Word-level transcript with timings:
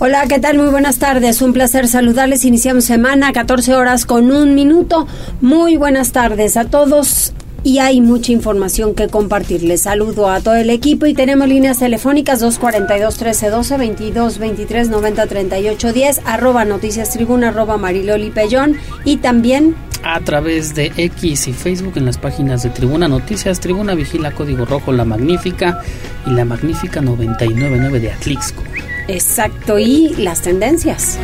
Hola, 0.00 0.26
¿qué 0.28 0.38
tal? 0.38 0.58
Muy 0.58 0.70
buenas 0.70 1.00
tardes. 1.00 1.42
Un 1.42 1.52
placer 1.52 1.88
saludarles. 1.88 2.44
Iniciamos 2.44 2.84
semana, 2.84 3.32
14 3.32 3.74
horas 3.74 4.06
con 4.06 4.30
un 4.30 4.54
minuto. 4.54 5.08
Muy 5.40 5.76
buenas 5.76 6.12
tardes 6.12 6.56
a 6.56 6.66
todos. 6.66 7.32
Y 7.64 7.80
hay 7.80 8.00
mucha 8.00 8.30
información 8.30 8.94
que 8.94 9.08
compartirles. 9.08 9.82
Saludo 9.82 10.30
a 10.30 10.40
todo 10.40 10.54
el 10.54 10.70
equipo 10.70 11.06
y 11.06 11.14
tenemos 11.14 11.48
líneas 11.48 11.80
telefónicas 11.80 12.40
242-1312, 12.44 14.14
22-23-90-38-10, 14.14 16.20
arroba 16.24 16.64
noticias 16.64 17.10
tribuna, 17.10 17.48
arroba 17.48 17.76
mariloli 17.76 18.30
pellón 18.30 18.76
y 19.04 19.16
también 19.16 19.74
a 20.04 20.20
través 20.20 20.76
de 20.76 20.92
X 20.96 21.48
y 21.48 21.52
Facebook 21.52 21.94
en 21.96 22.06
las 22.06 22.18
páginas 22.18 22.62
de 22.62 22.70
Tribuna 22.70 23.08
Noticias, 23.08 23.58
Tribuna 23.58 23.96
Vigila 23.96 24.30
Código 24.30 24.64
Rojo, 24.64 24.92
La 24.92 25.04
Magnífica 25.04 25.82
y 26.24 26.30
La 26.30 26.44
Magnífica 26.44 27.00
999 27.00 27.98
de 27.98 28.12
Atlixco. 28.12 28.62
Exacto, 29.08 29.78
y 29.78 30.14
las 30.18 30.42
tendencias. 30.42 31.18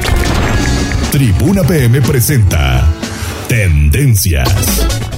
Tribuna 1.12 1.62
PM 1.62 2.00
presenta 2.00 2.84
Tendencias. 3.48 4.48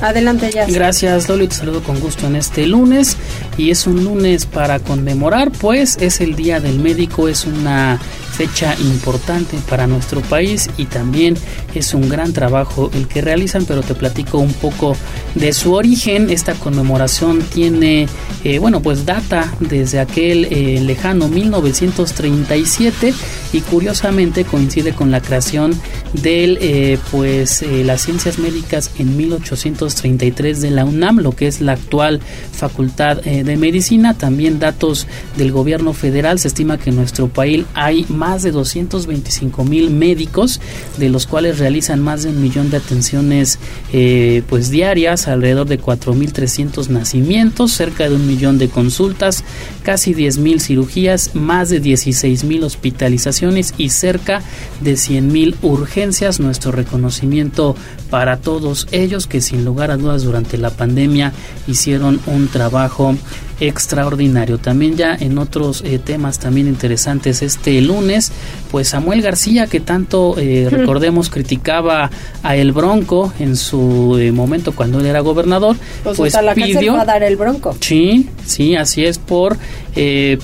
Adelante, 0.02 0.50
ya. 0.52 0.66
Gracias, 0.66 1.28
Loli. 1.28 1.46
Te 1.46 1.54
saludo 1.54 1.82
con 1.82 2.00
gusto 2.00 2.26
en 2.26 2.36
este 2.36 2.66
lunes. 2.66 3.16
Y 3.56 3.70
es 3.70 3.86
un 3.86 4.04
lunes 4.04 4.46
para 4.46 4.80
conmemorar, 4.80 5.52
pues 5.52 5.96
es 6.00 6.20
el 6.20 6.34
Día 6.34 6.60
del 6.60 6.80
Médico. 6.80 7.28
Es 7.28 7.46
una 7.46 8.00
fecha 8.36 8.76
importante 8.80 9.56
para 9.68 9.86
nuestro 9.86 10.20
país 10.20 10.68
y 10.76 10.84
también 10.84 11.36
es 11.74 11.94
un 11.94 12.06
gran 12.08 12.34
trabajo 12.34 12.90
el 12.92 13.08
que 13.08 13.22
realizan, 13.22 13.64
pero 13.64 13.82
te 13.82 13.94
platico 13.94 14.38
un 14.38 14.52
poco 14.52 14.94
de 15.34 15.54
su 15.54 15.72
origen. 15.72 16.28
Esta 16.28 16.52
conmemoración 16.52 17.40
tiene, 17.40 18.08
eh, 18.44 18.58
bueno, 18.58 18.82
pues 18.82 19.06
data 19.06 19.50
desde 19.60 20.00
aquel 20.00 20.44
eh, 20.50 20.80
lejano 20.82 21.28
1937 21.28 23.14
y 23.54 23.60
curiosamente 23.62 24.44
coincide 24.44 24.92
con 24.92 25.10
la 25.10 25.22
creación 25.22 25.72
de 26.12 26.58
eh, 26.60 26.98
pues 27.10 27.64
las 27.84 28.02
ciencias 28.02 28.38
médicas 28.38 28.90
en 28.98 29.16
1833 29.16 30.60
de 30.60 30.70
la 30.70 30.84
UNAM, 30.84 31.20
lo 31.20 31.32
que 31.32 31.46
es 31.46 31.62
la 31.62 31.72
actual 31.72 32.20
Facultad 32.52 33.22
de 33.22 33.56
Medicina. 33.56 34.14
También 34.14 34.58
datos 34.58 35.06
del 35.36 35.52
gobierno 35.52 35.94
federal, 35.94 36.38
se 36.38 36.48
estima 36.48 36.78
que 36.78 36.90
en 36.90 36.96
nuestro 36.96 37.28
país 37.28 37.64
hay 37.74 38.04
más 38.08 38.25
más 38.26 38.42
de 38.42 38.50
225 38.50 39.62
mil 39.62 39.90
médicos, 39.90 40.60
de 40.96 41.08
los 41.10 41.28
cuales 41.28 41.60
realizan 41.60 42.02
más 42.02 42.24
de 42.24 42.30
un 42.30 42.42
millón 42.42 42.70
de 42.70 42.78
atenciones 42.78 43.60
eh, 43.92 44.42
pues 44.48 44.68
diarias, 44.68 45.28
alrededor 45.28 45.68
de 45.68 45.80
4.300 45.80 46.88
nacimientos, 46.88 47.70
cerca 47.70 48.08
de 48.08 48.16
un 48.16 48.26
millón 48.26 48.58
de 48.58 48.68
consultas, 48.68 49.44
casi 49.84 50.12
10 50.12 50.38
mil 50.38 50.60
cirugías, 50.60 51.36
más 51.36 51.68
de 51.68 51.78
16 51.78 52.42
mil 52.42 52.64
hospitalizaciones 52.64 53.74
y 53.78 53.90
cerca 53.90 54.42
de 54.80 54.96
100 54.96 55.32
mil 55.32 55.54
urgencias. 55.62 56.40
Nuestro 56.40 56.72
reconocimiento 56.72 57.76
para 58.10 58.38
todos 58.38 58.88
ellos 58.90 59.28
que 59.28 59.40
sin 59.40 59.64
lugar 59.64 59.92
a 59.92 59.96
dudas 59.96 60.24
durante 60.24 60.58
la 60.58 60.70
pandemia 60.70 61.32
hicieron 61.68 62.20
un 62.26 62.48
trabajo 62.48 63.14
extraordinario. 63.60 64.58
También 64.58 64.96
ya 64.96 65.14
en 65.14 65.38
otros 65.38 65.82
eh, 65.84 65.98
temas 65.98 66.38
también 66.38 66.66
interesantes 66.66 67.42
este 67.42 67.80
lunes, 67.80 68.32
pues 68.70 68.88
Samuel 68.88 69.22
García 69.22 69.66
que 69.66 69.80
tanto 69.80 70.36
eh, 70.38 70.68
recordemos 70.70 71.30
criticaba 71.30 72.10
a 72.42 72.56
el 72.56 72.72
Bronco 72.72 73.32
en 73.38 73.56
su 73.56 74.18
eh, 74.20 74.32
momento 74.32 74.72
cuando 74.72 75.00
él 75.00 75.06
era 75.06 75.20
gobernador, 75.20 75.76
pues, 76.04 76.16
pues 76.16 76.34
la 76.42 76.54
pidió 76.54 76.94
va 76.94 77.02
a 77.02 77.06
dar 77.06 77.22
el 77.22 77.36
Bronco. 77.36 77.76
Sí, 77.80 78.28
sí, 78.44 78.76
así 78.76 79.04
es 79.04 79.18
por 79.18 79.56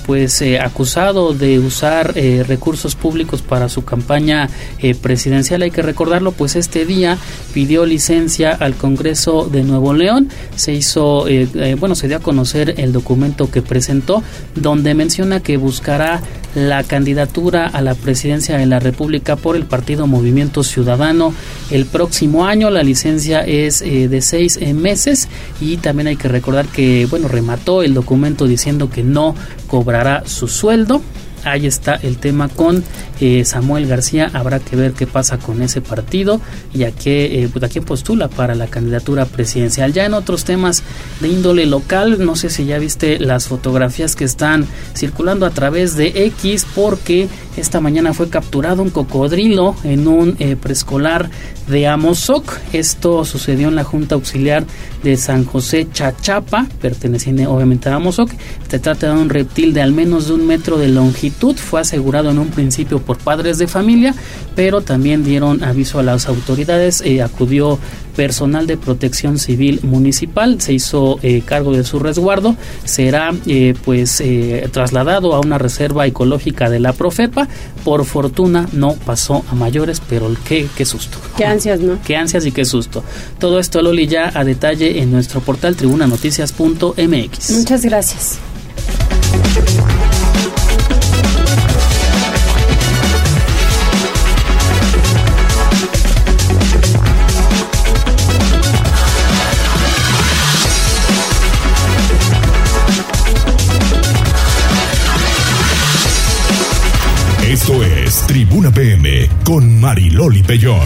pues 0.07 0.43
acusado 0.59 1.35
de 1.35 1.59
usar 1.59 2.15
recursos 2.47 2.95
públicos 2.95 3.43
para 3.43 3.69
su 3.69 3.85
campaña 3.85 4.49
presidencial. 4.99 5.61
Hay 5.61 5.69
que 5.69 5.83
recordarlo, 5.83 6.31
pues 6.31 6.55
este 6.55 6.87
día 6.87 7.19
pidió 7.53 7.85
licencia 7.85 8.49
al 8.49 8.73
Congreso 8.73 9.47
de 9.51 9.61
Nuevo 9.61 9.93
León, 9.93 10.29
se 10.55 10.73
hizo, 10.73 11.27
bueno, 11.77 11.93
se 11.93 12.07
dio 12.07 12.17
a 12.17 12.19
conocer 12.19 12.73
el 12.79 12.93
documento 12.93 13.02
documento 13.03 13.51
que 13.51 13.61
presentó, 13.61 14.23
donde 14.55 14.93
menciona 14.93 15.41
que 15.41 15.57
buscará 15.57 16.21
la 16.55 16.83
candidatura 16.83 17.67
a 17.67 17.81
la 17.81 17.95
presidencia 17.95 18.57
de 18.57 18.65
la 18.65 18.79
República 18.79 19.35
por 19.35 19.55
el 19.57 19.65
partido 19.65 20.07
Movimiento 20.07 20.63
Ciudadano 20.63 21.33
el 21.69 21.85
próximo 21.85 22.45
año. 22.45 22.69
La 22.69 22.81
licencia 22.81 23.41
es 23.41 23.81
eh, 23.81 24.07
de 24.07 24.21
seis 24.21 24.57
eh, 24.61 24.73
meses 24.73 25.27
y 25.59 25.77
también 25.77 26.07
hay 26.07 26.15
que 26.15 26.29
recordar 26.29 26.65
que, 26.67 27.05
bueno, 27.09 27.27
remató 27.27 27.83
el 27.83 27.93
documento 27.93 28.47
diciendo 28.47 28.89
que 28.89 29.03
no 29.03 29.35
cobrará 29.67 30.23
su 30.25 30.47
sueldo 30.47 31.01
ahí 31.43 31.67
está 31.67 31.95
el 31.95 32.17
tema 32.17 32.49
con 32.49 32.83
eh, 33.19 33.45
Samuel 33.45 33.87
García. 33.87 34.29
Habrá 34.33 34.59
que 34.59 34.75
ver 34.75 34.93
qué 34.93 35.07
pasa 35.07 35.37
con 35.37 35.61
ese 35.61 35.81
partido 35.81 36.41
y 36.73 36.83
a 36.83 36.91
qué, 36.91 37.43
eh, 37.43 37.49
a 37.53 37.81
postula 37.81 38.27
para 38.27 38.55
la 38.55 38.67
candidatura 38.67 39.25
presidencial. 39.25 39.93
Ya 39.93 40.05
en 40.05 40.13
otros 40.13 40.43
temas 40.43 40.83
de 41.19 41.27
índole 41.27 41.65
local, 41.65 42.25
no 42.25 42.35
sé 42.35 42.49
si 42.49 42.65
ya 42.65 42.77
viste 42.77 43.19
las 43.19 43.47
fotografías 43.47 44.15
que 44.15 44.25
están 44.25 44.65
circulando 44.95 45.45
a 45.45 45.51
través 45.51 45.95
de 45.95 46.25
X 46.25 46.65
porque 46.75 47.27
esta 47.55 47.79
mañana 47.79 48.13
fue 48.13 48.29
capturado 48.29 48.81
un 48.81 48.89
cocodrilo 48.89 49.75
en 49.83 50.07
un 50.07 50.35
eh, 50.39 50.55
preescolar 50.55 51.29
de 51.67 51.87
Amozoc. 51.87 52.59
Esto 52.73 53.25
sucedió 53.25 53.67
en 53.67 53.75
la 53.75 53.83
Junta 53.83 54.15
Auxiliar 54.15 54.65
de 55.03 55.17
San 55.17 55.45
José 55.45 55.87
Chachapa, 55.91 56.67
perteneciente 56.81 57.45
obviamente 57.45 57.89
a 57.89 57.95
Amozoc. 57.95 58.31
Se 58.67 58.79
trata 58.79 59.13
de 59.13 59.21
un 59.21 59.29
reptil 59.29 59.73
de 59.73 59.81
al 59.81 59.91
menos 59.91 60.27
de 60.27 60.33
un 60.33 60.47
metro 60.47 60.77
de 60.77 60.87
longitud. 60.87 61.55
Fue 61.55 61.81
asegurado 61.81 62.31
en 62.31 62.39
un 62.39 62.47
principio 62.47 62.99
por 62.99 63.17
padres 63.17 63.57
de 63.59 63.67
familia, 63.67 64.15
pero 64.55 64.81
también 64.81 65.23
dieron 65.23 65.63
aviso 65.63 65.99
a 65.99 66.03
las 66.03 66.27
autoridades. 66.27 67.01
Eh, 67.01 67.21
acudió 67.21 67.77
personal 68.15 68.67
de 68.67 68.77
protección 68.77 69.37
civil 69.39 69.79
municipal, 69.83 70.61
se 70.61 70.73
hizo 70.73 71.19
eh, 71.21 71.41
cargo 71.45 71.71
de 71.71 71.83
su 71.83 71.99
resguardo, 71.99 72.55
será 72.83 73.33
eh, 73.45 73.73
pues 73.83 74.21
eh, 74.21 74.69
trasladado 74.71 75.33
a 75.33 75.39
una 75.39 75.57
reserva 75.57 76.05
ecológica 76.05 76.69
de 76.69 76.79
la 76.79 76.93
Profepa. 76.93 77.47
Por 77.83 78.05
fortuna 78.05 78.67
no 78.71 78.93
pasó 78.93 79.43
a 79.49 79.55
mayores, 79.55 80.01
pero 80.07 80.33
qué, 80.45 80.67
qué 80.75 80.85
susto. 80.85 81.17
Qué 81.35 81.45
ansias, 81.45 81.79
¿no? 81.79 81.99
Qué 82.05 82.15
ansias 82.15 82.45
y 82.45 82.51
qué 82.51 82.65
susto. 82.65 83.03
Todo 83.39 83.59
esto, 83.59 83.81
Loli, 83.81 84.07
ya 84.07 84.31
a 84.33 84.43
detalle 84.43 85.01
en 85.01 85.11
nuestro 85.11 85.41
portal 85.41 85.75
tribunanoticias.mx. 85.75 87.51
Muchas 87.51 87.83
gracias. 87.83 88.39
1 108.63 108.71
pm 108.71 109.27
con 109.45 109.81
Mariloli 109.81 110.41
Pellón. 110.41 110.79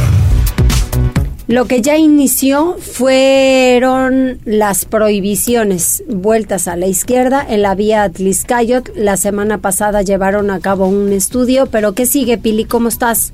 Lo 1.48 1.66
que 1.66 1.84
ya 1.84 1.96
inició 1.96 2.74
fueron 2.80 4.40
las 4.46 4.86
prohibiciones 4.86 6.04
vueltas 6.10 6.68
a 6.68 6.76
la 6.76 6.88
izquierda 6.88 7.46
en 7.48 7.62
la 7.62 7.76
vía 7.76 8.02
Atliscayot. 8.02 8.90
La 8.96 9.16
semana 9.16 9.60
pasada 9.60 10.02
llevaron 10.02 10.50
a 10.50 10.60
cabo 10.60 10.88
un 10.88 11.14
estudio, 11.14 11.68
pero 11.68 11.94
¿qué 11.94 12.08
sigue, 12.08 12.40
Pili? 12.40 12.66
¿Cómo 12.66 12.88
estás? 12.88 13.32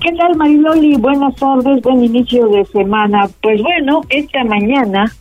¿Qué 0.00 0.12
tal, 0.16 0.34
Mariloli? 0.36 0.96
Buenas 0.96 1.36
tardes, 1.36 1.82
buen 1.82 2.02
inicio 2.02 2.48
de 2.48 2.64
semana. 2.64 3.28
Pues 3.42 3.60
bueno, 3.60 4.00
esta 4.08 4.44
mañana 4.44 5.12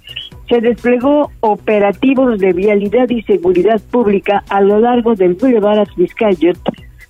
se 0.48 0.62
desplegó 0.62 1.32
operativos 1.42 2.40
de 2.40 2.54
vialidad 2.54 3.10
y 3.10 3.22
seguridad 3.24 3.82
pública 3.92 4.46
a 4.48 4.62
lo 4.62 4.80
largo 4.80 5.16
del 5.16 5.34
Boulevard 5.34 5.80
Atliscayot 5.80 6.58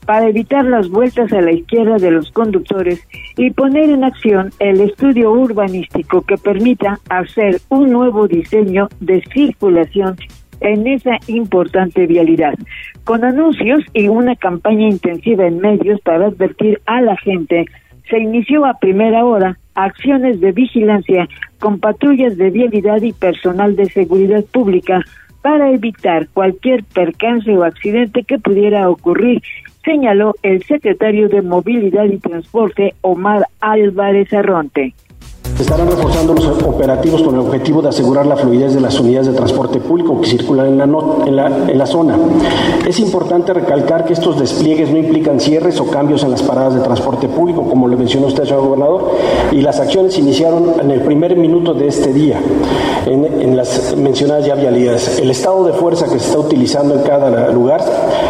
para 0.07 0.29
evitar 0.29 0.63
las 0.63 0.89
vueltas 0.89 1.33
a 1.33 1.41
la 1.41 1.51
izquierda 1.51 1.97
de 1.97 2.11
los 2.11 2.31
conductores 2.31 3.05
y 3.35 3.51
poner 3.51 3.89
en 3.89 4.05
acción 4.05 4.51
el 4.59 4.79
estudio 4.79 5.31
urbanístico 5.33 6.21
que 6.21 6.37
permita 6.37 6.97
hacer 7.09 7.59
un 7.67 7.91
nuevo 7.91 8.25
diseño 8.25 8.87
de 9.01 9.21
circulación 9.33 10.15
en 10.61 10.87
esa 10.87 11.17
importante 11.27 12.07
vialidad, 12.07 12.55
con 13.03 13.25
anuncios 13.25 13.83
y 13.93 14.07
una 14.07 14.37
campaña 14.37 14.87
intensiva 14.87 15.45
en 15.45 15.59
medios 15.59 15.99
para 16.01 16.27
advertir 16.27 16.81
a 16.85 17.01
la 17.01 17.17
gente 17.17 17.65
se 18.09 18.17
inició 18.17 18.65
a 18.65 18.79
primera 18.79 19.25
hora 19.25 19.57
acciones 19.75 20.39
de 20.39 20.53
vigilancia 20.53 21.27
con 21.59 21.79
patrullas 21.79 22.37
de 22.37 22.49
vialidad 22.49 23.01
y 23.01 23.11
personal 23.11 23.75
de 23.75 23.87
seguridad 23.87 24.45
pública 24.45 25.03
para 25.41 25.69
evitar 25.71 26.27
cualquier 26.29 26.83
percance 26.85 27.51
o 27.51 27.63
accidente 27.63 28.23
que 28.23 28.39
pudiera 28.39 28.89
ocurrir, 28.89 29.41
señaló 29.87 30.35
el 30.43 30.63
secretario 30.63 31.29
de 31.29 31.41
Movilidad 31.41 32.03
y 32.03 32.17
Transporte 32.17 32.93
Omar 32.99 33.47
Álvarez 33.61 34.33
Arronte. 34.33 34.93
Se 35.55 35.63
estarán 35.63 35.89
reforzando 35.89 36.33
los 36.33 36.45
operativos 36.63 37.23
con 37.23 37.33
el 37.33 37.41
objetivo 37.41 37.81
de 37.81 37.89
asegurar 37.89 38.27
la 38.27 38.35
fluidez 38.35 38.75
de 38.75 38.81
las 38.81 38.99
unidades 38.99 39.27
de 39.27 39.33
transporte 39.33 39.79
público 39.79 40.21
que 40.21 40.27
circulan 40.27 40.67
en 40.67 40.77
la, 40.77 40.83
en, 41.25 41.35
la, 41.35 41.47
en 41.47 41.77
la, 41.77 41.85
zona. 41.87 42.15
Es 42.87 42.99
importante 42.99 43.53
recalcar 43.53 44.05
que 44.05 44.13
estos 44.13 44.39
despliegues 44.39 44.91
no 44.91 44.97
implican 44.97 45.39
cierres 45.39 45.79
o 45.79 45.87
cambios 45.87 46.23
en 46.23 46.31
las 46.31 46.43
paradas 46.43 46.75
de 46.75 46.81
transporte 46.81 47.27
público, 47.27 47.63
como 47.63 47.87
le 47.87 47.95
mencionó 47.95 48.27
usted, 48.27 48.43
señor 48.43 48.61
gobernador, 48.61 49.11
y 49.51 49.61
las 49.61 49.79
acciones 49.79 50.17
iniciaron 50.19 50.73
en 50.79 50.91
el 50.91 51.01
primer 51.01 51.35
minuto 51.35 51.73
de 51.73 51.87
este 51.87 52.13
día, 52.13 52.39
en, 53.07 53.25
en 53.25 53.57
las 53.57 53.95
mencionadas 53.97 54.45
ya 54.45 54.53
vialidades. 54.53 55.17
El 55.17 55.31
estado 55.31 55.63
de 55.63 55.73
fuerza 55.73 56.05
que 56.05 56.19
se 56.19 56.27
está 56.27 56.39
utilizando 56.39 56.93
en 56.93 57.01
cada 57.01 57.49
lugar, 57.51 57.81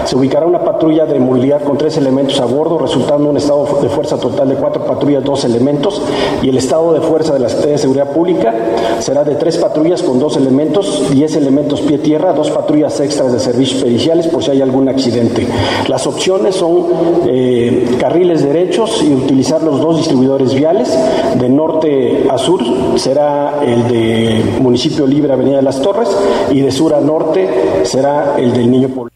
se 0.05 0.15
ubicará 0.15 0.45
una 0.45 0.63
patrulla 0.63 1.05
de 1.05 1.19
movilidad 1.19 1.61
con 1.61 1.77
tres 1.77 1.97
elementos 1.97 2.39
a 2.39 2.45
bordo, 2.45 2.77
resultando 2.77 3.29
un 3.29 3.35
estado 3.35 3.67
de 3.81 3.89
fuerza 3.89 4.17
total 4.17 4.47
de 4.47 4.55
cuatro 4.55 4.85
patrullas, 4.85 5.23
dos 5.25 5.43
elementos, 5.43 6.01
y 6.41 6.47
el 6.49 6.57
estado 6.57 6.93
de 6.93 7.01
fuerza 7.07 7.33
de 7.33 7.39
la 7.39 7.49
Secretaría 7.49 7.73
de 7.73 7.81
Seguridad 7.81 8.11
Pública 8.11 8.53
será 8.99 9.23
de 9.23 9.35
tres 9.35 9.57
patrullas 9.57 10.03
con 10.03 10.19
dos 10.19 10.37
elementos, 10.37 11.09
diez 11.11 11.35
elementos 11.35 11.81
pie-tierra, 11.81 12.33
dos 12.33 12.51
patrullas 12.51 12.99
extras 12.99 13.31
de 13.31 13.39
servicios 13.39 13.83
periciales 13.83 14.27
por 14.27 14.43
si 14.43 14.51
hay 14.51 14.61
algún 14.61 14.89
accidente. 14.89 15.47
Las 15.87 16.05
opciones 16.07 16.55
son 16.55 16.85
eh, 17.27 17.95
carriles 17.99 18.43
derechos 18.43 19.03
y 19.03 19.13
utilizar 19.13 19.63
los 19.63 19.79
dos 19.81 19.97
distribuidores 19.97 20.53
viales. 20.53 20.97
De 21.39 21.49
norte 21.49 22.25
a 22.29 22.37
sur 22.37 22.61
será 22.95 23.63
el 23.63 23.87
de 23.87 24.43
Municipio 24.61 25.07
Libre 25.07 25.33
Avenida 25.33 25.57
de 25.57 25.63
las 25.63 25.81
Torres 25.81 26.09
y 26.51 26.61
de 26.61 26.71
sur 26.71 26.93
a 26.93 27.01
norte 27.01 27.47
será 27.83 28.35
el 28.37 28.53
del 28.53 28.69
Niño 28.69 28.89
Pueblo. 28.89 29.11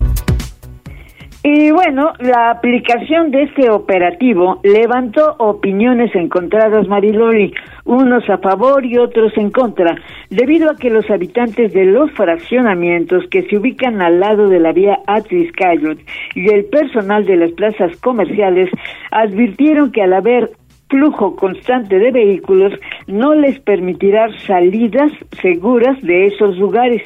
Y 1.44 1.72
bueno, 1.72 2.14
la 2.20 2.52
aplicación 2.52 3.32
de 3.32 3.44
este 3.44 3.72
operativo 3.72 4.60
levantó 4.62 5.36
opiniones 5.40 6.14
encontradas, 6.16 6.88
Marilori, 6.88 7.52
unos 7.92 8.30
a 8.30 8.38
favor 8.38 8.86
y 8.86 8.98
otros 8.98 9.34
en 9.36 9.52
contra, 9.52 9.96
debido 10.30 10.72
a 10.72 10.76
que 10.76 10.90
los 10.90 11.10
habitantes 11.10 11.74
de 11.74 11.86
los 11.86 12.10
fraccionamientos 12.12 13.26
que 13.30 13.44
se 13.44 13.58
ubican 13.58 14.02
al 14.02 14.20
lado 14.20 14.48
de 14.48 14.60
la 14.60 14.72
vía 14.72 15.00
Atris 15.08 15.52
Cayot 15.52 16.00
y 16.34 16.50
el 16.54 16.66
personal 16.66 17.26
de 17.26 17.36
las 17.36 17.52
plazas 17.52 17.96
comerciales 18.00 18.70
advirtieron 19.12 19.92
que 19.92 20.02
al 20.02 20.14
haber 20.14 20.52
flujo 20.90 21.36
constante 21.36 22.00
de 22.00 22.12
vehículos 22.12 22.74
no 23.08 23.34
les 23.34 23.60
permitirá 23.60 24.28
salidas 24.46 25.12
seguras 25.42 26.02
de 26.02 26.28
esos 26.28 26.58
lugares. 26.58 27.02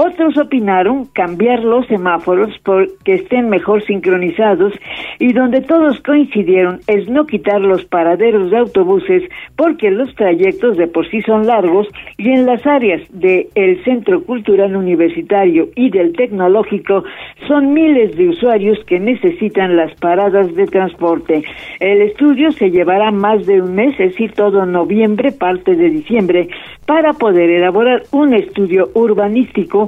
Otros 0.00 0.38
opinaron 0.38 1.06
cambiar 1.06 1.64
los 1.64 1.84
semáforos 1.88 2.56
porque 2.62 3.14
estén 3.14 3.48
mejor 3.48 3.84
sincronizados 3.84 4.72
y 5.18 5.32
donde 5.32 5.60
todos 5.60 5.98
coincidieron 6.02 6.78
es 6.86 7.08
no 7.08 7.26
quitar 7.26 7.60
los 7.60 7.84
paraderos 7.84 8.52
de 8.52 8.58
autobuses 8.58 9.24
porque 9.56 9.90
los 9.90 10.14
trayectos 10.14 10.76
de 10.76 10.86
por 10.86 11.10
sí 11.10 11.20
son 11.22 11.48
largos 11.48 11.88
y 12.16 12.30
en 12.30 12.46
las 12.46 12.64
áreas 12.64 13.02
del 13.10 13.82
Centro 13.82 14.22
Cultural 14.22 14.76
Universitario 14.76 15.68
y 15.74 15.90
del 15.90 16.12
Tecnológico 16.12 17.02
son 17.48 17.72
miles 17.72 18.16
de 18.16 18.28
usuarios 18.28 18.78
que 18.86 19.00
necesitan 19.00 19.76
las 19.76 19.92
paradas 19.96 20.54
de 20.54 20.66
transporte. 20.66 21.42
El 21.80 22.02
estudio 22.02 22.52
se 22.52 22.70
llevará 22.70 23.10
más 23.10 23.46
de 23.46 23.60
un 23.60 23.74
mes, 23.74 23.98
es 23.98 24.12
decir, 24.12 24.30
todo 24.30 24.64
noviembre, 24.64 25.32
parte 25.32 25.74
de 25.74 25.90
diciembre, 25.90 26.50
para 26.86 27.14
poder 27.14 27.50
elaborar 27.50 28.04
un 28.12 28.32
estudio 28.32 28.90
urbanístico 28.94 29.87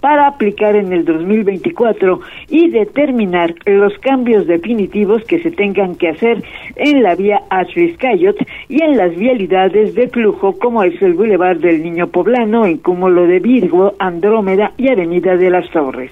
para 0.00 0.28
aplicar 0.28 0.76
en 0.76 0.92
el 0.92 1.04
2024 1.04 2.20
y 2.48 2.70
determinar 2.70 3.54
los 3.66 3.96
cambios 3.98 4.46
definitivos 4.46 5.22
que 5.24 5.42
se 5.42 5.50
tengan 5.50 5.94
que 5.96 6.08
hacer 6.08 6.42
en 6.76 7.02
la 7.02 7.14
vía 7.14 7.42
Ashlis-Cayot 7.50 8.46
y 8.68 8.82
en 8.82 8.96
las 8.96 9.14
vialidades 9.14 9.94
de 9.94 10.08
flujo 10.08 10.58
como 10.58 10.82
es 10.82 11.00
el 11.02 11.14
Boulevard 11.14 11.58
del 11.58 11.82
Niño 11.82 12.08
Poblano, 12.08 12.66
en 12.66 12.78
Cúmulo 12.78 13.26
de 13.26 13.40
Virgo, 13.40 13.94
Andrómeda 13.98 14.72
y 14.76 14.88
Avenida 14.88 15.36
de 15.36 15.50
las 15.50 15.70
Torres 15.70 16.10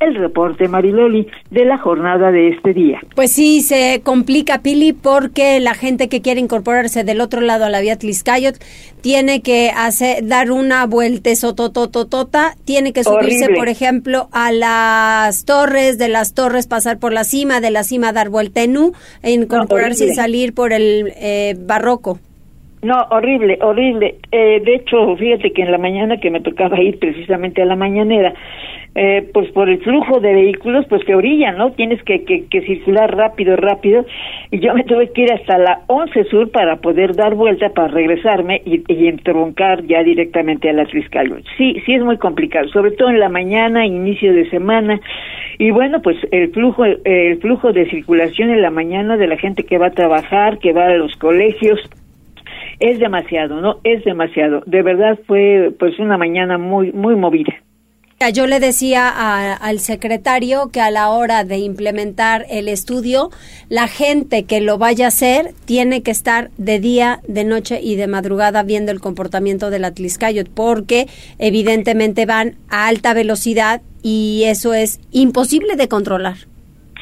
el 0.00 0.14
reporte 0.14 0.66
Mariloli 0.66 1.28
de 1.50 1.64
la 1.64 1.78
jornada 1.78 2.32
de 2.32 2.48
este 2.48 2.72
día. 2.72 3.00
Pues 3.14 3.32
sí, 3.32 3.60
se 3.60 4.00
complica 4.02 4.62
Pili 4.62 4.92
porque 4.92 5.60
la 5.60 5.74
gente 5.74 6.08
que 6.08 6.22
quiere 6.22 6.40
incorporarse 6.40 7.04
del 7.04 7.20
otro 7.20 7.40
lado 7.42 7.66
a 7.66 7.70
la 7.70 7.80
vía 7.80 7.96
Tliscayot 7.96 8.56
tiene 9.02 9.42
que 9.42 9.70
hacer 9.70 10.26
dar 10.26 10.50
una 10.50 10.86
vuelta 10.86 11.34
sotototota, 11.36 12.56
tiene 12.64 12.92
que 12.92 13.04
subirse 13.30 13.54
por 13.54 13.68
ejemplo 13.68 14.28
a 14.32 14.52
las 14.52 15.44
torres, 15.44 15.98
de 15.98 16.08
las 16.08 16.34
torres 16.34 16.66
pasar 16.66 16.98
por 16.98 17.12
la 17.12 17.24
cima, 17.24 17.60
de 17.60 17.70
la 17.70 17.84
cima 17.84 18.12
dar 18.12 18.28
vuelta 18.28 18.62
en 18.62 18.76
U 18.76 18.92
e 19.22 19.32
incorporarse 19.32 20.06
y 20.06 20.14
salir 20.14 20.54
por 20.54 20.72
el 20.72 21.12
eh, 21.16 21.56
barroco. 21.58 22.18
No, 22.82 22.96
horrible, 23.10 23.58
horrible. 23.60 24.16
Eh, 24.32 24.60
de 24.64 24.74
hecho, 24.76 25.14
fíjate 25.16 25.52
que 25.52 25.62
en 25.62 25.70
la 25.70 25.76
mañana 25.76 26.16
que 26.16 26.30
me 26.30 26.40
tocaba 26.40 26.80
ir 26.80 26.98
precisamente 26.98 27.60
a 27.60 27.66
la 27.66 27.76
mañanera, 27.76 28.32
eh, 28.94 29.28
pues 29.34 29.52
por 29.52 29.68
el 29.68 29.80
flujo 29.80 30.18
de 30.18 30.32
vehículos, 30.32 30.86
pues 30.88 31.02
se 31.04 31.14
orilla, 31.14 31.52
¿no? 31.52 31.72
Tienes 31.72 32.02
que, 32.04 32.24
que, 32.24 32.46
que, 32.46 32.62
circular 32.62 33.14
rápido, 33.14 33.54
rápido. 33.56 34.06
Y 34.50 34.60
yo 34.60 34.74
me 34.74 34.84
tuve 34.84 35.10
que 35.12 35.22
ir 35.22 35.32
hasta 35.32 35.58
la 35.58 35.82
11 35.88 36.24
Sur 36.24 36.50
para 36.50 36.76
poder 36.76 37.14
dar 37.14 37.34
vuelta, 37.34 37.68
para 37.68 37.88
regresarme 37.88 38.62
y, 38.64 38.82
y 38.88 39.08
entroncar 39.08 39.84
ya 39.84 40.02
directamente 40.02 40.70
a 40.70 40.72
la 40.72 40.86
Triscal. 40.86 41.44
Sí, 41.58 41.76
sí 41.84 41.94
es 41.94 42.02
muy 42.02 42.16
complicado, 42.16 42.66
sobre 42.68 42.92
todo 42.92 43.10
en 43.10 43.20
la 43.20 43.28
mañana, 43.28 43.84
inicio 43.84 44.32
de 44.32 44.48
semana. 44.48 44.98
Y 45.58 45.70
bueno, 45.70 46.00
pues 46.00 46.16
el 46.32 46.50
flujo, 46.50 46.84
el 46.86 47.38
flujo 47.40 47.72
de 47.72 47.90
circulación 47.90 48.48
en 48.48 48.62
la 48.62 48.70
mañana 48.70 49.18
de 49.18 49.26
la 49.26 49.36
gente 49.36 49.64
que 49.64 49.76
va 49.76 49.88
a 49.88 49.90
trabajar, 49.90 50.58
que 50.58 50.72
va 50.72 50.86
a 50.86 50.94
los 50.94 51.14
colegios, 51.16 51.78
es 52.80 52.98
demasiado, 52.98 53.60
¿no? 53.60 53.78
Es 53.84 54.04
demasiado. 54.04 54.62
De 54.66 54.82
verdad 54.82 55.18
fue 55.26 55.72
pues 55.78 55.98
una 55.98 56.16
mañana 56.18 56.58
muy, 56.58 56.92
muy 56.92 57.14
movida. 57.14 57.54
Yo 58.34 58.46
le 58.46 58.60
decía 58.60 59.08
al 59.08 59.78
secretario 59.78 60.68
que 60.70 60.82
a 60.82 60.90
la 60.90 61.08
hora 61.08 61.42
de 61.42 61.56
implementar 61.56 62.44
el 62.50 62.68
estudio, 62.68 63.30
la 63.70 63.88
gente 63.88 64.44
que 64.44 64.60
lo 64.60 64.76
vaya 64.76 65.06
a 65.06 65.08
hacer 65.08 65.54
tiene 65.64 66.02
que 66.02 66.10
estar 66.10 66.50
de 66.58 66.80
día, 66.80 67.20
de 67.26 67.44
noche 67.44 67.80
y 67.82 67.96
de 67.96 68.08
madrugada 68.08 68.62
viendo 68.62 68.92
el 68.92 69.00
comportamiento 69.00 69.70
del 69.70 69.86
Atliscayot, 69.86 70.50
porque 70.50 71.06
evidentemente 71.38 72.26
van 72.26 72.56
a 72.68 72.88
alta 72.88 73.14
velocidad 73.14 73.80
y 74.02 74.42
eso 74.44 74.74
es 74.74 75.00
imposible 75.12 75.76
de 75.76 75.88
controlar 75.88 76.49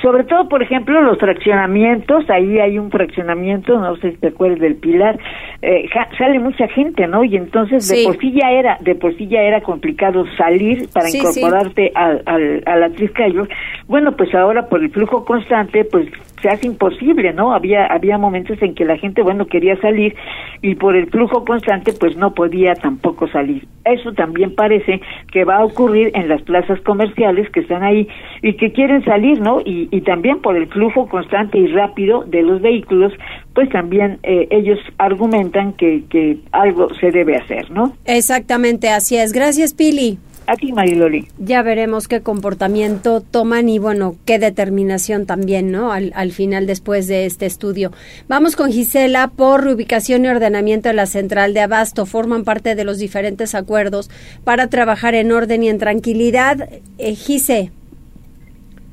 sobre 0.03 0.25
todo, 0.25 0.49
por 0.49 0.63
ejemplo, 0.63 1.01
los 1.01 1.19
fraccionamientos, 1.19 2.29
ahí 2.31 2.59
hay 2.59 2.79
un 2.79 2.91
fraccionamiento, 2.91 3.79
no 3.79 3.97
sé 3.97 4.13
si 4.13 4.19
te 4.19 4.29
acuerdas 4.29 4.61
del 4.61 4.77
Pilar, 4.77 5.19
eh, 5.63 5.89
sale 6.17 6.39
mucha 6.39 6.69
gente, 6.69 7.07
¿no? 7.07 7.25
Y 7.25 7.37
entonces 7.37 7.89
de 7.89 8.05
por 8.05 8.19
sí 8.19 8.33
ya 8.33 8.51
era, 8.51 8.79
de 8.81 8.95
por 8.95 9.17
sí 9.17 9.27
ya 9.27 9.41
era 9.43 9.61
complicado 9.61 10.25
salir 10.37 10.89
para 10.93 11.09
incorporarte 11.11 11.91
Al, 11.95 12.23
al, 12.27 12.63
a 12.67 12.77
la 12.77 12.91
Triscayo. 12.91 13.47
Bueno, 13.87 14.13
pues 14.17 14.35
ahora 14.35 14.69
por 14.69 14.83
el 14.83 14.91
flujo 14.91 15.25
constante, 15.25 15.85
pues 15.85 16.07
se 16.43 16.49
hace 16.49 16.67
imposible, 16.67 17.33
¿no? 17.33 17.53
Había 17.53 17.87
había 17.87 18.19
momentos 18.19 18.61
en 18.63 18.75
que 18.75 18.85
la 18.85 18.97
gente, 18.97 19.23
bueno, 19.23 19.47
quería 19.47 19.81
salir 19.81 20.15
y 20.63 20.75
por 20.75 20.97
el 20.97 21.09
flujo 21.11 21.45
constante, 21.45 21.93
pues 21.93 22.17
no 22.17 22.35
podía 22.35 22.75
tampoco 22.75 23.29
salir. 23.29 23.67
Eso 23.85 24.13
también 24.13 24.55
parece 24.55 25.01
que 25.33 25.45
va 25.45 25.57
a 25.57 25.65
ocurrir 25.65 26.11
en 26.15 26.29
las 26.29 26.43
plazas 26.43 26.81
comerciales 26.83 27.51
que 27.51 27.61
están 27.61 27.83
ahí 27.83 28.09
y 28.43 28.55
que 28.55 28.73
quieren 28.73 29.05
salir, 29.05 29.41
¿no? 29.41 29.61
Y, 29.61 29.89
y 29.91 30.01
también 30.03 30.41
por 30.41 30.57
el 30.57 30.67
flujo 30.69 31.09
constante 31.09 31.59
y 31.59 31.67
rápido 31.69 32.25
de 32.25 32.43
los 32.43 32.61
vehículos, 32.61 33.13
pues 33.55 33.69
también 33.71 34.19
eh, 34.23 34.47
ellos 34.51 34.79
argumentan 34.99 35.73
que, 35.73 36.05
que 36.09 36.39
algo 36.53 36.93
se 36.95 37.11
debe 37.11 37.37
hacer, 37.37 37.71
¿no? 37.71 37.93
Exactamente, 38.05 38.89
así 38.89 39.17
es. 39.17 39.33
Gracias, 39.33 39.75
Pili. 39.75 40.19
A 40.49 40.57
ti, 40.57 40.73
Mariloli. 40.73 41.29
Ya 41.39 41.61
veremos 41.61 42.09
qué 42.09 42.23
comportamiento 42.23 43.21
toman 43.21 43.69
y, 43.69 43.79
bueno, 43.79 44.17
qué 44.25 44.39
determinación 44.39 45.27
también, 45.27 45.71
¿no? 45.71 45.93
Al, 45.93 46.11
al, 46.15 46.33
final, 46.33 46.67
después 46.67 47.07
de 47.07 47.27
este 47.27 47.45
estudio. 47.45 47.93
Vamos 48.29 48.57
con 48.57 48.73
Gisela 48.73 49.29
por 49.29 49.63
reubicación 49.63 50.25
y 50.25 50.29
ordenamiento 50.29 50.89
de 50.89 50.95
la 50.95 51.05
central 51.05 51.53
de 51.53 51.61
Abasto. 51.61 52.07
Forman 52.07 52.45
parte 52.45 52.75
de 52.75 52.85
los 52.85 52.97
diferentes 52.97 53.55
acuerdos 53.55 54.09
para 54.43 54.69
trabajar 54.69 55.15
en 55.15 55.33
orden 55.33 55.65
y 55.65 55.69
en 55.69 55.79
tranquilidad. 55.79 56.67
Eh. 56.97 57.71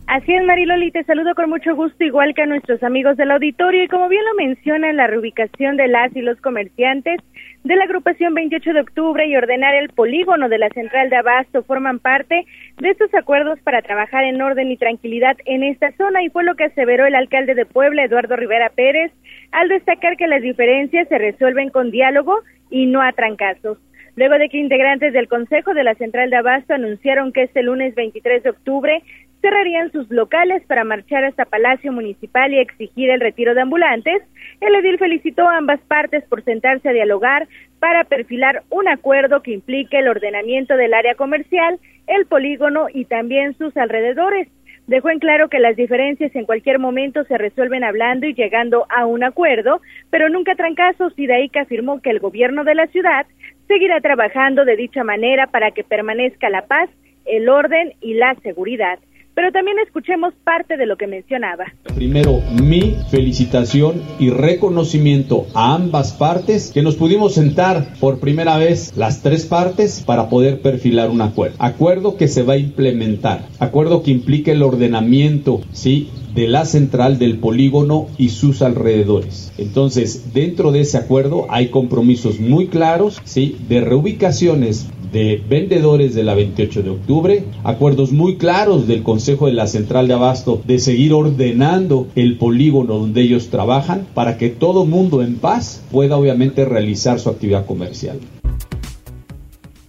Así 0.07 0.31
es, 0.35 0.43
Mariloli, 0.43 0.91
te 0.91 1.03
saludo 1.03 1.33
con 1.33 1.49
mucho 1.49 1.75
gusto, 1.75 2.03
igual 2.03 2.35
que 2.35 2.43
a 2.43 2.45
nuestros 2.45 2.83
amigos 2.83 3.17
del 3.17 3.31
auditorio. 3.31 3.83
Y 3.83 3.87
como 3.87 4.07
bien 4.07 4.23
lo 4.23 4.35
menciona, 4.35 4.93
la 4.93 5.07
reubicación 5.07 5.77
de 5.77 5.87
las 5.87 6.15
y 6.15 6.21
los 6.21 6.39
comerciantes 6.41 7.19
de 7.63 7.75
la 7.75 7.85
agrupación 7.85 8.35
28 8.35 8.73
de 8.73 8.81
octubre 8.81 9.25
y 9.25 9.35
ordenar 9.35 9.73
el 9.73 9.89
polígono 9.89 10.47
de 10.47 10.59
la 10.59 10.69
central 10.69 11.09
de 11.09 11.15
Abasto 11.15 11.63
forman 11.63 11.97
parte 11.97 12.45
de 12.77 12.89
estos 12.89 13.11
acuerdos 13.15 13.59
para 13.61 13.81
trabajar 13.81 14.23
en 14.25 14.39
orden 14.39 14.69
y 14.69 14.77
tranquilidad 14.77 15.37
en 15.45 15.63
esta 15.63 15.91
zona 15.93 16.21
y 16.21 16.29
fue 16.29 16.43
lo 16.43 16.53
que 16.53 16.65
aseveró 16.65 17.07
el 17.07 17.15
alcalde 17.15 17.55
de 17.55 17.65
Puebla, 17.65 18.03
Eduardo 18.03 18.35
Rivera 18.35 18.69
Pérez, 18.69 19.11
al 19.51 19.69
destacar 19.69 20.17
que 20.17 20.27
las 20.27 20.43
diferencias 20.43 21.07
se 21.07 21.17
resuelven 21.17 21.71
con 21.71 21.89
diálogo 21.89 22.41
y 22.69 22.85
no 22.85 23.01
a 23.01 23.11
trancazos. 23.13 23.79
Luego 24.15 24.37
de 24.37 24.47
que 24.47 24.57
integrantes 24.57 25.11
del 25.11 25.27
Consejo 25.27 25.73
de 25.73 25.83
la 25.83 25.95
Central 25.95 26.29
de 26.29 26.37
Abasto 26.37 26.73
anunciaron 26.73 27.33
que 27.33 27.43
este 27.43 27.63
lunes 27.63 27.95
23 27.95 28.43
de 28.43 28.49
octubre 28.49 29.03
cerrarían 29.45 29.91
sus 29.91 30.09
locales 30.09 30.63
para 30.65 30.83
marchar 30.83 31.23
hasta 31.23 31.45
Palacio 31.45 31.91
Municipal 31.91 32.51
y 32.51 32.57
exigir 32.57 33.11
el 33.11 33.19
retiro 33.19 33.53
de 33.53 33.61
ambulantes, 33.61 34.23
el 34.59 34.73
edil 34.73 34.97
felicitó 34.97 35.47
a 35.47 35.57
ambas 35.57 35.79
partes 35.81 36.23
por 36.23 36.43
sentarse 36.43 36.89
a 36.89 36.93
dialogar 36.93 37.47
para 37.79 38.05
perfilar 38.05 38.63
un 38.71 38.87
acuerdo 38.87 39.43
que 39.43 39.51
implique 39.51 39.99
el 39.99 40.07
ordenamiento 40.07 40.75
del 40.77 40.95
área 40.95 41.13
comercial, 41.13 41.77
el 42.07 42.25
polígono 42.25 42.87
y 42.91 43.05
también 43.05 43.55
sus 43.55 43.77
alrededores. 43.77 44.47
Dejó 44.87 45.11
en 45.11 45.19
claro 45.19 45.47
que 45.47 45.59
las 45.59 45.75
diferencias 45.75 46.35
en 46.35 46.47
cualquier 46.47 46.79
momento 46.79 47.23
se 47.25 47.37
resuelven 47.37 47.83
hablando 47.83 48.25
y 48.25 48.33
llegando 48.33 48.87
a 48.89 49.05
un 49.05 49.23
acuerdo, 49.23 49.79
pero 50.09 50.27
nunca 50.27 50.55
trancazos 50.55 51.13
y 51.17 51.27
de 51.27 51.35
ahí 51.35 51.49
que 51.49 51.59
afirmó 51.59 52.01
que 52.01 52.09
el 52.09 52.19
gobierno 52.19 52.63
de 52.63 52.73
la 52.73 52.87
ciudad 52.87 53.27
seguirá 53.67 54.01
trabajando 54.01 54.65
de 54.65 54.75
dicha 54.75 55.03
manera 55.03 55.45
para 55.45 55.69
que 55.69 55.83
permanezca 55.83 56.49
la 56.49 56.63
paz, 56.63 56.89
el 57.25 57.47
orden 57.47 57.93
y 58.01 58.15
la 58.15 58.33
seguridad 58.41 58.97
pero 59.35 59.51
también 59.51 59.77
escuchemos 59.85 60.33
parte 60.43 60.77
de 60.77 60.85
lo 60.85 60.95
que 60.97 61.07
mencionaba. 61.07 61.65
Primero, 61.93 62.41
mi 62.63 62.95
felicitación 63.11 64.01
y 64.17 64.29
reconocimiento 64.29 65.45
a 65.53 65.75
ambas 65.75 66.13
partes 66.13 66.71
que 66.73 66.81
nos 66.81 66.95
pudimos 66.95 67.33
sentar 67.35 67.93
por 67.99 68.19
primera 68.19 68.57
vez 68.57 68.95
las 68.95 69.21
tres 69.21 69.45
partes 69.45 70.01
para 70.05 70.29
poder 70.29 70.61
perfilar 70.61 71.09
un 71.09 71.21
acuerdo. 71.21 71.57
Acuerdo 71.59 72.15
que 72.15 72.29
se 72.29 72.43
va 72.43 72.53
a 72.53 72.57
implementar, 72.57 73.45
acuerdo 73.59 74.01
que 74.01 74.11
implica 74.11 74.51
el 74.51 74.63
ordenamiento, 74.63 75.61
¿sí? 75.73 76.09
de 76.33 76.47
la 76.49 76.65
central 76.65 77.17
del 77.17 77.37
polígono 77.39 78.07
y 78.17 78.29
sus 78.29 78.61
alrededores. 78.61 79.53
Entonces, 79.57 80.33
dentro 80.33 80.73
de 80.73 80.81
ese 80.81 80.97
acuerdo 80.97 81.45
hay 81.49 81.69
compromisos 81.69 82.41
muy 82.41 82.67
claros, 82.67 83.21
¿sí? 83.23 83.57
De 83.69 83.79
reubicaciones 83.79 84.87
de 85.15 85.41
vendedores 85.47 86.13
de 86.13 86.23
la 86.23 86.35
28 86.35 86.83
de 86.83 86.89
octubre, 86.89 87.43
acuerdos 87.63 88.11
muy 88.11 88.35
claros 88.35 88.85
del 88.85 89.01
Consejo 89.01 89.47
de 89.47 89.53
la 89.53 89.65
Central 89.65 90.09
de 90.09 90.13
Abasto 90.13 90.61
de 90.65 90.77
seguir 90.77 91.13
ordenando 91.13 92.07
el 92.17 92.37
polígono 92.37 92.95
donde 92.95 93.21
ellos 93.21 93.49
trabajan 93.49 94.05
para 94.13 94.37
que 94.37 94.49
todo 94.49 94.85
mundo 94.85 95.21
en 95.21 95.37
paz 95.37 95.81
pueda 95.89 96.17
obviamente 96.17 96.65
realizar 96.65 97.19
su 97.19 97.29
actividad 97.29 97.65
comercial. 97.65 98.19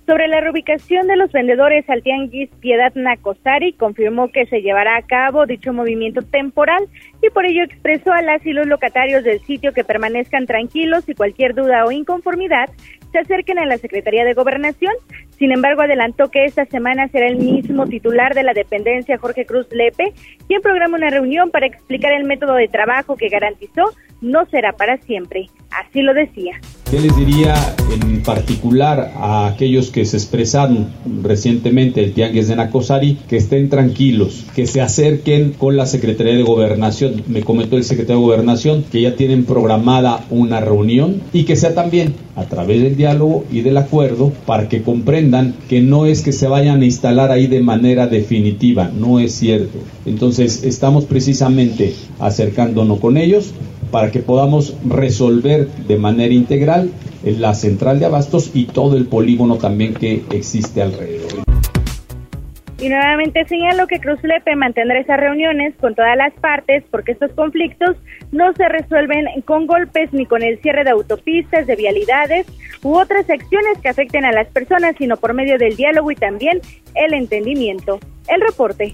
Sobre 0.07 0.29
la 0.29 0.41
reubicación 0.41 1.09
de 1.09 1.17
los 1.17 1.33
vendedores 1.33 1.85
al 1.91 2.05
Tianguis 2.05 2.49
Piedad 2.61 2.95
Nacosari, 2.95 3.73
confirmó 3.73 4.29
que 4.29 4.47
se 4.47 4.61
llevará 4.63 4.97
a 4.97 5.03
cabo 5.03 5.47
dicho 5.47 5.73
movimiento 5.73 6.23
temporal 6.23 6.85
y 7.21 7.31
por 7.31 7.45
ello 7.45 7.65
expresó 7.65 8.13
a 8.13 8.23
las 8.23 8.47
y 8.47 8.53
los 8.53 8.69
locatarios 8.69 9.25
del 9.25 9.41
sitio 9.41 9.73
que 9.73 9.83
permanezcan 9.83 10.47
tranquilos 10.47 11.09
y 11.09 11.15
cualquier 11.15 11.57
duda 11.57 11.85
o 11.85 11.91
inconformidad 11.91 12.71
se 13.17 13.21
acerquen 13.21 13.59
a 13.59 13.65
la 13.65 13.79
Secretaría 13.79 14.27
de 14.27 14.35
Gobernación. 14.35 14.93
Sin 15.39 15.51
embargo, 15.51 15.81
adelantó 15.81 16.31
que 16.31 16.45
esta 16.45 16.67
semana 16.67 17.09
será 17.09 17.29
el 17.29 17.37
mismo 17.37 17.87
titular 17.87 18.35
de 18.35 18.43
la 18.43 18.53
dependencia, 18.53 19.17
Jorge 19.17 19.47
Cruz 19.47 19.67
Lepe, 19.71 20.13
quien 20.49 20.61
programa 20.61 20.99
una 20.99 21.09
reunión 21.09 21.51
para 21.51 21.67
explicar 21.67 22.13
el 22.13 22.25
método 22.25 22.55
de 22.55 22.69
trabajo 22.69 23.17
que 23.17 23.31
garantizó 23.31 23.85
no 24.21 24.45
será 24.47 24.73
para 24.73 24.99
siempre. 24.99 25.47
Así 25.71 26.03
lo 26.03 26.13
decía. 26.13 26.61
¿Qué 26.89 27.01
les 27.01 27.17
diría 27.17 27.75
en 28.01 28.23
particular 28.23 29.13
a 29.17 29.49
aquellos 29.49 29.91
que 29.91 30.05
se 30.05 30.19
expresaron 30.19 30.87
recientemente 31.21 32.01
el 32.01 32.13
Tianguis 32.13 32.47
de 32.47 32.55
Nacosari? 32.55 33.19
Que 33.29 33.39
estén 33.39 33.69
tranquilos, 33.69 34.45
que 34.55 34.69
se 34.69 34.81
acerquen 34.81 35.51
con 35.51 35.77
la 35.77 35.87
Secretaría 35.87 36.35
de 36.37 36.45
Gobernación. 36.45 37.25
Me 37.27 37.43
comentó 37.43 37.77
el 37.77 37.83
secretario 37.83 38.21
de 38.21 38.27
Gobernación 38.27 38.85
que 38.85 39.03
ya 39.03 39.17
tienen 39.17 39.47
programada 39.47 40.27
una 40.31 40.61
reunión 40.61 41.23
y 41.33 41.43
que 41.43 41.57
sea 41.57 41.75
también 41.75 42.15
a 42.37 42.45
través 42.45 42.81
del 42.81 42.97
diálogo 42.97 43.45
y 43.51 43.63
del 43.63 43.79
acuerdo 43.79 44.33
para 44.47 44.69
que 44.69 44.83
comprendan 44.83 45.57
que 45.69 45.81
no 45.81 46.07
es 46.07 46.23
que 46.23 46.31
se 46.31 46.47
vayan 46.47 46.83
a 46.83 46.85
instalar 46.85 47.33
ahí 47.33 47.49
de 47.49 47.63
manera 47.63 48.07
definitiva, 48.07 48.93
no 48.97 49.19
es 49.19 49.33
cierto. 49.33 49.79
Entonces 50.05 50.63
estamos 50.63 51.05
precisamente 51.07 51.95
acercándonos 52.21 53.01
con 53.01 53.17
ellos 53.17 53.55
para 53.91 54.11
que 54.11 54.21
podamos 54.21 54.75
resolver 54.87 55.69
de 55.69 55.97
manera 55.97 56.35
integral 56.35 56.91
la 57.23 57.55
central 57.55 57.99
de 57.99 58.07
abastos 58.07 58.51
y 58.55 58.67
todo 58.67 58.97
el 58.97 59.07
polígono 59.07 59.57
también 59.57 59.95
que 59.95 60.23
existe 60.31 60.83
alrededor. 60.83 61.45
Y 62.79 62.91
nuevamente 62.91 63.47
señalo 63.47 63.87
que 63.87 64.01
Cruz 64.01 64.23
Lepe 64.23 64.55
mantendrá 64.55 65.01
esas 65.01 65.19
reuniones 65.19 65.75
con 65.81 65.95
todas 65.95 66.15
las 66.17 66.35
partes 66.35 66.85
porque 66.91 67.13
estos 67.13 67.33
conflictos 67.33 67.97
no 68.33 68.53
se 68.53 68.69
resuelven 68.69 69.27
con 69.47 69.67
golpes 69.67 70.13
ni 70.13 70.27
con 70.27 70.43
el 70.43 70.61
cierre 70.61 70.85
de 70.85 70.91
autopistas, 70.91 71.67
de 71.67 71.75
vialidades 71.75 72.47
u 72.83 72.99
otras 72.99 73.29
acciones 73.31 73.79
que 73.83 73.89
afecten 73.89 74.27
a 74.27 74.33
las 74.33 74.49
personas, 74.49 74.95
sino 74.99 75.17
por 75.17 75.33
medio 75.33 75.57
del 75.57 75.75
diálogo 75.75 76.11
y 76.11 76.17
también 76.17 76.61
el 76.95 77.15
entendimiento. 77.15 77.99
El 78.29 78.43
reporte. 78.43 78.93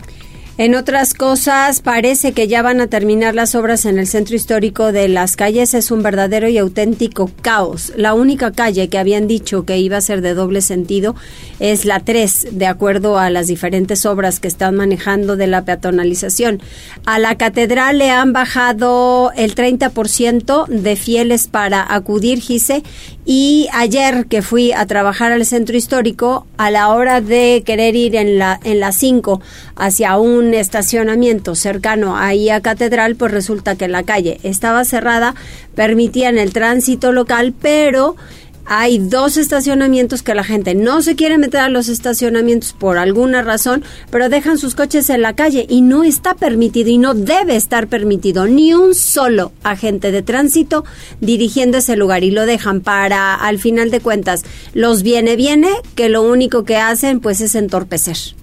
En 0.59 0.75
otras 0.75 1.15
cosas, 1.15 1.81
parece 1.81 2.33
que 2.33 2.47
ya 2.47 2.61
van 2.61 2.83
a 2.83 2.87
terminar 2.87 3.35
las 3.35 3.55
obras 3.55 3.87
en 3.87 3.99
el 3.99 4.07
centro 4.07 4.37
histórico 4.37 4.93
de 4.93 5.09
las 5.09 5.35
calles. 5.35 5.73
Es 5.73 5.91
un 5.91 6.03
verdadero 6.03 6.47
y 6.47 6.59
auténtico 6.59 7.31
caos. 7.41 7.91
La 7.97 8.13
única 8.13 8.53
calle 8.53 8.89
que 8.89 8.99
habían 8.99 9.27
dicho 9.27 9.65
que 9.65 9.79
iba 9.79 9.97
a 9.97 10.03
ser 10.03 10.21
de 10.21 10.35
doble 10.35 10.61
sentido 10.61 11.17
es 11.59 11.87
la 11.87 12.01
3, 12.01 12.49
de 12.53 12.67
acuerdo 12.67 13.19
a 13.19 13.31
las 13.31 13.47
diferentes 13.47 14.05
obras 14.05 14.41
que 14.41 14.49
están 14.49 14.77
manejando 14.77 15.37
de 15.37 15.47
la 15.47 15.65
peatonalización. 15.65 16.61
A 17.07 17.19
la 17.19 17.39
catedral 17.39 17.97
le 17.97 18.11
han 18.11 18.35
bajado 18.35 19.33
el 19.35 19.55
30% 19.55 20.67
de 20.67 20.97
fieles 20.97 21.47
para 21.47 21.95
acudir, 21.95 22.41
Gise, 22.41 22.83
y 23.25 23.69
ayer 23.73 24.27
que 24.27 24.43
fui 24.43 24.73
a 24.73 24.85
trabajar 24.85 25.33
al 25.33 25.47
centro 25.47 25.79
histórico, 25.79 26.47
a 26.59 26.71
la 26.71 26.91
hora 26.91 27.23
de 27.23 27.63
querer 27.65 27.97
ir 27.97 28.17
en 28.17 28.39
la 28.39 28.61
en 28.65 28.81
las 28.81 28.97
5 28.97 29.41
hacia 29.77 30.19
un 30.19 30.42
estacionamiento 30.55 31.55
cercano 31.55 32.17
ahí 32.17 32.51
a 32.51 32.61
Catedral, 32.61 33.17
pues 33.17 33.33
resulta 33.33 33.77
que 33.77 33.89
la 33.89 34.03
calle 34.03 34.39
estaba 34.43 34.85
cerrada, 34.85 35.35
permitían 35.75 36.39
el 36.39 36.53
tránsito 36.53 37.13
local, 37.13 37.55
pero 37.61 38.17
hay 38.65 38.99
dos 38.99 39.37
estacionamientos 39.37 40.23
que 40.23 40.35
la 40.35 40.45
gente 40.45 40.75
no 40.75 41.03
se 41.03 41.17
quiere 41.17 41.39
meter 41.39 41.61
a 41.61 41.69
los 41.69 41.89
estacionamientos 41.89 42.73
por 42.73 42.99
alguna 42.99 43.43
razón, 43.43 43.83
pero 44.11 44.29
dejan 44.29 44.59
sus 44.59 44.75
coches 44.75 45.11
en 45.11 45.23
la 45.23 45.35
calle 45.35 45.67
y 45.69 45.83
no 45.83 46.05
está 46.05 46.35
permitido 46.35 46.91
y 46.91 46.99
no 46.99 47.15
debe 47.15 47.57
estar 47.57 47.89
permitido 47.89 48.47
ni 48.47 48.73
un 48.75 48.95
solo 48.95 49.53
agente 49.63 50.13
de 50.13 50.23
tránsito 50.23 50.85
dirigiendo 51.21 51.79
ese 51.79 51.97
lugar 51.97 52.25
y 52.25 52.31
lo 52.31 52.47
dejan 52.47 52.81
para, 52.81 53.35
al 53.35 53.59
final 53.59 53.91
de 53.91 54.01
cuentas, 54.01 54.45
los 54.75 55.03
viene 55.03 55.37
viene 55.37 55.71
que 55.95 56.09
lo 56.09 56.23
único 56.23 56.65
que 56.65 56.77
hacen 56.77 57.21
pues 57.21 57.41
es 57.41 57.55
entorpecer. 57.55 58.42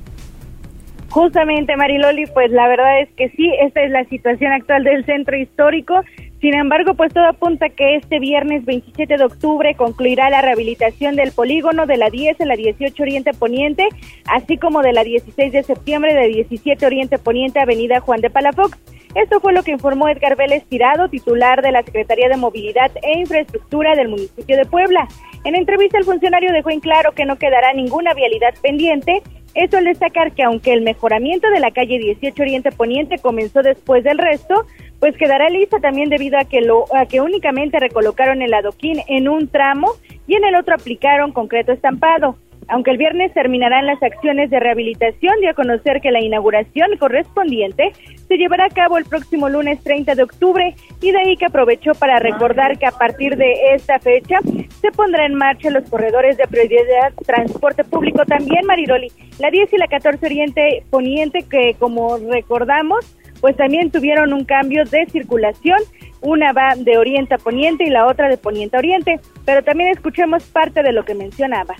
Justamente, 1.10 1.76
Mariloli, 1.76 2.28
pues 2.28 2.52
la 2.52 2.68
verdad 2.68 3.02
es 3.02 3.10
que 3.18 3.30
sí, 3.30 3.52
esta 3.62 3.82
es 3.82 3.90
la 3.90 4.06
situación 4.06 4.52
actual 4.52 4.84
del 4.84 5.06
centro 5.06 5.36
histórico. 5.36 6.02
Sin 6.40 6.54
embargo, 6.54 6.94
pues 6.94 7.14
todo 7.14 7.26
apunta 7.26 7.68
que 7.70 7.96
este 7.96 8.20
viernes 8.20 8.64
27 8.64 9.18
de 9.18 9.24
octubre 9.24 9.76
concluirá 9.76 10.30
la 10.30 10.42
rehabilitación 10.42 11.16
del 11.16 11.32
polígono 11.32 11.86
de 11.86 11.98
la 11.98 12.10
10 12.10 12.40
a 12.40 12.46
la 12.46 12.56
18 12.56 13.04
Oriente 13.04 13.34
Poniente, 13.34 13.90
así 14.26 14.58
como 14.58 14.82
de 14.82 14.94
la 14.94 15.04
16 15.04 15.52
de 15.52 15.64
septiembre 15.64 16.14
de 16.14 16.28
17 16.28 16.86
Oriente 16.86 17.18
Poniente 17.18 17.60
Avenida 17.60 18.00
Juan 18.00 18.22
de 18.22 18.30
Palafox. 18.30 18.78
Esto 19.16 19.40
fue 19.40 19.54
lo 19.54 19.64
que 19.64 19.72
informó 19.72 20.08
Edgar 20.08 20.38
Vélez 20.38 20.64
Tirado, 20.66 21.10
titular 21.10 21.64
de 21.64 21.72
la 21.72 21.82
Secretaría 21.82 22.30
de 22.30 22.38
Movilidad 22.38 22.92
e 23.02 23.20
Infraestructura 23.20 23.96
del 23.96 24.08
municipio 24.08 24.56
de 24.56 24.66
Puebla. 24.66 25.08
En 25.44 25.56
entrevista, 25.56 25.98
el 25.98 26.06
funcionario 26.06 26.54
dejó 26.54 26.70
en 26.70 26.80
claro 26.80 27.14
que 27.14 27.26
no 27.26 27.38
quedará 27.38 27.74
ninguna 27.74 28.14
vialidad 28.14 28.54
pendiente. 28.62 29.24
Esto 29.60 29.76
al 29.76 29.84
destacar 29.84 30.32
que 30.32 30.44
aunque 30.44 30.72
el 30.72 30.84
mejoramiento 30.84 31.50
de 31.50 31.60
la 31.60 31.72
calle 31.72 32.00
18 32.00 32.42
Oriente 32.42 32.72
Poniente 32.72 33.18
comenzó 33.18 33.62
después 33.62 34.06
del 34.06 34.18
resto, 34.18 34.66
pues 35.02 35.18
quedará 35.18 35.50
lista 35.50 35.82
también 35.82 36.08
debido 36.08 36.40
a 36.40 36.46
que 36.46 36.62
lo 36.62 36.86
a 36.96 37.06
que 37.06 37.20
únicamente 37.20 37.78
recolocaron 37.78 38.42
el 38.42 38.54
adoquín 38.54 39.02
en 39.10 39.28
un 39.28 39.50
tramo 39.50 39.92
y 40.28 40.36
en 40.36 40.46
el 40.46 40.56
otro 40.56 40.76
aplicaron 40.76 41.34
concreto 41.34 41.74
estampado. 41.74 42.38
Aunque 42.70 42.92
el 42.92 42.98
viernes 42.98 43.34
terminarán 43.34 43.88
las 43.88 44.02
acciones 44.02 44.50
de 44.50 44.60
rehabilitación, 44.60 45.40
dio 45.42 45.50
a 45.50 45.54
conocer 45.56 46.02
que 46.02 46.12
la 46.12 46.22
inauguración 46.22 46.98
correspondiente 47.00 47.92
se 48.28 48.38
llevará 48.38 48.66
a 48.66 48.70
cabo 48.70 48.98
el 48.98 49.06
próximo 49.06 49.50
lunes 49.50 49.84
30 49.84 50.14
de 50.14 50.24
octubre 50.24 50.76
y 51.02 51.12
de 51.12 51.18
ahí 51.18 51.36
que 51.36 51.46
aprovechó 51.46 51.94
para 51.96 52.20
recordar 52.20 52.78
que 52.78 52.86
a 52.86 52.92
partir 52.92 53.36
de 53.38 53.74
esta 53.74 54.00
fecha 54.00 54.38
se 54.82 54.92
pondrá 54.92 55.26
en 55.26 55.34
marcha 55.34 55.72
los 55.72 55.90
corredores 55.90 56.38
de 56.38 56.48
prioridad 56.48 57.14
transporte 57.26 57.84
público 57.84 58.24
también, 58.26 58.66
Mariroli, 58.66 59.12
la 59.40 59.50
10 59.50 59.74
y 59.74 59.78
la 59.78 59.88
14 59.88 60.26
Oriente 60.26 60.84
Poniente 60.92 61.44
que 61.50 61.76
como 61.80 62.18
recordamos 62.18 63.16
pues 63.42 63.56
también 63.56 63.90
tuvieron 63.92 64.34
un 64.34 64.44
cambio 64.44 64.84
de 64.86 65.06
circulación. 65.08 65.80
Una 66.22 66.52
va 66.52 66.76
de 66.76 66.98
oriente 66.98 67.36
a 67.36 67.38
poniente 67.38 67.86
y 67.86 67.90
la 67.90 68.06
otra 68.06 68.28
de 68.28 68.38
poniente 68.38 68.76
a 68.76 68.80
oriente. 68.80 69.20
Pero 69.46 69.64
también 69.64 69.90
escuchemos 69.92 70.44
parte 70.44 70.84
de 70.84 70.92
lo 70.92 71.06
que 71.06 71.16
mencionaba. 71.16 71.76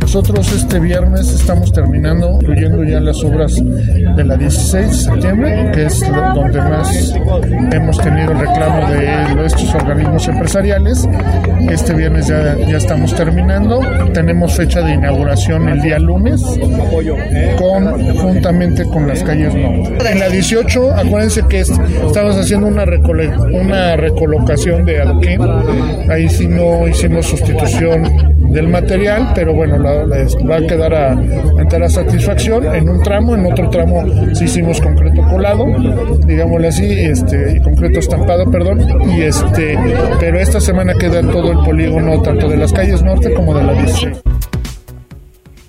Nosotros 0.00 0.52
este 0.52 0.80
viernes 0.80 1.32
estamos 1.32 1.72
terminando, 1.72 2.32
incluyendo 2.40 2.82
ya 2.82 2.98
las 2.98 3.22
obras 3.22 3.54
de 3.54 4.24
la 4.24 4.36
16 4.36 4.88
de 4.88 4.92
septiembre, 4.92 5.70
que 5.72 5.86
es 5.86 6.00
donde 6.34 6.60
más 6.60 7.14
hemos 7.70 7.96
tenido 7.98 8.32
el 8.32 8.40
reclamo 8.40 8.90
de 8.90 9.46
estos 9.46 9.72
organismos 9.72 10.26
empresariales. 10.26 11.08
Este 11.70 11.94
viernes 11.94 12.26
ya, 12.26 12.56
ya 12.56 12.76
estamos 12.76 13.14
terminando. 13.14 13.82
Tenemos 14.12 14.54
fecha 14.54 14.82
de 14.82 14.94
inauguración 14.94 15.68
el 15.68 15.80
día 15.80 16.00
lunes, 16.00 16.42
con, 17.56 18.16
juntamente 18.16 18.84
con 18.86 19.06
las 19.06 19.22
calles 19.22 19.54
no. 19.54 20.04
En 20.04 20.18
la 20.18 20.28
18, 20.28 20.92
acuérdense 20.92 21.42
que 21.48 21.60
estamos 21.60 22.36
haciendo 22.36 22.66
una, 22.66 22.84
una 23.52 23.94
recolocación 23.94 24.84
de 24.84 25.02
adoquín. 25.02 25.40
Ahí 26.10 26.28
sí 26.28 26.48
no 26.48 26.88
hicimos 26.88 27.26
sustitución 27.26 28.39
del 28.50 28.68
material, 28.68 29.32
pero 29.34 29.54
bueno, 29.54 29.78
la, 29.78 30.04
va 30.04 30.56
a 30.56 30.66
quedar 30.66 30.94
a, 30.94 31.12
entera 31.60 31.88
satisfacción 31.88 32.74
en 32.74 32.88
un 32.88 33.02
tramo, 33.02 33.34
en 33.34 33.46
otro 33.46 33.70
tramo 33.70 34.04
sí 34.34 34.44
hicimos 34.44 34.80
concreto 34.80 35.22
colado, 35.22 35.66
digámosle 36.26 36.68
así, 36.68 37.04
este, 37.04 37.60
concreto 37.62 38.00
estampado, 38.00 38.50
perdón, 38.50 38.80
y 39.10 39.22
este, 39.22 39.78
pero 40.18 40.38
esta 40.38 40.60
semana 40.60 40.94
queda 40.94 41.20
todo 41.22 41.52
el 41.52 41.58
polígono 41.58 42.20
tanto 42.22 42.48
de 42.48 42.56
las 42.56 42.72
calles 42.72 43.02
norte 43.02 43.32
como 43.34 43.54
de 43.54 43.64
la 43.64 43.72
16. 43.72 44.22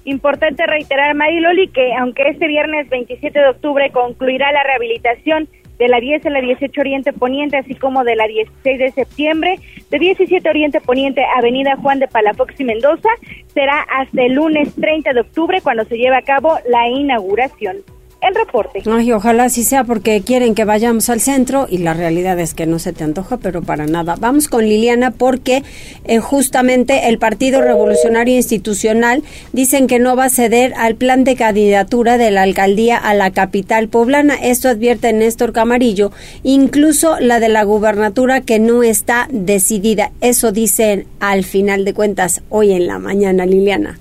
Importante 0.03 0.65
reiterar, 0.65 1.13
Mariloli, 1.15 1.67
que 1.67 1.93
aunque 1.93 2.23
este 2.29 2.47
viernes 2.47 2.89
27 2.89 3.37
de 3.37 3.49
octubre 3.49 3.91
concluirá 3.91 4.51
la 4.51 4.63
rehabilitación 4.63 5.47
de 5.81 5.87
la 5.87 5.99
10 5.99 6.27
a 6.27 6.29
la 6.29 6.41
18 6.41 6.79
Oriente 6.79 7.11
Poniente, 7.11 7.57
así 7.57 7.73
como 7.73 8.03
de 8.03 8.15
la 8.15 8.27
16 8.27 8.77
de 8.77 8.91
septiembre, 8.91 9.59
de 9.89 9.97
17 9.97 10.47
Oriente 10.47 10.79
Poniente, 10.79 11.23
Avenida 11.35 11.75
Juan 11.75 11.97
de 11.97 12.07
Palafox 12.07 12.59
y 12.59 12.65
Mendoza, 12.65 13.09
será 13.51 13.81
hasta 13.89 14.21
el 14.21 14.33
lunes 14.33 14.75
30 14.75 15.11
de 15.11 15.21
octubre 15.21 15.59
cuando 15.63 15.83
se 15.85 15.97
lleve 15.97 16.15
a 16.15 16.21
cabo 16.21 16.55
la 16.69 16.87
inauguración 16.87 17.77
el 18.21 18.35
reporte. 18.35 18.83
Ay, 18.85 19.11
ojalá 19.11 19.45
así 19.45 19.63
sea 19.63 19.83
porque 19.83 20.21
quieren 20.21 20.53
que 20.53 20.63
vayamos 20.63 21.09
al 21.09 21.21
centro 21.21 21.67
y 21.69 21.79
la 21.79 21.93
realidad 21.93 22.39
es 22.39 22.53
que 22.53 22.67
no 22.67 22.77
se 22.79 22.93
te 22.93 23.03
antoja, 23.03 23.37
pero 23.37 23.61
para 23.63 23.87
nada. 23.87 24.15
Vamos 24.19 24.47
con 24.47 24.63
Liliana 24.63 25.11
porque 25.11 25.63
eh, 26.05 26.19
justamente 26.19 27.09
el 27.09 27.17
Partido 27.17 27.61
Revolucionario 27.61 28.35
Institucional 28.35 29.23
dicen 29.53 29.87
que 29.87 29.99
no 29.99 30.15
va 30.15 30.25
a 30.25 30.29
ceder 30.29 30.73
al 30.77 30.95
plan 30.95 31.23
de 31.23 31.35
candidatura 31.35 32.17
de 32.17 32.31
la 32.31 32.43
alcaldía 32.43 32.97
a 32.97 33.13
la 33.13 33.31
capital 33.31 33.87
poblana. 33.87 34.35
Esto 34.35 34.69
advierte 34.69 35.13
Néstor 35.13 35.51
Camarillo, 35.51 36.11
incluso 36.43 37.19
la 37.19 37.39
de 37.39 37.49
la 37.49 37.63
gubernatura 37.63 38.41
que 38.41 38.59
no 38.59 38.83
está 38.83 39.27
decidida. 39.31 40.11
Eso 40.21 40.51
dicen 40.51 41.07
al 41.19 41.43
final 41.43 41.85
de 41.85 41.93
cuentas 41.93 42.43
hoy 42.49 42.71
en 42.71 42.85
la 42.85 42.99
mañana, 42.99 43.45
Liliana. 43.45 43.97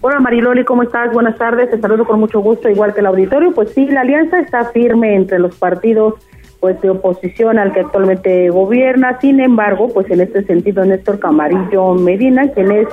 Hola 0.00 0.20
Mariloli, 0.20 0.64
¿cómo 0.64 0.84
estás? 0.84 1.12
Buenas 1.12 1.36
tardes, 1.36 1.70
te 1.70 1.80
saludo 1.80 2.04
con 2.04 2.20
mucho 2.20 2.38
gusto, 2.38 2.68
igual 2.68 2.94
que 2.94 3.00
el 3.00 3.06
auditorio. 3.06 3.52
Pues 3.52 3.72
sí, 3.72 3.84
la 3.86 4.02
alianza 4.02 4.38
está 4.38 4.66
firme 4.66 5.16
entre 5.16 5.40
los 5.40 5.56
partidos 5.56 6.14
pues 6.60 6.80
de 6.80 6.90
oposición 6.90 7.58
al 7.58 7.72
que 7.72 7.80
actualmente 7.80 8.50
gobierna. 8.50 9.18
Sin 9.20 9.40
embargo, 9.40 9.88
pues 9.92 10.10
en 10.10 10.20
este 10.20 10.42
sentido 10.44 10.84
Néstor 10.84 11.18
Camarillo 11.18 11.94
Medina, 11.94 12.48
quien 12.52 12.72
es 12.72 12.88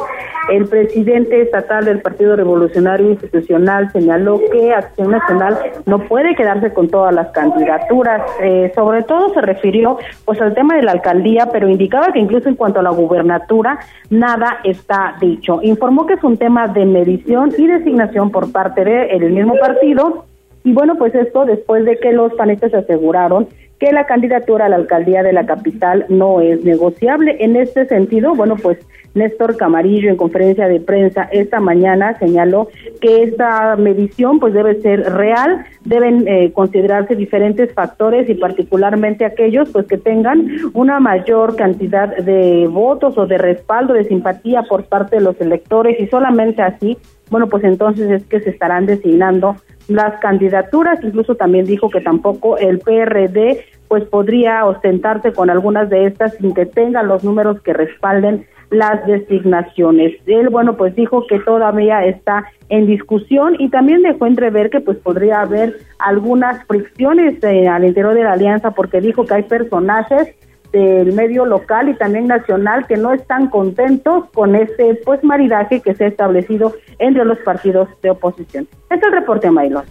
el 0.52 0.66
presidente 0.68 1.42
estatal 1.42 1.86
del 1.86 2.02
Partido 2.02 2.36
Revolucionario 2.36 3.10
Institucional, 3.10 3.92
señaló 3.92 4.40
que 4.52 4.74
Acción 4.74 5.12
Nacional 5.12 5.58
no 5.86 6.00
puede 6.00 6.36
quedarse 6.36 6.72
con 6.72 6.90
todas 6.90 7.14
las 7.14 7.30
candidaturas. 7.32 8.22
Eh, 8.42 8.72
sobre 8.76 9.04
todo 9.04 9.34
se 9.34 9.42
refirió 9.42 9.98
pues 10.26 10.40
al 10.42 10.54
tema 10.54 10.76
de 10.76 10.84
la 10.84 10.92
alcaldía, 10.92 11.50
pero 11.52 11.68
indicaba 11.68 12.12
que 12.14 12.20
incluso 12.20 12.50
en 12.50 12.56
cuanto 12.56 12.80
a 12.80 12.84
la 12.84 12.92
gubernatura 12.92 13.80
nada 14.10 14.60
está 14.64 15.16
dicho. 15.20 15.60
Informó 15.64 16.06
que 16.06 16.14
es 16.14 16.24
un 16.24 16.38
tema 16.38 16.68
de 16.68 16.86
medición 16.86 17.52
y 17.58 17.66
designación 17.66 18.30
por 18.30 18.52
parte 18.52 18.84
del 18.84 19.32
mismo 19.32 19.56
partido 19.60 20.26
y 20.66 20.74
bueno, 20.74 20.96
pues 20.98 21.14
esto 21.14 21.46
después 21.46 21.86
de 21.86 21.98
que 22.00 22.12
los 22.12 22.34
panistas 22.34 22.74
aseguraron 22.74 23.48
que 23.80 23.92
la 23.92 24.08
candidatura 24.08 24.66
a 24.66 24.70
la 24.70 24.78
alcaldía 24.78 25.22
de 25.22 25.32
la 25.32 25.46
capital 25.46 26.06
no 26.10 26.42
es 26.42 26.64
negociable. 26.64 27.38
En 27.40 27.56
este 27.56 27.86
sentido, 27.86 28.34
bueno, 28.34 28.56
pues 28.56 28.80
Néstor 29.14 29.58
Camarillo 29.58 30.10
en 30.10 30.18
conferencia 30.18 30.68
de 30.68 30.80
prensa 30.80 31.24
esta 31.32 31.60
mañana 31.60 32.18
señaló 32.20 32.70
que 33.00 33.24
esta 33.24 33.76
medición 33.76 34.40
pues 34.40 34.54
debe 34.54 34.82
ser 34.82 35.02
real, 35.14 35.66
deben 35.84 36.28
eh, 36.28 36.52
considerarse 36.52 37.16
diferentes 37.16 37.74
factores 37.74 38.30
y 38.30 38.34
particularmente 38.34 39.24
aquellos 39.24 39.70
pues 39.70 39.86
que 39.88 39.98
tengan 39.98 40.48
una 40.74 41.00
mayor 41.00 41.56
cantidad 41.56 42.16
de 42.18 42.68
votos 42.68 43.18
o 43.18 43.26
de 43.26 43.38
respaldo, 43.38 43.94
de 43.94 44.06
simpatía 44.06 44.64
por 44.64 44.86
parte 44.86 45.18
de 45.18 45.22
los 45.22 45.40
electores 45.40 46.00
y 46.00 46.08
solamente 46.08 46.62
así, 46.62 46.98
bueno, 47.30 47.48
pues 47.48 47.64
entonces 47.64 48.10
es 48.10 48.26
que 48.26 48.40
se 48.40 48.52
estarán 48.52 48.86
designando 48.86 49.56
las 49.88 50.20
candidaturas, 50.20 51.00
incluso 51.04 51.36
también 51.36 51.66
dijo 51.66 51.90
que 51.90 52.02
tampoco 52.02 52.58
el 52.58 52.80
PRD 52.80 53.66
pues 53.88 54.04
podría 54.06 54.66
ostentarse 54.66 55.32
con 55.34 55.50
algunas 55.50 55.90
de 55.90 56.08
estas 56.08 56.36
sin 56.38 56.54
que 56.54 56.66
tengan 56.66 57.08
los 57.08 57.24
números 57.24 57.62
que 57.62 57.74
respalden 57.74 58.46
las 58.72 59.06
designaciones. 59.06 60.16
Él, 60.26 60.50
bueno, 60.50 60.76
pues 60.76 60.96
dijo 60.96 61.28
que 61.28 61.40
todavía 61.40 62.04
está 62.04 62.46
en 62.70 62.88
discusión 62.88 63.56
y 63.60 63.70
también 63.70 64.02
dejó 64.02 64.26
entrever 64.26 64.72
que 64.72 64.82
pues 64.82 64.98
podría 64.98 65.42
haber 65.42 65.78
algunas 66.00 66.66
fricciones 66.66 67.42
eh, 67.44 67.68
al 67.68 67.86
interior 67.86 68.16
de 68.16 68.24
la 68.24 68.34
alianza 68.34 68.72
porque 68.72 69.02
dijo 69.02 69.26
que 69.26 69.36
hay 69.36 69.44
personajes 69.44 70.36
del 70.76 71.14
medio 71.14 71.46
local 71.46 71.88
y 71.88 71.94
también 71.94 72.28
nacional 72.28 72.86
que 72.86 72.98
no 72.98 73.14
están 73.14 73.50
contentos 73.50 74.26
con 74.34 74.56
ese 74.56 75.00
pues 75.06 75.24
maridaje 75.24 75.80
que 75.80 75.96
se 75.96 76.04
ha 76.04 76.08
establecido 76.08 76.76
entre 77.00 77.24
los 77.24 77.38
partidos 77.40 77.88
de 78.04 78.10
oposición. 78.10 78.68
Este 78.90 78.96
es 78.96 79.04
el 79.04 79.12
reporte, 79.14 79.50
Maylon. 79.50 79.86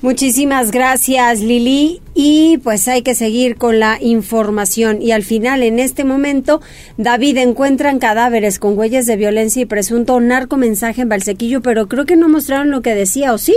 Muchísimas 0.00 0.70
gracias 0.70 1.40
Lili 1.40 2.00
y 2.14 2.56
pues 2.64 2.88
hay 2.88 3.02
que 3.02 3.14
seguir 3.14 3.56
con 3.56 3.80
la 3.80 3.98
información 4.00 5.02
y 5.02 5.12
al 5.12 5.24
final 5.24 5.62
en 5.62 5.78
este 5.78 6.04
momento 6.04 6.62
David 6.96 7.36
encuentran 7.36 7.98
cadáveres 7.98 8.58
con 8.58 8.78
huellas 8.78 9.04
de 9.04 9.16
violencia 9.16 9.60
y 9.60 9.66
presunto 9.66 10.18
narcomensaje 10.18 11.02
en 11.02 11.10
Valsequillo 11.10 11.60
pero 11.60 11.86
creo 11.86 12.06
que 12.06 12.16
no 12.16 12.30
mostraron 12.30 12.70
lo 12.70 12.80
que 12.80 12.94
decía 12.94 13.34
o 13.34 13.38
sí. 13.38 13.54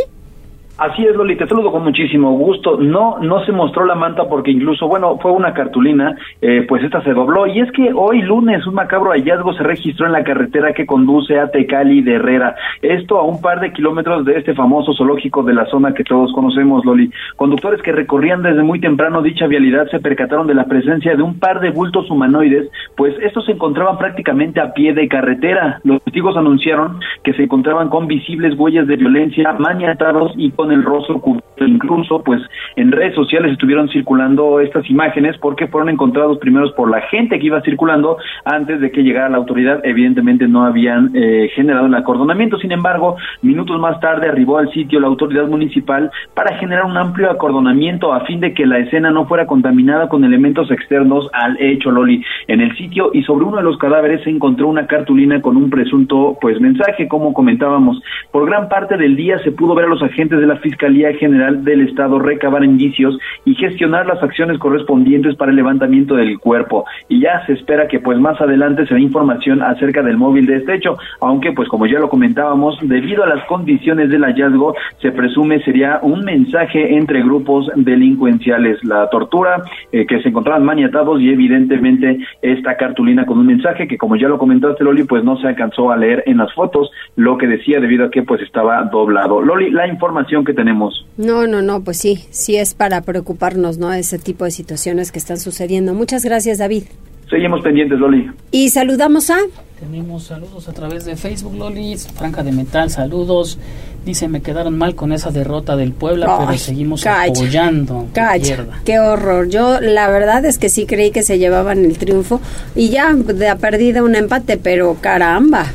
Así 0.76 1.06
es, 1.06 1.16
Loli, 1.16 1.36
te 1.36 1.48
saludo 1.48 1.72
con 1.72 1.84
muchísimo 1.84 2.32
gusto. 2.32 2.78
No, 2.78 3.20
no 3.20 3.46
se 3.46 3.52
mostró 3.52 3.86
la 3.86 3.94
manta 3.94 4.28
porque 4.28 4.50
incluso, 4.50 4.88
bueno, 4.88 5.20
fue 5.22 5.32
una 5.32 5.54
cartulina, 5.54 6.16
eh, 6.42 6.66
pues 6.68 6.84
esta 6.84 7.04
se 7.04 7.14
dobló. 7.14 7.46
Y 7.46 7.60
es 7.60 7.72
que 7.72 7.92
hoy 7.94 8.24
lunes 8.24 8.66
un 8.66 8.74
macabro 8.74 9.12
hallazgo 9.12 9.54
se 9.54 9.62
registró 9.62 10.08
en 10.08 10.14
la 10.14 10.24
carretera 10.24 10.74
que 10.74 10.88
conduce 10.88 11.40
a 11.40 11.52
Tecali 11.52 12.02
de 12.02 12.16
Herrera. 12.16 12.56
Esto 12.82 13.20
a 13.20 13.24
un 13.24 13.40
par 13.40 13.60
de 13.60 13.72
kilómetros 13.72 14.26
de 14.26 14.36
este 14.36 14.56
famoso 14.56 14.94
zoológico 14.94 15.44
de 15.44 15.54
la 15.54 15.68
zona 15.68 15.94
que 15.94 16.04
todos 16.04 16.34
conocemos, 16.34 16.84
Loli. 16.86 17.12
Conductores 17.36 17.82
que 17.84 17.92
recorrían 17.92 18.42
desde 18.42 18.64
muy 18.64 18.80
temprano 18.80 19.22
dicha 19.22 19.46
vialidad 19.46 19.88
se 19.92 20.00
percataron 20.00 20.48
de 20.48 20.56
la 20.56 20.66
presencia 20.66 21.16
de 21.16 21.22
un 21.22 21.38
par 21.38 21.60
de 21.60 21.70
bultos 21.70 22.10
humanoides, 22.10 22.70
pues 22.98 23.14
estos 23.22 23.46
se 23.46 23.52
encontraban 23.52 24.00
prácticamente 24.00 24.60
a 24.60 24.74
pie 24.74 24.94
de 24.94 25.08
carretera. 25.08 25.80
Los 25.84 26.02
testigos 26.02 26.36
anunciaron 26.36 27.00
que 27.24 27.34
se 27.34 27.44
encontraban 27.44 27.90
con 27.90 28.08
visibles 28.08 28.58
huellas 28.58 28.88
de 28.88 28.96
violencia, 28.96 29.54
maniatados 29.60 30.34
y 30.36 30.50
el 30.72 30.84
rostro 30.84 31.20
cubierto. 31.20 31.44
Incluso, 31.66 32.24
pues, 32.24 32.42
en 32.76 32.92
redes 32.92 33.16
sociales 33.16 33.54
estuvieron 33.54 33.88
circulando 33.90 34.60
estas 34.60 34.90
imágenes 34.90 35.38
porque 35.38 35.68
fueron 35.68 35.90
encontrados 35.90 36.38
primeros 36.40 36.72
por 36.74 36.90
la 36.90 37.02
gente 37.02 37.40
que 37.40 37.46
iba 37.46 37.62
circulando 37.62 38.18
antes 38.46 38.82
de 38.82 38.92
que 38.92 39.04
llegara 39.04 39.30
la 39.30 39.38
autoridad. 39.38 39.82
Evidentemente 39.84 40.48
no 40.48 40.66
habían 40.66 41.12
eh, 41.14 41.50
generado 41.56 41.86
el 41.86 41.96
acordonamiento. 41.96 42.58
Sin 42.58 42.72
embargo, 42.72 43.18
minutos 43.42 43.80
más 43.80 44.00
tarde 44.00 44.30
arribó 44.30 44.58
al 44.58 44.72
sitio 44.72 45.00
la 45.00 45.08
autoridad 45.08 45.48
municipal 45.48 46.12
para 46.34 46.58
generar 46.58 46.86
un 46.86 46.98
amplio 46.98 47.30
acordonamiento 47.30 48.14
a 48.14 48.22
fin 48.22 48.40
de 48.40 48.54
que 48.54 48.66
la 48.66 48.80
escena 48.80 49.12
no 49.12 49.26
fuera 49.26 49.46
contaminada 49.46 50.10
con 50.10 50.24
elementos 50.24 50.72
externos 50.72 51.30
al 51.34 51.58
hecho 51.60 51.92
Loli. 51.92 52.24
En 52.48 52.62
el 52.62 52.76
sitio 52.76 53.12
y 53.14 53.24
sobre 53.24 53.46
uno 53.46 53.58
de 53.58 53.64
los 53.64 53.78
cadáveres 53.78 54.24
se 54.24 54.30
encontró 54.30 54.68
una 54.68 54.88
cartulina 54.88 55.42
con 55.42 55.58
un 55.58 55.70
presunto, 55.70 56.38
pues, 56.42 56.60
mensaje, 56.60 57.08
como 57.08 57.34
comentábamos. 57.34 58.02
Por 58.32 58.46
gran 58.46 58.70
parte 58.70 58.98
del 58.98 59.16
día 59.16 59.40
se 59.40 59.52
pudo 59.52 59.76
ver 59.76 59.86
a 59.86 59.90
los 59.90 60.02
agentes 60.02 60.40
de 60.40 60.48
la 60.48 60.53
Fiscalía 60.58 61.14
General 61.14 61.64
del 61.64 61.82
Estado 61.88 62.20
recabar 62.20 62.64
indicios 62.64 63.18
y 63.46 63.56
gestionar 63.56 64.06
las 64.06 64.22
acciones 64.22 64.58
correspondientes 64.60 65.36
para 65.36 65.52
el 65.52 65.58
levantamiento 65.58 66.16
del 66.16 66.40
cuerpo. 66.40 66.86
Y 67.10 67.22
ya 67.22 67.46
se 67.46 67.54
espera 67.54 67.88
que 67.88 68.00
pues 68.00 68.20
más 68.20 68.40
adelante 68.42 68.86
se 68.88 68.96
dé 68.96 69.02
información 69.02 69.62
acerca 69.62 70.02
del 70.02 70.18
móvil 70.18 70.46
de 70.46 70.58
este 70.58 70.76
hecho, 70.76 70.98
aunque 71.22 71.52
pues 71.52 71.68
como 71.70 71.86
ya 71.86 72.00
lo 72.00 72.10
comentábamos, 72.10 72.78
debido 72.82 73.24
a 73.24 73.28
las 73.28 73.46
condiciones 73.46 74.10
del 74.10 74.24
hallazgo, 74.24 74.76
se 75.02 75.12
presume 75.12 75.62
sería 75.64 76.00
un 76.02 76.24
mensaje 76.24 76.96
entre 76.96 77.24
grupos 77.24 77.70
delincuenciales. 77.76 78.84
La 78.84 79.10
tortura, 79.10 79.64
eh, 79.92 80.06
que 80.06 80.22
se 80.22 80.30
encontraban 80.30 80.64
maniatados 80.64 81.22
y 81.22 81.30
evidentemente 81.30 82.20
esta 82.42 82.78
cartulina 82.78 83.26
con 83.26 83.40
un 83.40 83.48
mensaje 83.48 83.88
que 83.88 83.98
como 83.98 84.16
ya 84.16 84.28
lo 84.28 84.38
comentaste 84.38 84.84
Loli, 84.84 85.04
pues 85.04 85.24
no 85.24 85.38
se 85.38 85.48
alcanzó 85.48 85.92
a 85.92 85.98
leer 85.98 86.24
en 86.26 86.38
las 86.38 86.54
fotos 86.54 86.92
lo 87.16 87.38
que 87.38 87.48
decía 87.48 87.80
debido 87.80 88.06
a 88.06 88.12
que 88.12 88.24
pues 88.24 88.42
estaba 88.42 88.84
doblado. 88.84 89.42
Loli, 89.42 89.70
la 89.70 89.88
información 89.88 90.43
que 90.46 90.54
tenemos. 90.54 91.06
No, 91.18 91.48
no, 91.48 91.62
no, 91.62 91.84
pues 91.84 91.98
sí, 91.98 92.26
sí 92.30 92.56
es 92.56 92.74
para 92.74 93.02
preocuparnos, 93.02 93.78
¿no? 93.78 93.94
Ese 93.94 94.20
tipo 94.20 94.46
de 94.46 94.52
situaciones 94.52 95.12
que 95.12 95.20
están 95.20 95.40
sucediendo. 95.40 95.94
Muchas 95.94 96.24
gracias, 96.24 96.58
David. 96.58 96.84
Seguimos 97.30 97.62
pendientes, 97.62 97.98
Loli. 97.98 98.30
Y 98.52 98.70
saludamos 98.70 99.30
a... 99.30 99.38
Tenemos 99.80 100.26
saludos 100.26 100.70
a 100.70 100.74
través 100.74 101.04
de 101.06 101.16
Facebook, 101.16 101.56
Lolis. 101.56 102.08
Franca 102.08 102.44
de 102.44 102.52
Metal, 102.52 102.90
saludos. 102.90 103.58
Dice, 104.06 104.28
me 104.28 104.42
quedaron 104.42 104.78
mal 104.78 104.96
con 104.96 105.12
esa 105.12 105.32
derrota 105.32 105.76
del 105.76 105.94
Puebla, 105.94 106.38
pero 106.38 106.58
seguimos 106.58 107.08
apoyando. 107.08 108.08
Calla, 108.14 108.68
qué 108.86 109.00
horror. 109.00 109.50
Yo 109.50 109.80
la 109.82 110.10
verdad 110.10 110.46
es 110.46 110.58
que 110.58 110.70
sí 110.70 110.86
creí 110.86 111.12
que 111.12 111.24
se 111.24 111.40
llevaban 111.40 111.86
el 111.86 111.98
triunfo 111.98 112.40
y 112.76 112.90
ya 112.90 113.14
de 113.14 113.56
perdida 113.56 114.04
un 114.04 114.16
empate, 114.16 114.58
pero 114.58 114.98
caramba, 115.00 115.66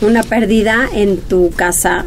una 0.00 0.22
pérdida 0.22 0.88
en 0.94 1.18
tu 1.18 1.50
casa. 1.50 2.04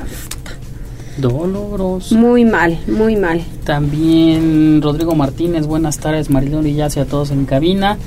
Doloroso. 1.17 2.15
Muy 2.15 2.45
mal, 2.45 2.79
muy 2.87 3.15
mal. 3.15 3.41
También 3.63 4.81
Rodrigo 4.81 5.15
Martínez, 5.15 5.65
buenas 5.65 5.99
tardes, 5.99 6.29
Marilón 6.29 6.67
y 6.67 6.73
ya 6.73 6.87
a 6.87 7.05
todos 7.05 7.31
en 7.31 7.45
cabina. 7.45 7.97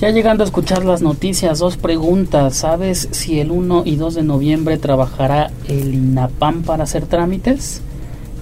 Ya 0.00 0.08
llegando 0.10 0.42
a 0.42 0.46
escuchar 0.46 0.84
las 0.86 1.02
noticias, 1.02 1.58
dos 1.58 1.76
preguntas. 1.76 2.56
¿Sabes 2.56 3.08
si 3.10 3.38
el 3.38 3.50
1 3.50 3.82
y 3.84 3.96
2 3.96 4.14
de 4.14 4.22
noviembre 4.22 4.78
trabajará 4.78 5.50
el 5.68 5.92
INAPAM 5.92 6.62
para 6.62 6.84
hacer 6.84 7.04
trámites? 7.04 7.82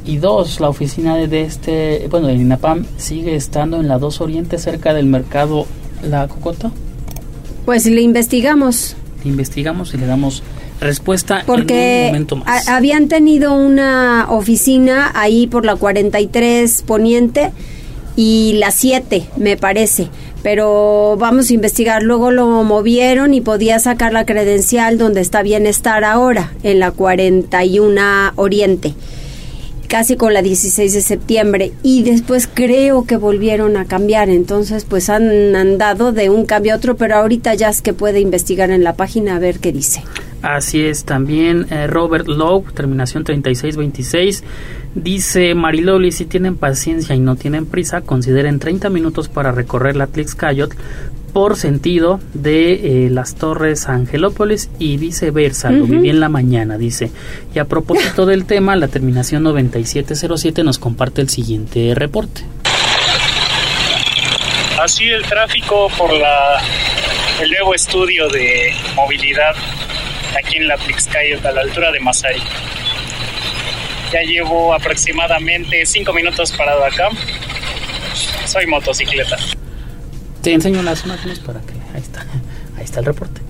Y 0.04 0.18
dos, 0.18 0.60
la 0.60 0.68
oficina 0.68 1.16
de 1.16 1.42
este, 1.42 2.06
bueno, 2.08 2.28
el 2.28 2.40
INAPAM 2.40 2.86
sigue 2.96 3.34
estando 3.34 3.80
en 3.80 3.88
la 3.88 3.98
2 3.98 4.20
Oriente 4.20 4.58
cerca 4.58 4.94
del 4.94 5.06
mercado 5.06 5.66
La 6.02 6.28
Cocota. 6.28 6.70
Pues 7.66 7.86
le 7.86 8.02
investigamos. 8.02 8.94
Le 9.24 9.30
investigamos 9.30 9.92
y 9.92 9.96
le 9.96 10.06
damos 10.06 10.44
respuesta 10.80 11.42
Porque 11.46 12.00
en 12.00 12.00
un 12.00 12.06
momento 12.12 12.36
más. 12.36 12.68
habían 12.68 13.08
tenido 13.08 13.54
una 13.54 14.26
oficina 14.30 15.10
ahí 15.14 15.46
por 15.46 15.64
la 15.64 15.76
43 15.76 16.82
Poniente 16.86 17.52
y 18.16 18.54
la 18.58 18.70
7, 18.70 19.28
me 19.36 19.56
parece 19.56 20.08
pero 20.42 21.16
vamos 21.18 21.50
a 21.50 21.54
investigar. 21.54 22.02
Luego 22.02 22.30
lo 22.30 22.46
movieron 22.62 23.34
y 23.34 23.40
podía 23.40 23.78
sacar 23.78 24.12
la 24.12 24.24
credencial 24.24 24.98
donde 24.98 25.20
está 25.20 25.42
bienestar 25.42 26.04
ahora, 26.04 26.52
en 26.62 26.78
la 26.78 26.90
41 26.90 28.32
Oriente, 28.36 28.94
casi 29.88 30.16
con 30.16 30.34
la 30.34 30.42
16 30.42 30.92
de 30.92 31.00
septiembre. 31.00 31.72
Y 31.82 32.04
después 32.04 32.48
creo 32.52 33.04
que 33.04 33.16
volvieron 33.16 33.76
a 33.76 33.86
cambiar, 33.86 34.28
entonces 34.28 34.84
pues 34.84 35.10
han 35.10 35.56
andado 35.56 36.12
de 36.12 36.30
un 36.30 36.44
cambio 36.44 36.74
a 36.74 36.76
otro, 36.76 36.96
pero 36.96 37.16
ahorita 37.16 37.54
ya 37.54 37.68
es 37.70 37.82
que 37.82 37.92
puede 37.92 38.20
investigar 38.20 38.70
en 38.70 38.84
la 38.84 38.94
página 38.94 39.36
a 39.36 39.38
ver 39.38 39.58
qué 39.58 39.72
dice. 39.72 40.02
Así 40.42 40.82
es, 40.82 41.04
también 41.04 41.66
eh, 41.70 41.88
Robert 41.88 42.28
Lowe, 42.28 42.64
terminación 42.72 43.24
3626, 43.24 44.44
dice 44.94 45.56
Mariloli, 45.56 46.12
si 46.12 46.26
tienen 46.26 46.56
paciencia 46.56 47.16
y 47.16 47.18
no 47.18 47.34
tienen 47.34 47.66
prisa, 47.66 48.02
consideren 48.02 48.60
30 48.60 48.88
minutos 48.88 49.28
para 49.28 49.50
recorrer 49.50 49.96
la 49.96 50.06
Tlixcayot 50.06 50.72
por 51.32 51.56
sentido 51.56 52.20
de 52.34 53.06
eh, 53.06 53.10
las 53.10 53.34
Torres 53.34 53.88
Angelópolis 53.88 54.70
y 54.78 54.96
viceversa, 54.96 55.70
lo 55.70 55.84
viví 55.84 56.10
en 56.10 56.20
la 56.20 56.28
mañana, 56.28 56.78
dice. 56.78 57.10
Y 57.54 57.58
a 57.58 57.66
propósito 57.66 58.26
del 58.26 58.44
tema, 58.44 58.76
la 58.76 58.88
terminación 58.88 59.42
9707 59.42 60.64
nos 60.64 60.78
comparte 60.78 61.20
el 61.20 61.28
siguiente 61.28 61.94
reporte. 61.94 62.42
Así 64.80 65.08
el 65.08 65.24
tráfico 65.24 65.88
por 65.98 66.12
la, 66.12 66.62
el 67.42 67.50
nuevo 67.50 67.74
estudio 67.74 68.28
de 68.28 68.72
movilidad 68.94 69.54
aquí 70.38 70.56
en 70.56 70.68
la 70.68 70.76
Tlixcayot, 70.76 71.44
a 71.44 71.52
la 71.52 71.62
altura 71.62 71.90
de 71.90 72.00
Masari. 72.00 72.42
Ya 74.12 74.22
llevo 74.22 74.72
aproximadamente 74.72 75.84
cinco 75.84 76.12
minutos 76.12 76.52
parado 76.52 76.84
acá. 76.84 77.08
Soy 78.46 78.66
motocicleta. 78.66 79.36
Te 80.48 80.54
enseño 80.54 80.82
las 80.82 81.04
imágenes 81.04 81.40
para 81.40 81.60
que... 81.60 81.74
Ahí 81.94 82.00
está. 82.00 82.24
Ahí 82.78 82.84
está 82.84 83.00
el 83.00 83.04
reporte. 83.04 83.42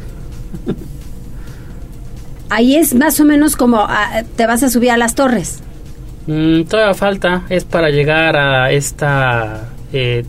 Ahí 2.51 2.75
es 2.75 2.93
más 2.93 3.21
o 3.21 3.25
menos 3.25 3.55
como 3.55 3.87
ah, 3.89 4.25
te 4.35 4.47
vas 4.49 4.65
a 4.65 4.69
subir 4.69 4.91
a 4.91 4.97
las 4.97 5.15
torres. 5.15 5.61
Mm, 6.27 6.63
todavía 6.63 6.95
falta. 6.95 7.43
Es 7.51 7.65
para 7.65 7.91
llegar 7.91 8.37
a 8.37 8.73
esta... 8.73 9.69
Eh, 9.93 10.25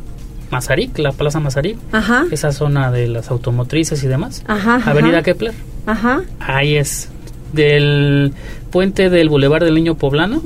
Mazarik, 0.52 1.00
la 1.00 1.12
Plaza 1.12 1.40
Mazarik, 1.40 1.78
Ajá. 1.92 2.26
esa 2.30 2.52
zona 2.52 2.92
de 2.92 3.08
las 3.08 3.32
automotrices 3.32 4.04
y 4.04 4.08
demás. 4.08 4.44
Ajá, 4.48 4.80
Avenida 4.86 5.24
Kepler. 5.24 5.54
Ajá. 5.88 6.22
Ahí 6.40 6.76
es. 6.76 7.10
Del 7.54 8.34
puente 8.70 9.10
del 9.10 9.30
Boulevard 9.30 9.64
del 9.64 9.74
Niño 9.74 9.96
Poblano, 9.96 10.42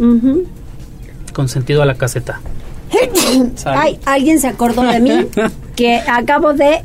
con 1.34 1.50
sentido 1.50 1.82
a 1.82 1.86
la 1.86 1.96
caseta. 1.96 2.40
Ay, 3.66 4.00
alguien 4.06 4.40
se 4.40 4.48
acordó 4.48 4.84
de 4.84 5.00
mí 5.00 5.12
que 5.76 5.98
acabo 6.08 6.54
de 6.54 6.84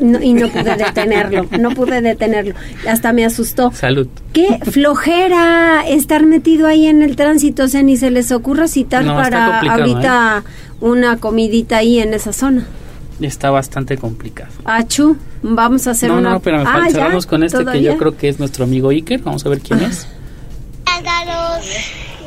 y 0.00 0.32
no 0.32 0.48
pude 0.48 0.76
detenerlo, 0.76 1.46
no 1.58 1.70
pude 1.70 2.00
detenerlo, 2.00 2.54
hasta 2.88 3.12
me 3.12 3.24
asustó. 3.24 3.72
Salud. 3.72 4.06
Qué 4.32 4.60
flojera 4.70 5.84
estar 5.86 6.24
metido 6.24 6.66
ahí 6.66 6.86
en 6.86 7.02
el 7.02 7.16
tránsito, 7.16 7.64
o 7.64 7.68
sea, 7.68 7.82
ni 7.82 7.96
se 7.96 8.10
les 8.10 8.30
ocurra 8.30 8.68
citar 8.68 9.04
para 9.04 9.60
ahorita 9.60 10.44
¿eh? 10.44 10.50
una 10.80 11.16
comidita 11.16 11.78
ahí 11.78 11.98
en 11.98 12.14
esa 12.14 12.32
zona. 12.32 12.64
Está 13.20 13.50
bastante 13.50 13.96
complicado. 13.96 14.52
Achu, 14.64 15.16
vamos 15.42 15.88
a 15.88 15.90
hacer 15.90 16.10
no, 16.10 16.18
una... 16.18 16.30
No, 16.30 16.40
pero 16.40 16.58
me 16.58 16.64
ah, 16.64 16.86
cerramos 16.88 17.26
con 17.26 17.42
este 17.42 17.64
que 17.64 17.82
yo 17.82 17.98
creo 17.98 18.16
que 18.16 18.28
es 18.28 18.38
nuestro 18.38 18.62
amigo 18.62 18.90
Iker. 18.90 19.20
Vamos 19.22 19.44
a 19.44 19.48
ver 19.48 19.58
quién 19.60 19.80
es. 19.80 20.06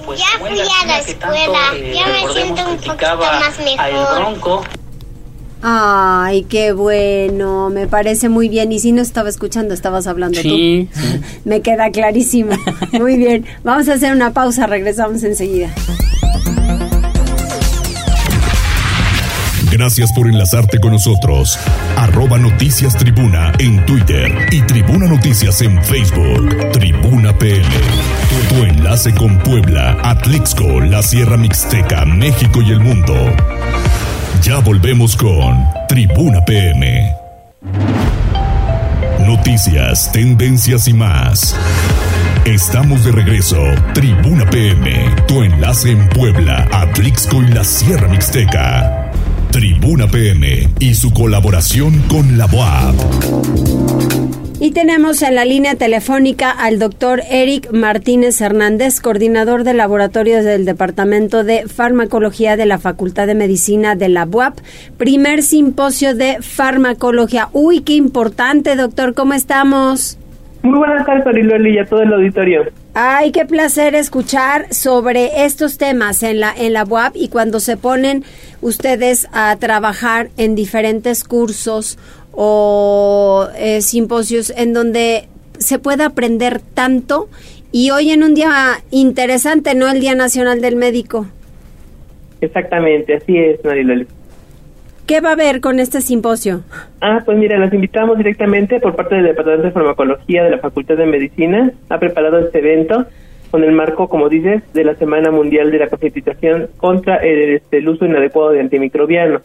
Pues, 0.05 0.19
ya 0.19 0.25
fui 0.39 0.59
a 0.59 0.85
la 0.85 0.99
escuela, 0.99 1.59
eh, 1.75 1.93
ya 1.95 2.07
me 2.07 2.33
siento 2.33 2.69
un 2.69 2.75
poquito 2.75 3.17
más 3.17 3.59
mejor. 3.59 4.80
Ay, 5.63 6.43
qué 6.43 6.71
bueno, 6.71 7.69
me 7.69 7.87
parece 7.87 8.29
muy 8.29 8.49
bien. 8.49 8.71
Y 8.71 8.79
si 8.79 8.91
no 8.91 9.01
estaba 9.01 9.29
escuchando, 9.29 9.73
estabas 9.73 10.07
hablando 10.07 10.41
sí, 10.41 10.49
tú. 10.91 10.99
Sí. 11.01 11.19
me 11.45 11.61
queda 11.61 11.91
clarísimo. 11.91 12.51
Muy 12.93 13.17
bien, 13.17 13.45
vamos 13.63 13.87
a 13.89 13.93
hacer 13.93 14.13
una 14.13 14.33
pausa, 14.33 14.67
regresamos 14.67 15.23
enseguida. 15.23 15.69
Gracias 19.71 20.11
por 20.13 20.27
enlazarte 20.27 20.79
con 20.79 20.91
nosotros. 20.91 21.57
Arroba 21.95 22.37
Noticias 22.37 22.97
Tribuna 22.97 23.53
en 23.57 23.85
Twitter 23.85 24.29
y 24.51 24.61
Tribuna 24.63 25.07
Noticias 25.07 25.61
en 25.61 25.81
Facebook. 25.81 26.71
Tribuna. 26.73 27.37
Tu, 27.37 28.55
tu 28.55 28.63
enlace 28.63 29.13
con 29.15 29.39
Puebla, 29.39 29.97
Atlixco, 30.03 30.81
la 30.81 31.01
Sierra 31.01 31.37
Mixteca, 31.37 32.05
México 32.05 32.61
y 32.61 32.71
el 32.71 32.81
mundo. 32.81 33.15
Ya 34.43 34.59
volvemos 34.59 35.15
con 35.15 35.57
Tribuna 35.87 36.43
PM. 36.45 37.13
Noticias, 39.25 40.11
tendencias 40.11 40.87
y 40.87 40.93
más. 40.93 41.55
Estamos 42.45 43.05
de 43.05 43.11
regreso. 43.11 43.57
Tribuna 43.93 44.49
PM, 44.49 45.15
tu 45.27 45.43
enlace 45.43 45.91
en 45.91 46.09
Puebla, 46.09 46.67
Atlixco 46.71 47.41
y 47.43 47.47
la 47.49 47.63
Sierra 47.63 48.07
Mixteca. 48.07 49.11
Tribuna 49.51 50.07
PM 50.07 50.69
y 50.79 50.95
su 50.95 51.11
colaboración 51.11 52.01
con 52.07 52.37
la 52.37 52.47
BOAB. 52.47 52.95
Y 54.63 54.73
tenemos 54.73 55.23
en 55.23 55.33
la 55.33 55.43
línea 55.43 55.73
telefónica 55.73 56.51
al 56.51 56.77
doctor 56.77 57.23
Eric 57.31 57.71
Martínez 57.71 58.39
Hernández, 58.41 59.01
coordinador 59.01 59.63
de 59.63 59.73
laboratorios 59.73 60.45
del 60.45 60.65
Departamento 60.65 61.43
de 61.43 61.67
Farmacología 61.67 62.55
de 62.55 62.67
la 62.67 62.77
Facultad 62.77 63.25
de 63.25 63.33
Medicina 63.33 63.95
de 63.95 64.09
la 64.09 64.25
BUAP, 64.25 64.59
primer 64.97 65.41
simposio 65.41 66.13
de 66.13 66.37
farmacología. 66.41 67.49
Uy, 67.53 67.79
qué 67.79 67.93
importante, 67.93 68.75
doctor, 68.75 69.15
¿cómo 69.15 69.33
estamos? 69.33 70.19
Muy 70.61 70.77
buenas 70.77 71.07
tardes, 71.07 71.25
Ariloli, 71.25 71.73
y 71.73 71.79
a 71.79 71.85
todo 71.85 72.03
el 72.03 72.13
auditorio. 72.13 72.65
Ay, 72.93 73.31
qué 73.31 73.45
placer 73.45 73.95
escuchar 73.95 74.71
sobre 74.73 75.45
estos 75.45 75.79
temas 75.79 76.21
en 76.23 76.39
la 76.39 76.53
en 76.55 76.73
la 76.73 76.83
UAP 76.83 77.15
y 77.15 77.29
cuando 77.29 77.59
se 77.59 77.77
ponen 77.77 78.25
ustedes 78.61 79.27
a 79.31 79.55
trabajar 79.55 80.29
en 80.37 80.53
diferentes 80.53 81.23
cursos 81.23 81.97
o 82.33 83.47
eh, 83.57 83.81
simposios 83.81 84.51
en 84.55 84.73
donde 84.73 85.27
se 85.57 85.79
puede 85.79 86.03
aprender 86.03 86.59
tanto 86.73 87.29
y 87.71 87.91
hoy 87.91 88.11
en 88.11 88.23
un 88.23 88.33
día 88.33 88.51
interesante, 88.89 89.75
¿no? 89.75 89.89
El 89.89 90.01
Día 90.01 90.15
Nacional 90.15 90.61
del 90.61 90.75
Médico. 90.75 91.27
Exactamente, 92.41 93.15
así 93.15 93.37
es, 93.37 93.63
Mariloli. 93.63 94.07
¿Qué 95.05 95.19
va 95.19 95.29
a 95.29 95.33
haber 95.33 95.61
con 95.61 95.79
este 95.79 96.01
simposio? 96.01 96.63
Ah, 97.01 97.21
pues 97.25 97.37
mira, 97.37 97.57
los 97.57 97.73
invitamos 97.73 98.17
directamente 98.17 98.79
por 98.79 98.95
parte 98.95 99.15
del 99.15 99.25
Departamento 99.25 99.67
de 99.67 99.71
Farmacología 99.71 100.43
de 100.43 100.51
la 100.51 100.59
Facultad 100.59 100.95
de 100.95 101.05
Medicina. 101.05 101.71
Ha 101.89 101.99
preparado 101.99 102.39
este 102.39 102.59
evento 102.59 103.05
con 103.51 103.63
el 103.63 103.73
marco, 103.73 104.07
como 104.07 104.29
dices, 104.29 104.63
de 104.73 104.85
la 104.85 104.95
Semana 104.95 105.29
Mundial 105.29 105.71
de 105.71 105.79
la 105.79 105.89
Concientización 105.89 106.69
contra 106.77 107.17
el, 107.17 107.55
este, 107.55 107.79
el 107.79 107.89
uso 107.89 108.05
inadecuado 108.05 108.51
de 108.51 108.61
antimicrobianos. 108.61 109.41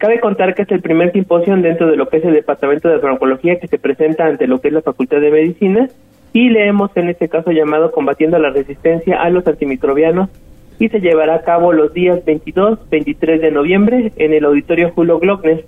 Cabe 0.00 0.18
contar 0.18 0.54
que 0.54 0.62
es 0.62 0.70
el 0.70 0.80
primer 0.80 1.12
simposio 1.12 1.54
dentro 1.58 1.86
de 1.86 1.96
lo 1.98 2.08
que 2.08 2.16
es 2.16 2.24
el 2.24 2.32
Departamento 2.32 2.88
de 2.88 3.00
Farmacología 3.00 3.60
que 3.60 3.68
se 3.68 3.78
presenta 3.78 4.24
ante 4.24 4.46
lo 4.46 4.58
que 4.58 4.68
es 4.68 4.74
la 4.74 4.80
Facultad 4.80 5.20
de 5.20 5.30
Medicina 5.30 5.90
y 6.32 6.48
le 6.48 6.66
hemos 6.66 6.90
en 6.96 7.10
este 7.10 7.28
caso 7.28 7.50
llamado 7.50 7.92
Combatiendo 7.92 8.38
la 8.38 8.48
Resistencia 8.48 9.20
a 9.20 9.28
los 9.28 9.46
Antimicrobianos 9.46 10.30
y 10.78 10.88
se 10.88 11.00
llevará 11.00 11.34
a 11.34 11.42
cabo 11.42 11.74
los 11.74 11.92
días 11.92 12.24
22, 12.24 12.88
23 12.88 13.42
de 13.42 13.50
noviembre 13.50 14.12
en 14.16 14.32
el 14.32 14.46
Auditorio 14.46 14.90
Julio 14.90 15.18
Glockner. 15.18 15.66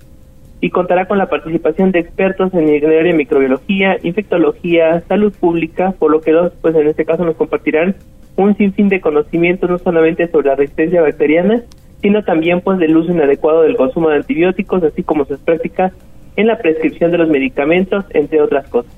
y 0.61 0.71
contará 0.71 1.05
con 1.05 1.19
la 1.19 1.29
participación 1.29 1.91
de 1.91 1.99
expertos 1.99 2.55
en 2.55 2.69
área 2.69 3.03
de 3.03 3.13
microbiología, 3.13 3.97
infectología, 4.01 5.03
salud 5.07 5.31
pública, 5.39 5.93
por 5.99 6.09
lo 6.09 6.21
que 6.21 6.31
dos, 6.31 6.53
pues 6.59 6.73
en 6.73 6.87
este 6.87 7.05
caso 7.05 7.23
nos 7.23 7.35
compartirán 7.35 7.97
un 8.35 8.57
sinfín 8.57 8.89
de 8.89 8.99
conocimientos 8.99 9.69
no 9.69 9.77
solamente 9.77 10.27
sobre 10.29 10.47
la 10.47 10.55
resistencia 10.55 11.03
bacteriana, 11.03 11.61
sino 12.03 12.21
también 12.23 12.59
pues 12.59 12.77
del 12.79 12.95
uso 12.95 13.11
inadecuado 13.11 13.61
del 13.63 13.77
consumo 13.77 14.09
de 14.09 14.17
antibióticos, 14.17 14.83
así 14.83 15.01
como 15.03 15.25
sus 15.25 15.39
prácticas 15.39 15.93
en 16.35 16.47
la 16.47 16.57
prescripción 16.57 17.11
de 17.11 17.17
los 17.17 17.29
medicamentos, 17.29 18.03
entre 18.11 18.41
otras 18.41 18.67
cosas. 18.67 18.91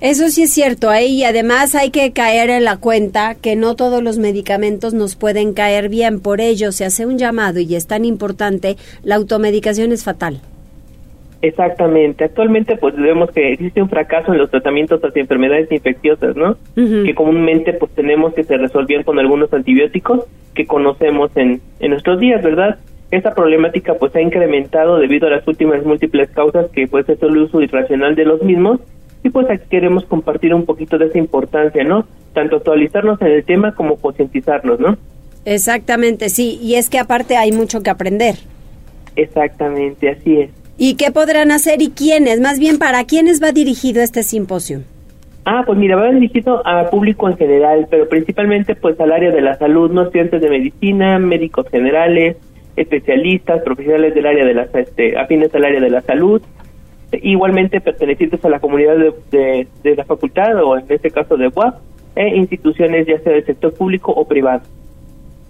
Eso 0.00 0.28
sí 0.28 0.42
es 0.42 0.52
cierto, 0.52 0.92
¿eh? 0.92 1.06
y 1.06 1.24
además 1.24 1.74
hay 1.74 1.90
que 1.90 2.12
caer 2.12 2.50
en 2.50 2.64
la 2.64 2.78
cuenta 2.78 3.34
que 3.34 3.56
no 3.56 3.76
todos 3.76 4.02
los 4.02 4.18
medicamentos 4.18 4.94
nos 4.94 5.16
pueden 5.16 5.52
caer 5.52 5.88
bien, 5.88 6.20
por 6.20 6.40
ello 6.40 6.72
se 6.72 6.84
hace 6.84 7.06
un 7.06 7.18
llamado 7.18 7.60
y 7.60 7.74
es 7.74 7.86
tan 7.86 8.04
importante, 8.04 8.76
la 9.02 9.16
automedicación 9.16 9.92
es 9.92 10.02
fatal. 10.02 10.40
Exactamente. 11.44 12.24
Actualmente, 12.24 12.76
pues 12.76 12.96
vemos 12.96 13.30
que 13.30 13.52
existe 13.52 13.82
un 13.82 13.90
fracaso 13.90 14.32
en 14.32 14.38
los 14.38 14.50
tratamientos 14.50 15.04
hacia 15.04 15.20
enfermedades 15.20 15.70
infecciosas, 15.70 16.34
¿no? 16.36 16.56
Que 16.74 17.14
comúnmente, 17.14 17.74
pues 17.74 17.92
tenemos 17.92 18.32
que 18.32 18.44
se 18.44 18.56
resolvían 18.56 19.02
con 19.02 19.18
algunos 19.18 19.52
antibióticos 19.52 20.24
que 20.54 20.66
conocemos 20.66 21.30
en, 21.36 21.60
en 21.80 21.90
nuestros 21.90 22.18
días, 22.18 22.42
¿verdad? 22.42 22.78
Esta 23.10 23.34
problemática, 23.34 23.92
pues, 23.92 24.16
ha 24.16 24.22
incrementado 24.22 24.96
debido 24.98 25.26
a 25.26 25.32
las 25.32 25.46
últimas 25.46 25.84
múltiples 25.84 26.30
causas 26.30 26.70
que, 26.70 26.86
pues, 26.86 27.06
es 27.10 27.22
el 27.22 27.36
uso 27.36 27.60
irracional 27.60 28.14
de 28.14 28.24
los 28.24 28.42
mismos. 28.42 28.80
Y, 29.22 29.28
pues, 29.28 29.50
aquí 29.50 29.64
queremos 29.68 30.06
compartir 30.06 30.54
un 30.54 30.64
poquito 30.64 30.96
de 30.96 31.08
esa 31.08 31.18
importancia, 31.18 31.84
¿no? 31.84 32.06
Tanto 32.32 32.56
actualizarnos 32.56 33.20
en 33.20 33.28
el 33.28 33.44
tema 33.44 33.74
como 33.74 33.96
concientizarnos, 33.96 34.80
¿no? 34.80 34.96
Exactamente, 35.44 36.30
sí. 36.30 36.58
Y 36.62 36.76
es 36.76 36.88
que 36.88 36.98
aparte 36.98 37.36
hay 37.36 37.52
mucho 37.52 37.82
que 37.82 37.90
aprender. 37.90 38.36
Exactamente, 39.14 40.08
así 40.08 40.40
es. 40.40 40.63
¿Y 40.76 40.96
qué 40.96 41.12
podrán 41.12 41.52
hacer 41.52 41.82
y 41.82 41.90
quiénes? 41.90 42.40
Más 42.40 42.58
bien, 42.58 42.78
¿para 42.78 43.04
quiénes 43.04 43.42
va 43.42 43.52
dirigido 43.52 44.02
este 44.02 44.22
simposio? 44.22 44.80
Ah, 45.44 45.62
pues 45.66 45.78
mira, 45.78 45.96
va 45.96 46.10
dirigido 46.10 46.66
a 46.66 46.88
público 46.90 47.28
en 47.28 47.36
general, 47.36 47.86
pero 47.90 48.08
principalmente 48.08 48.74
pues 48.74 48.98
al 48.98 49.12
área 49.12 49.30
de 49.30 49.42
la 49.42 49.54
salud, 49.56 49.90
no 49.90 50.02
estudiantes 50.02 50.40
de 50.40 50.48
medicina, 50.48 51.18
médicos 51.18 51.68
generales, 51.68 52.36
especialistas, 52.76 53.62
profesionales 53.62 54.14
del 54.14 54.26
área 54.26 54.44
de 54.44 54.54
las, 54.54 54.74
este, 54.74 55.16
afines 55.18 55.54
al 55.54 55.64
área 55.64 55.80
de 55.80 55.90
la 55.90 56.00
salud, 56.00 56.42
igualmente 57.22 57.80
pertenecientes 57.80 58.44
a 58.44 58.48
la 58.48 58.58
comunidad 58.58 58.96
de, 59.30 59.68
de, 59.82 59.96
la 59.96 60.04
facultad 60.04 60.56
o 60.64 60.76
en 60.76 60.86
este 60.88 61.10
caso 61.10 61.36
de 61.36 61.48
UAP, 61.48 61.76
e 62.16 62.36
instituciones 62.36 63.06
ya 63.06 63.18
sea 63.20 63.32
del 63.32 63.44
sector 63.44 63.74
público 63.74 64.12
o 64.12 64.26
privado. 64.26 64.62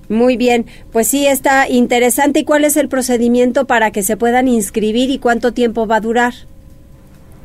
Muy 0.09 0.37
bien, 0.37 0.67
pues 0.93 1.09
sí, 1.09 1.27
está 1.27 1.69
interesante. 1.69 2.40
¿Y 2.40 2.45
cuál 2.45 2.64
es 2.64 2.77
el 2.77 2.88
procedimiento 2.88 3.67
para 3.67 3.90
que 3.90 4.03
se 4.03 4.17
puedan 4.17 4.49
inscribir 4.49 5.11
y 5.11 5.19
cuánto 5.19 5.53
tiempo 5.53 5.87
va 5.87 5.97
a 5.97 6.01
durar? 6.01 6.35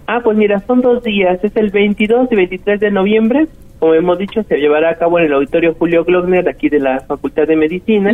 Ah, 0.07 0.21
pues 0.23 0.37
mira, 0.37 0.59
son 0.65 0.81
dos 0.81 1.03
días, 1.03 1.39
es 1.43 1.55
el 1.55 1.69
22 1.69 2.31
y 2.31 2.35
23 2.35 2.79
de 2.79 2.91
noviembre. 2.91 3.47
Como 3.79 3.93
hemos 3.93 4.17
dicho, 4.17 4.43
se 4.43 4.57
llevará 4.57 4.89
a 4.89 4.95
cabo 4.95 5.19
en 5.19 5.25
el 5.25 5.33
auditorio 5.33 5.75
Julio 5.75 6.03
Glockner, 6.03 6.49
aquí 6.49 6.67
de 6.67 6.79
la 6.79 6.99
Facultad 7.01 7.47
de 7.47 7.55
Medicina. 7.55 8.11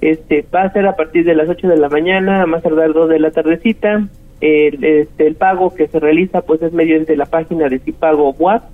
Este 0.00 0.44
va 0.54 0.62
a 0.62 0.72
ser 0.72 0.86
a 0.86 0.94
partir 0.94 1.24
de 1.24 1.34
las 1.34 1.48
8 1.48 1.66
de 1.68 1.78
la 1.78 1.88
mañana, 1.88 2.42
a 2.42 2.46
más 2.46 2.62
tardar 2.62 2.92
2 2.92 3.08
de 3.08 3.18
la 3.18 3.30
tardecita. 3.30 4.06
El, 4.40 4.84
este, 4.84 5.26
el 5.26 5.34
pago 5.34 5.74
que 5.74 5.88
se 5.88 5.98
realiza 5.98 6.42
pues 6.42 6.60
es 6.60 6.72
mediante 6.72 7.16
la 7.16 7.24
página 7.24 7.68
de 7.68 7.78
Cipago 7.78 8.30
WAP, 8.38 8.64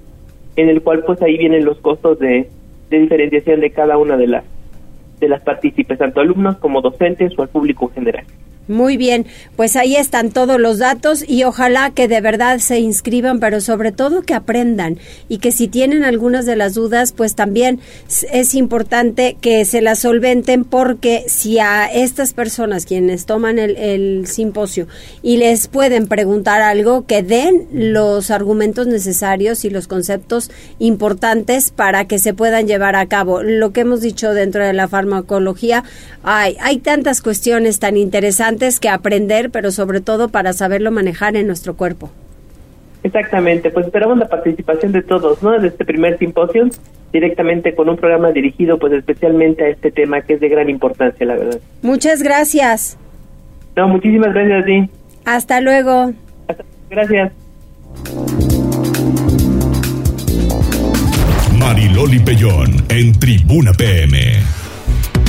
en 0.57 0.69
el 0.69 0.83
cual 0.83 1.05
pues 1.07 1.23
ahí 1.23 1.39
vienen 1.39 1.65
los 1.65 1.79
costos 1.79 2.19
de, 2.19 2.49
de 2.93 3.01
diferenciación 3.01 3.61
de 3.61 3.71
cada 3.71 3.99
una 3.99 4.17
de 4.17 4.29
las 4.29 4.45
de 5.19 5.29
las 5.29 5.43
partícipes, 5.43 5.99
tanto 5.99 6.21
alumnos 6.21 6.57
como 6.57 6.81
docentes 6.81 7.33
o 7.39 7.43
al 7.43 7.49
público 7.49 7.89
general. 7.95 8.25
Muy 8.69 8.97
bien, 8.97 9.27
pues 9.57 9.75
ahí 9.75 9.97
están 9.97 10.31
todos 10.31 10.61
los 10.61 10.79
datos 10.79 11.25
y 11.29 11.43
ojalá 11.43 11.91
que 11.91 12.07
de 12.07 12.21
verdad 12.21 12.61
se 12.61 12.79
inscriban, 12.79 13.41
pero 13.41 13.61
sobre 13.61 13.91
todo 13.91 14.23
que 14.23 14.35
aprendan 14.35 14.99
y 15.29 15.39
que 15.39 15.51
si 15.51 15.67
tienen 15.67 16.05
algunas 16.05 16.47
de 16.47 16.55
las 16.55 16.75
dudas, 16.75 17.13
pues 17.13 17.35
también 17.35 17.81
es 18.31 18.55
importante 18.55 19.37
que 19.41 19.65
se 19.65 19.83
las 19.83 19.99
solventen 19.99 20.63
porque 20.63 21.25
si 21.27 21.59
a 21.59 21.87
estas 21.87 22.35
personas 22.35 22.87
quienes 22.87 23.27
toman 23.27 23.59
el, 23.59 24.29
simposio 24.29 24.87
y 25.23 25.39
les 25.39 25.67
pueden 25.67 26.07
preguntar 26.07 26.63
algo, 26.63 27.05
que 27.05 27.25
den 27.25 27.67
los 27.73 28.31
argumentos 28.31 28.87
necesarios 28.87 29.65
y 29.65 29.71
los 29.71 29.89
conceptos 29.89 30.53
importantes 30.79 31.71
para 31.71 32.07
que 32.07 32.21
se 32.21 32.33
puedan 32.33 32.69
llevar 32.69 32.95
a 32.95 33.07
cabo. 33.07 33.43
Lo 33.43 33.73
que 33.73 33.81
hemos 33.81 34.03
dicho 34.03 34.33
dentro 34.33 34.65
de 34.65 34.73
la 34.73 34.87
farmacología, 34.87 35.83
hay, 36.23 36.57
hay 36.61 36.79
tantas 36.79 37.21
cuestiones 37.21 37.81
tan 37.81 37.97
interesantes 37.97 38.53
que 38.81 38.89
aprender, 38.89 39.51
pero 39.51 39.71
sobre 39.71 40.01
todo 40.01 40.29
para 40.29 40.53
saberlo 40.53 40.91
manejar 40.91 41.37
en 41.37 41.47
nuestro 41.47 41.75
cuerpo. 41.75 42.11
Exactamente, 43.03 43.71
pues 43.71 43.87
esperamos 43.87 44.19
la 44.19 44.29
participación 44.29 44.93
de 44.93 45.03
todos, 45.03 45.43
¿no? 45.43 45.59
De 45.59 45.69
este 45.69 45.85
primer 45.85 46.19
simposio, 46.19 46.69
directamente 47.13 47.75
con 47.75 47.89
un 47.89 47.97
programa 47.97 48.31
dirigido 48.31 48.79
pues 48.79 48.93
especialmente 48.93 49.65
a 49.65 49.69
este 49.69 49.91
tema 49.91 50.21
que 50.21 50.35
es 50.35 50.41
de 50.41 50.49
gran 50.49 50.71
importancia, 50.71 51.27
la 51.27 51.35
verdad. 51.35 51.61
Muchas 51.83 52.23
gracias. 52.23 52.97
No, 53.77 53.89
muchísimas 53.89 54.33
gracias 54.33 54.63
a 54.63 54.65
ti. 54.65 54.91
Hasta 55.25 55.61
luego. 55.61 56.13
gracias. 56.91 57.33
Mariloli 61.59 62.19
Pellón 62.21 62.71
en 62.89 63.13
Tribuna 63.19 63.73
PM. 63.73 64.62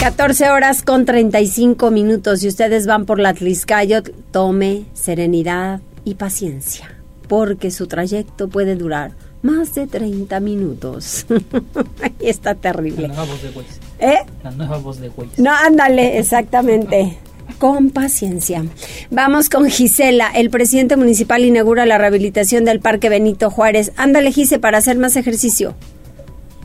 14 0.03 0.49
horas 0.49 0.83
con 0.83 1.05
35 1.05 1.89
minutos 1.89 2.43
y 2.43 2.49
ustedes 2.49 2.85
van 2.87 3.05
por 3.05 3.21
la 3.21 3.33
Tliscayo, 3.33 4.03
tome 4.31 4.83
serenidad 4.91 5.79
y 6.03 6.15
paciencia, 6.15 6.93
porque 7.29 7.71
su 7.71 7.87
trayecto 7.87 8.49
puede 8.49 8.75
durar 8.75 9.13
más 9.43 9.75
de 9.75 9.87
30 9.87 10.41
minutos. 10.41 11.25
Está 12.19 12.53
terrible. 12.53 13.07
La 13.07 13.13
nueva 13.13 13.23
voz 13.23 13.41
de 13.43 13.49
Weiss. 13.51 13.79
¿Eh? 13.99 14.17
La 14.43 14.51
nueva 14.51 14.77
voz 14.79 14.99
de 14.99 15.07
Weiss. 15.07 15.39
No, 15.39 15.51
ándale, 15.51 16.19
exactamente. 16.19 17.17
Con 17.57 17.89
paciencia. 17.89 18.65
Vamos 19.09 19.47
con 19.47 19.69
Gisela. 19.69 20.31
El 20.35 20.49
presidente 20.49 20.97
municipal 20.97 21.45
inaugura 21.45 21.85
la 21.85 21.97
rehabilitación 21.97 22.65
del 22.65 22.81
Parque 22.81 23.07
Benito 23.07 23.49
Juárez. 23.49 23.93
Ándale, 23.95 24.33
Gise, 24.33 24.59
para 24.59 24.79
hacer 24.79 24.97
más 24.97 25.15
ejercicio. 25.15 25.75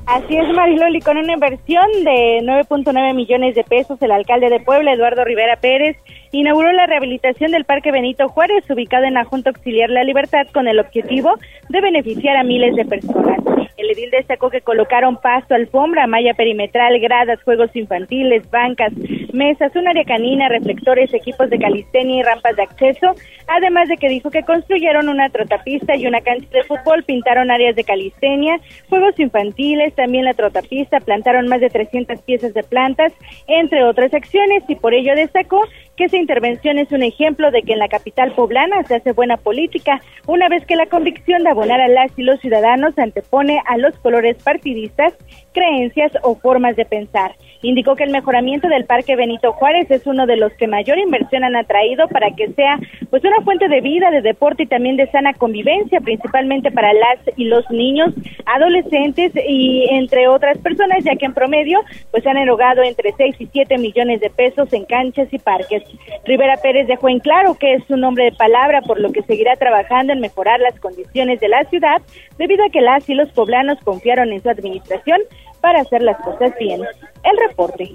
Así 0.09 0.38
es, 0.38 0.49
Mariloli, 0.55 1.03
con 1.03 1.18
una 1.18 1.35
inversión 1.35 1.85
de 2.03 2.38
9.9 2.42 3.14
millones 3.14 3.55
de 3.55 3.62
pesos, 3.62 4.01
el 4.01 4.11
alcalde 4.11 4.49
de 4.49 4.59
Puebla, 4.59 4.94
Eduardo 4.94 5.23
Rivera 5.23 5.57
Pérez, 5.57 5.99
inauguró 6.33 6.73
la 6.73 6.87
rehabilitación 6.87 7.53
del 7.53 7.64
Parque 7.64 7.93
Benito 7.93 8.29
Juárez, 8.29 8.64
ubicado 8.71 9.05
en 9.05 9.14
la 9.14 9.25
Junta 9.25 9.51
Auxiliar 9.51 9.91
La 9.91 10.05
Libertad, 10.05 10.47
con 10.53 10.69
el 10.69 10.79
objetivo 10.79 11.35
de 11.69 11.81
beneficiar 11.81 12.37
a 12.37 12.45
miles 12.45 12.75
de 12.77 12.85
personas. 12.85 13.38
El 13.79 13.93
edil 13.93 14.11
destacó 14.11 14.51
que 14.51 14.61
colocaron 14.61 15.19
pasto, 15.19 15.55
alfombra, 15.55 16.09
malla 16.09 16.35
perimetral, 16.35 16.99
gradas, 16.99 17.41
juegos 17.45 17.75
infantiles, 17.75 18.51
bancas, 18.51 18.93
mesas, 19.33 19.75
un 19.77 19.87
área 19.87 20.05
canina, 20.05 20.49
reflectores, 20.49 21.14
equipos 21.14 21.49
de 21.49 21.61
calistenia 21.61 22.17
y 22.17 22.23
rampas 22.25 22.57
de 22.57 22.64
acceso, 22.64 23.14
además 23.47 23.88
de 23.88 23.97
que 23.97 24.09
dijo 24.09 24.31
que 24.31 24.43
construyeron 24.43 25.09
una 25.09 25.31
trotapista 25.31 25.95
y 25.95 26.09
una 26.09 26.21
cancha 26.21 26.49
de 26.51 26.64
fútbol, 26.64 27.05
pintaron 27.05 27.53
áreas 27.53 27.77
de 27.77 27.85
calistenia, 27.85 28.59
juegos 28.88 29.19
infantiles, 29.21 29.95
también 29.95 30.25
la 30.25 30.35
trotapista, 30.35 30.99
plantaron 30.99 31.47
más 31.47 31.61
de 31.61 31.71
300 31.71 32.21
piezas 32.23 32.55
de 32.55 32.64
plantas, 32.64 33.12
entre 33.47 33.85
otras 33.85 34.12
acciones, 34.12 34.64
y 34.67 34.75
por 34.75 34.93
ello 34.93 35.14
destacó 35.14 35.61
que 35.98 36.04
esa 36.04 36.16
intervención 36.16 36.78
es 36.78 36.92
un 36.92 37.02
ejemplo 37.02 37.50
de 37.50 37.62
que 37.62 37.72
en 37.72 37.80
la 37.80 37.88
capital 37.88 38.30
poblana 38.32 38.84
se 38.84 38.94
hace 38.94 39.12
buena 39.12 39.37
política, 39.37 40.00
una 40.28 40.48
vez 40.48 40.64
que 40.64 40.76
la 40.76 40.87
convicción 40.87 41.42
de 41.42 41.50
abonar 41.50 41.80
a 41.80 41.88
las 41.88 42.16
y 42.16 42.22
los 42.22 42.40
ciudadanos 42.40 42.96
antepone 42.96 43.61
a 43.66 43.76
los 43.78 43.98
colores 43.98 44.40
partidistas, 44.42 45.12
creencias 45.52 46.12
o 46.22 46.37
formas 46.37 46.76
de 46.76 46.84
pensar. 46.84 47.34
Indicó 47.62 47.96
que 47.96 48.04
el 48.04 48.11
mejoramiento 48.11 48.68
del 48.68 48.84
Parque 48.84 49.16
Benito 49.16 49.52
Juárez 49.52 49.90
es 49.90 50.06
uno 50.06 50.26
de 50.26 50.37
los 50.37 50.52
que 50.52 50.68
mayor 50.68 50.98
inversión 50.98 51.42
han 51.42 51.56
atraído 51.56 52.06
para 52.06 52.30
que 52.30 52.52
sea 52.52 52.78
pues 53.11 53.24
una 53.24 53.40
fuente 53.40 53.66
de 53.66 53.80
vida, 53.80 54.12
de 54.12 54.22
deporte 54.22 54.62
y 54.62 54.66
también 54.66 54.96
de 54.96 55.11
sana 55.11 55.34
convivencia, 55.34 56.00
principalmente 56.00 56.70
para 56.70 56.92
las 56.92 57.18
y 57.37 57.46
los 57.46 57.68
niños, 57.70 58.14
adolescentes 58.46 59.32
y 59.48 59.88
entre 59.90 60.28
otras 60.28 60.58
personas, 60.58 61.02
ya 61.02 61.16
que 61.16 61.26
en 61.26 61.34
promedio 61.34 61.80
pues 62.12 62.24
han 62.28 62.37
erogado 62.37 62.84
entre 62.84 63.12
6 63.16 63.34
y 63.40 63.46
7 63.46 63.78
millones 63.78 64.20
de 64.20 64.30
pesos 64.30 64.72
en 64.72 64.84
canchas 64.84 65.26
y 65.32 65.38
parques. 65.40 65.82
Rivera 66.24 66.57
Pérez 66.62 66.87
dejó 66.87 67.09
en 67.09 67.20
claro 67.20 67.57
que 67.59 67.74
es 67.74 67.83
un 67.88 68.05
hombre 68.05 68.24
de 68.24 68.33
palabra, 68.33 68.83
por 68.83 69.01
lo 69.01 69.12
que 69.12 69.22
seguirá 69.22 69.57
trabajando 69.57 70.12
en 70.12 70.20
mejorar 70.20 70.61
las 70.61 70.79
condiciones 70.81 71.40
de 71.40 71.48
la 71.48 71.64
ciudad, 71.64 72.03
debido 72.38 72.64
a 72.64 72.70
que 72.70 72.81
las 72.81 73.09
y 73.09 73.14
los 73.14 73.31
poblanos 73.31 73.79
confiaron 73.85 74.33
en 74.33 74.42
su 74.42 74.51
administración 74.51 75.20
para 75.61 75.81
hacer 75.81 76.03
las 76.03 76.16
cosas 76.18 76.53
bien. 76.59 76.83
El 76.83 77.48
reporte. 77.48 77.90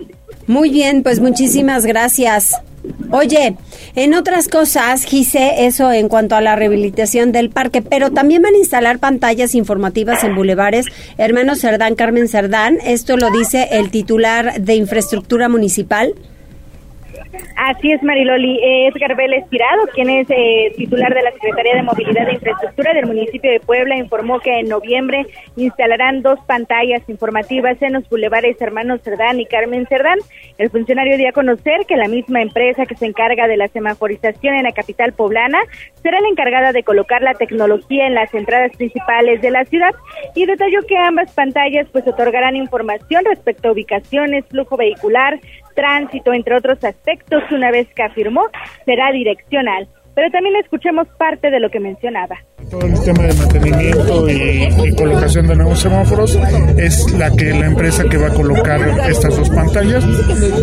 Muy 0.48 0.70
bien, 0.70 1.04
pues 1.04 1.20
muchísimas 1.20 1.86
gracias. 1.86 2.62
Oye, 3.12 3.56
en 3.96 4.14
otras 4.14 4.50
cosas, 4.50 5.06
Gise, 5.06 5.66
eso 5.66 5.92
en 5.94 6.10
cuanto 6.10 6.36
a 6.36 6.42
la 6.42 6.56
rehabilitación 6.58 7.32
del 7.32 7.50
parque, 7.50 7.82
pero 7.82 8.12
también 8.12 8.42
van 8.42 8.56
a 8.56 8.58
instalar 8.58 9.00
pantallas 9.00 9.56
informativas 9.56 10.24
en 10.24 10.36
bulevares. 10.36 10.88
Hermano 11.18 11.56
Cerdán, 11.56 11.96
Carmen 11.96 12.28
Cerdán, 12.28 12.80
esto 12.84 13.16
lo 13.16 13.30
dice 13.32 13.70
el 13.72 13.90
titular 13.90 14.60
de 14.60 14.76
infraestructura 14.76 15.48
municipal. 15.48 16.14
Así 17.56 17.92
es, 17.92 18.04
Mariloli. 18.04 18.60
Eh, 18.62 18.88
Edgar 18.88 19.16
Vélez 19.16 19.48
Tirado, 19.50 19.84
quien 19.94 20.10
es 20.10 20.28
eh, 20.30 20.74
titular 20.76 21.14
de 21.14 21.24
la 21.24 21.32
Secretaría 21.32 21.76
de 21.76 21.84
Movilidad 21.84 22.28
e 22.30 22.34
Infraestructura 22.34 22.94
del 22.94 23.08
municipio 23.08 23.52
de 23.52 23.60
Puebla, 23.60 23.96
informó 23.96 24.40
que 24.40 24.60
en 24.60 24.70
noviembre 24.70 25.26
instalarán 25.56 26.22
dos 26.22 26.40
pantallas 26.46 27.02
informativas 27.08 27.82
en 27.82 27.94
los 27.94 28.10
bulevares 28.10 28.60
Hermanos 28.62 29.02
Cerdán 29.04 29.40
y 29.40 29.46
Carmen 29.46 29.88
Cerdán. 29.88 30.20
El 30.58 30.70
funcionario 30.70 31.18
dio 31.18 31.30
a 31.30 31.32
conocer 31.32 31.86
que 31.88 31.98
la 31.98 32.08
misma 32.08 32.42
empresa 32.42 32.86
que 32.86 32.96
se 32.96 33.06
encarga 33.06 33.48
de 33.48 33.58
la 33.58 33.68
semaforización 33.68 34.56
en 34.56 34.64
la 34.64 34.72
capital 34.72 35.14
poblana 35.14 35.60
será 36.02 36.20
la 36.20 36.30
encargada 36.30 36.72
de 36.72 36.84
colocar 36.84 37.22
la 37.22 37.34
tecnología 37.34 38.08
en 38.08 38.16
las 38.16 38.34
entradas 38.34 38.76
principales 38.76 39.42
de 39.42 39.52
la 39.52 39.66
ciudad 39.66 39.92
y 40.36 40.46
detalló 40.46 40.82
que 40.88 40.98
ambas 40.98 41.32
pantallas 41.34 41.88
pues 41.92 42.08
otorgarán 42.08 42.56
información 42.56 43.24
respecto 43.26 43.70
a 43.70 43.72
ubicaciones, 43.72 44.46
flujo 44.48 44.78
vehicular, 44.78 45.40
tránsito, 45.74 46.34
entre 46.34 46.56
otros 46.56 46.84
aspectos, 46.84 47.44
una 47.52 47.72
vez 47.72 47.88
que 47.94 48.04
afirmó, 48.04 48.48
será 48.86 49.12
direccional. 49.12 49.88
Pero 50.16 50.30
también 50.32 50.56
escuchemos 50.58 51.08
parte 51.18 51.50
de 51.50 51.60
lo 51.60 51.70
que 51.70 51.80
mencionaba. 51.80 52.36
Todo 52.70 52.86
el 52.86 53.04
tema 53.04 53.24
de 53.24 53.34
mantenimiento 53.34 54.30
y, 54.30 54.96
colocación 54.96 55.48
de 55.48 55.56
nuevos 55.56 55.80
semáforos 55.80 56.40
es 56.78 57.12
la 57.14 57.32
que 57.32 57.52
la 57.52 57.66
empresa 57.66 58.04
que 58.10 58.18
va 58.18 58.28
a 58.28 58.34
colocar 58.34 58.80
estas 59.10 59.36
dos 59.38 59.50
pantallas. 59.50 60.04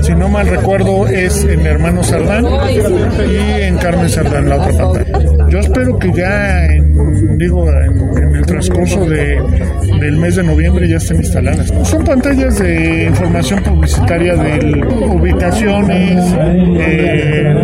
Si 0.03 0.15
no 0.15 0.29
mal 0.29 0.47
recuerdo 0.47 1.07
es 1.07 1.45
en 1.45 1.67
Hermano 1.67 2.03
Sardán 2.03 2.47
y 2.47 3.63
en 3.63 3.77
Carmen 3.79 4.09
Sardán 4.09 4.49
la 4.49 4.57
otra 4.57 4.79
pantalla. 4.79 5.49
Yo 5.49 5.59
espero 5.59 5.99
que 5.99 6.13
ya 6.13 6.67
en, 6.67 7.39
digo 7.39 7.69
en, 7.69 8.37
el 8.37 8.47
transcurso 8.47 9.05
de, 9.05 9.43
del 10.01 10.17
mes 10.17 10.37
de 10.37 10.45
noviembre 10.45 10.89
ya 10.89 10.97
estén 10.97 11.19
instaladas. 11.19 11.73
Son 11.89 12.05
pantallas 12.05 12.59
de 12.59 13.05
información 13.05 13.63
publicitaria 13.63 14.35
de 14.37 14.85
ubicaciones, 15.07 16.35
eh, 16.79 17.55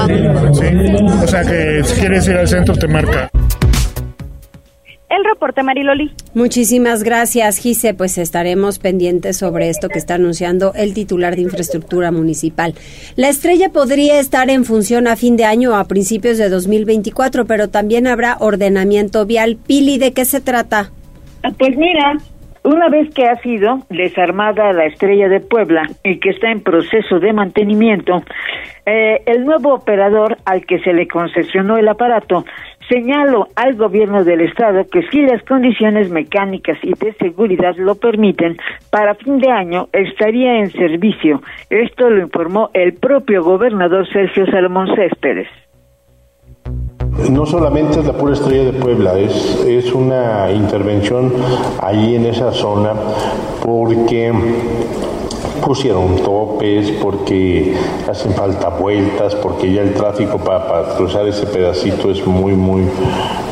O 0.00 1.26
sea 1.26 1.42
que 1.42 1.82
si 1.84 2.00
quieres 2.00 2.26
ir 2.28 2.36
al 2.36 2.48
centro 2.48 2.74
te 2.74 2.88
marca. 2.88 3.30
El 5.10 5.24
reporte, 5.24 5.64
Mariloli. 5.64 6.12
Muchísimas 6.34 7.02
gracias, 7.02 7.58
Gise. 7.58 7.94
Pues 7.94 8.16
estaremos 8.16 8.78
pendientes 8.78 9.36
sobre 9.36 9.68
esto 9.68 9.88
que 9.88 9.98
está 9.98 10.14
anunciando 10.14 10.72
el 10.74 10.94
titular 10.94 11.34
de 11.34 11.42
infraestructura 11.42 12.12
municipal. 12.12 12.74
La 13.16 13.28
estrella 13.28 13.70
podría 13.70 14.20
estar 14.20 14.50
en 14.50 14.64
función 14.64 15.08
a 15.08 15.16
fin 15.16 15.36
de 15.36 15.44
año 15.44 15.72
o 15.72 15.74
a 15.74 15.84
principios 15.84 16.38
de 16.38 16.48
2024, 16.48 17.44
pero 17.44 17.68
también 17.68 18.06
habrá 18.06 18.36
ordenamiento 18.38 19.26
vial. 19.26 19.58
Pili, 19.66 19.98
¿de 19.98 20.12
qué 20.12 20.24
se 20.24 20.40
trata? 20.40 20.92
Pues 21.58 21.76
mira, 21.76 22.16
una 22.62 22.88
vez 22.88 23.12
que 23.14 23.26
ha 23.26 23.36
sido 23.36 23.80
desarmada 23.88 24.72
la 24.72 24.86
estrella 24.86 25.28
de 25.28 25.40
Puebla 25.40 25.88
y 26.04 26.18
que 26.18 26.30
está 26.30 26.50
en 26.50 26.62
proceso 26.62 27.18
de 27.18 27.32
mantenimiento, 27.32 28.22
eh, 28.86 29.22
el 29.26 29.44
nuevo 29.44 29.74
operador 29.74 30.36
al 30.44 30.64
que 30.66 30.78
se 30.80 30.92
le 30.92 31.08
concesionó 31.08 31.78
el 31.78 31.88
aparato 31.88 32.44
señaló 32.90 33.46
al 33.54 33.76
gobierno 33.76 34.24
del 34.24 34.40
estado 34.40 34.84
que 34.90 35.02
si 35.10 35.22
las 35.22 35.42
condiciones 35.44 36.10
mecánicas 36.10 36.76
y 36.82 36.92
de 36.94 37.12
seguridad 37.14 37.76
lo 37.76 37.94
permiten, 37.94 38.56
para 38.90 39.14
fin 39.14 39.38
de 39.38 39.50
año 39.50 39.88
estaría 39.92 40.58
en 40.58 40.70
servicio. 40.70 41.40
Esto 41.70 42.10
lo 42.10 42.20
informó 42.20 42.70
el 42.74 42.94
propio 42.94 43.44
gobernador 43.44 44.08
Sergio 44.12 44.44
Salomón 44.46 44.88
Céspedes. 44.96 45.48
No 47.30 47.44
solamente 47.44 48.00
es 48.00 48.06
la 48.06 48.12
pura 48.12 48.34
estrella 48.34 48.64
de 48.64 48.72
Puebla, 48.72 49.18
es, 49.18 49.64
es 49.66 49.92
una 49.92 50.50
intervención 50.52 51.32
ahí 51.80 52.14
en 52.14 52.26
esa 52.26 52.52
zona 52.52 52.92
porque 53.62 54.32
pusieron 55.60 56.16
topes, 56.16 56.90
porque 57.02 57.74
hacen 58.08 58.32
falta 58.32 58.68
vueltas, 58.70 59.34
porque 59.36 59.72
ya 59.72 59.82
el 59.82 59.94
tráfico 59.94 60.38
para, 60.38 60.94
cruzar 60.96 61.26
ese 61.26 61.46
pedacito 61.46 62.10
es 62.10 62.26
muy, 62.26 62.54
muy, 62.54 62.82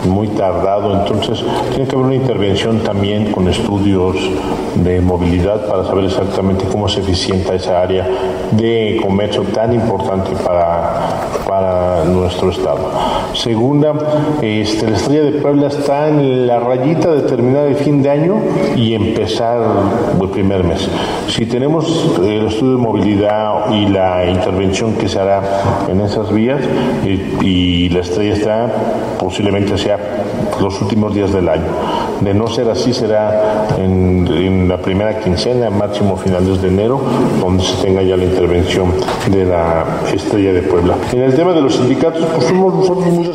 muy 0.05 0.29
tardado. 0.29 0.93
Entonces, 1.01 1.45
tiene 1.71 1.89
que 1.89 1.95
haber 1.95 2.07
una 2.07 2.15
intervención 2.15 2.81
también 2.81 3.31
con 3.33 3.49
estudios 3.49 4.17
de 4.77 5.01
movilidad 5.01 5.67
para 5.69 5.85
saber 5.85 6.05
exactamente 6.05 6.65
cómo 6.71 6.89
se 6.89 7.01
eficienta 7.01 7.55
esa 7.55 7.83
área 7.83 8.07
de 8.53 8.99
comercio 9.03 9.43
tan 9.43 9.73
importante 9.73 10.31
para, 10.45 11.38
para 11.59 12.05
nuestro 12.05 12.51
estado. 12.51 12.79
Segunda, 13.35 13.93
este, 14.41 14.89
la 14.89 14.97
estrella 14.97 15.23
de 15.25 15.33
Puebla 15.33 15.67
está 15.67 16.09
en 16.09 16.47
la 16.47 16.61
rayita 16.61 17.11
de 17.11 17.23
terminar 17.23 17.67
el 17.67 17.75
fin 17.75 18.01
de 18.01 18.11
año 18.11 18.37
y 18.77 18.95
empezar 18.95 19.61
el 20.21 20.29
primer 20.29 20.63
mes. 20.63 20.89
Si 21.29 21.47
tenemos 21.47 22.17
el 22.19 22.47
estudio 22.47 22.73
de 22.73 22.79
movilidad 22.79 23.73
y 23.73 23.89
la 23.89 24.31
intervención 24.31 24.95
que 24.95 25.09
se 25.09 25.19
hará 25.19 25.43
en 25.89 26.01
esas 26.01 26.33
vías 26.33 26.61
y, 27.05 27.89
la 27.89 28.01
estrella 28.01 28.35
está 28.35 28.73
posiblemente 29.19 29.79
sea 29.79 29.99
los 30.61 30.81
últimos 30.83 31.15
días 31.15 31.33
del 31.33 31.49
año. 31.49 31.65
De 32.21 32.35
no 32.35 32.47
ser 32.49 32.69
así 32.69 32.93
será 32.93 33.67
en, 33.79 34.69
la 34.69 34.79
primera 34.79 35.19
quincena, 35.21 35.71
máximo 35.71 36.17
finales 36.17 36.61
de 36.61 36.69
enero, 36.69 37.01
donde 37.41 37.63
se 37.63 37.83
tenga 37.83 38.03
ya 38.03 38.17
la 38.17 38.25
intervención 38.25 38.93
de 39.31 39.47
la 39.47 39.85
estrella 40.13 40.53
de 40.53 40.63
Puebla. 40.63 40.97
En 41.13 41.23
el 41.23 41.35
tema 41.35 41.48
de 41.55 41.63
los 41.63 41.75
sindicatos, 41.75 42.25
pues 42.27 42.45
somos 42.45 42.75
nosotros 42.75 43.07
muy 43.07 43.27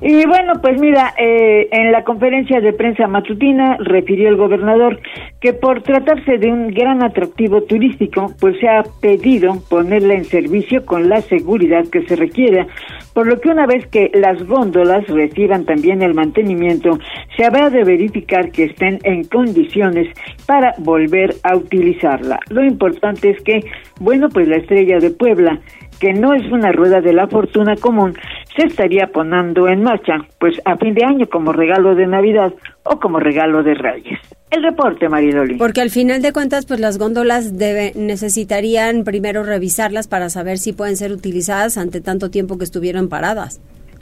y 0.00 0.24
bueno, 0.26 0.52
pues 0.62 0.80
mira, 0.80 1.12
eh, 1.18 1.68
en 1.72 1.90
la 1.90 2.04
conferencia 2.04 2.60
de 2.60 2.72
prensa 2.72 3.08
matutina 3.08 3.76
refirió 3.80 4.28
el 4.28 4.36
gobernador 4.36 5.00
que 5.40 5.52
por 5.52 5.82
tratarse 5.82 6.38
de 6.38 6.52
un 6.52 6.68
gran 6.68 7.02
atractivo 7.02 7.62
turístico, 7.62 8.32
pues 8.38 8.60
se 8.60 8.68
ha 8.68 8.84
pedido 9.00 9.60
ponerla 9.68 10.14
en 10.14 10.24
servicio 10.24 10.86
con 10.86 11.08
la 11.08 11.20
seguridad 11.22 11.84
que 11.90 12.06
se 12.06 12.14
requiere, 12.14 12.68
por 13.12 13.26
lo 13.26 13.40
que 13.40 13.48
una 13.48 13.66
vez 13.66 13.88
que 13.88 14.12
las 14.14 14.40
góndolas 14.46 15.04
reciban 15.08 15.64
también 15.64 16.00
el 16.02 16.14
mantenimiento, 16.14 16.98
se 17.36 17.44
habrá 17.44 17.68
de 17.68 17.82
verificar 17.82 18.52
que 18.52 18.64
estén 18.64 19.00
en 19.02 19.24
condiciones 19.24 20.06
para 20.46 20.74
volver 20.78 21.34
a 21.42 21.56
utilizarla. 21.56 22.38
Lo 22.50 22.64
importante 22.64 23.30
es 23.30 23.42
que, 23.42 23.60
bueno, 24.00 24.28
pues 24.28 24.46
la 24.46 24.58
estrella 24.58 24.98
de 24.98 25.10
Puebla 25.10 25.60
que 26.00 26.12
no 26.12 26.34
es 26.34 26.50
una 26.50 26.72
rueda 26.72 27.00
de 27.00 27.12
la 27.12 27.26
fortuna 27.28 27.76
común, 27.76 28.14
se 28.56 28.66
estaría 28.66 29.08
poniendo 29.08 29.68
en 29.68 29.82
marcha, 29.82 30.14
pues 30.38 30.60
a 30.64 30.76
fin 30.76 30.94
de 30.94 31.04
año 31.04 31.26
como 31.28 31.52
regalo 31.52 31.94
de 31.94 32.06
Navidad 32.06 32.52
o 32.84 32.98
como 32.98 33.20
regalo 33.20 33.62
de 33.62 33.74
Reyes. 33.74 34.18
El 34.50 34.62
reporte, 34.62 35.08
Maridoli. 35.08 35.56
Porque 35.56 35.82
al 35.82 35.90
final 35.90 36.22
de 36.22 36.32
cuentas, 36.32 36.64
pues 36.64 36.80
las 36.80 36.98
góndolas 36.98 37.58
debe, 37.58 37.92
necesitarían 37.94 39.04
primero 39.04 39.42
revisarlas 39.42 40.08
para 40.08 40.30
saber 40.30 40.58
si 40.58 40.72
pueden 40.72 40.96
ser 40.96 41.12
utilizadas 41.12 41.76
ante 41.76 42.00
tanto 42.00 42.30
tiempo 42.30 42.56
que 42.56 42.64
estuvieron 42.64 43.08
paradas. 43.08 43.60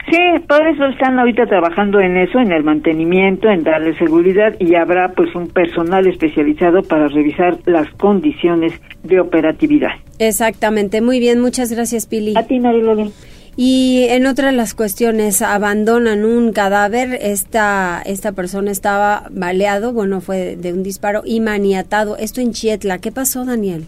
Sí, 0.09 0.17
por 0.47 0.65
eso 0.65 0.85
están 0.85 1.19
ahorita 1.19 1.47
trabajando 1.47 1.99
en 1.99 2.15
eso, 2.15 2.39
en 2.39 2.53
el 2.53 2.63
mantenimiento, 2.63 3.49
en 3.49 3.63
darle 3.63 3.97
seguridad 3.97 4.55
y 4.57 4.75
habrá 4.75 5.11
pues 5.11 5.35
un 5.35 5.47
personal 5.49 6.07
especializado 6.07 6.81
para 6.81 7.09
revisar 7.09 7.57
las 7.65 7.89
condiciones 7.95 8.71
de 9.03 9.19
operatividad. 9.19 9.91
Exactamente, 10.17 11.01
muy 11.01 11.19
bien, 11.19 11.41
muchas 11.41 11.73
gracias 11.73 12.05
Pili. 12.05 12.35
A 12.37 12.43
ti, 12.43 12.59
Mariloli. 12.59 13.11
Y 13.57 14.05
en 14.09 14.27
otra 14.27 14.51
de 14.51 14.53
las 14.55 14.75
cuestiones, 14.75 15.41
abandonan 15.41 16.23
un 16.23 16.53
cadáver, 16.53 17.17
esta, 17.19 18.01
esta 18.05 18.31
persona 18.31 18.71
estaba 18.71 19.23
baleado, 19.31 19.91
bueno, 19.93 20.21
fue 20.21 20.55
de 20.55 20.73
un 20.73 20.83
disparo 20.83 21.23
y 21.25 21.39
maniatado. 21.39 22.17
Esto 22.17 22.39
en 22.39 22.53
Chietla, 22.53 22.99
¿qué 22.99 23.11
pasó, 23.11 23.45
Daniel? 23.45 23.87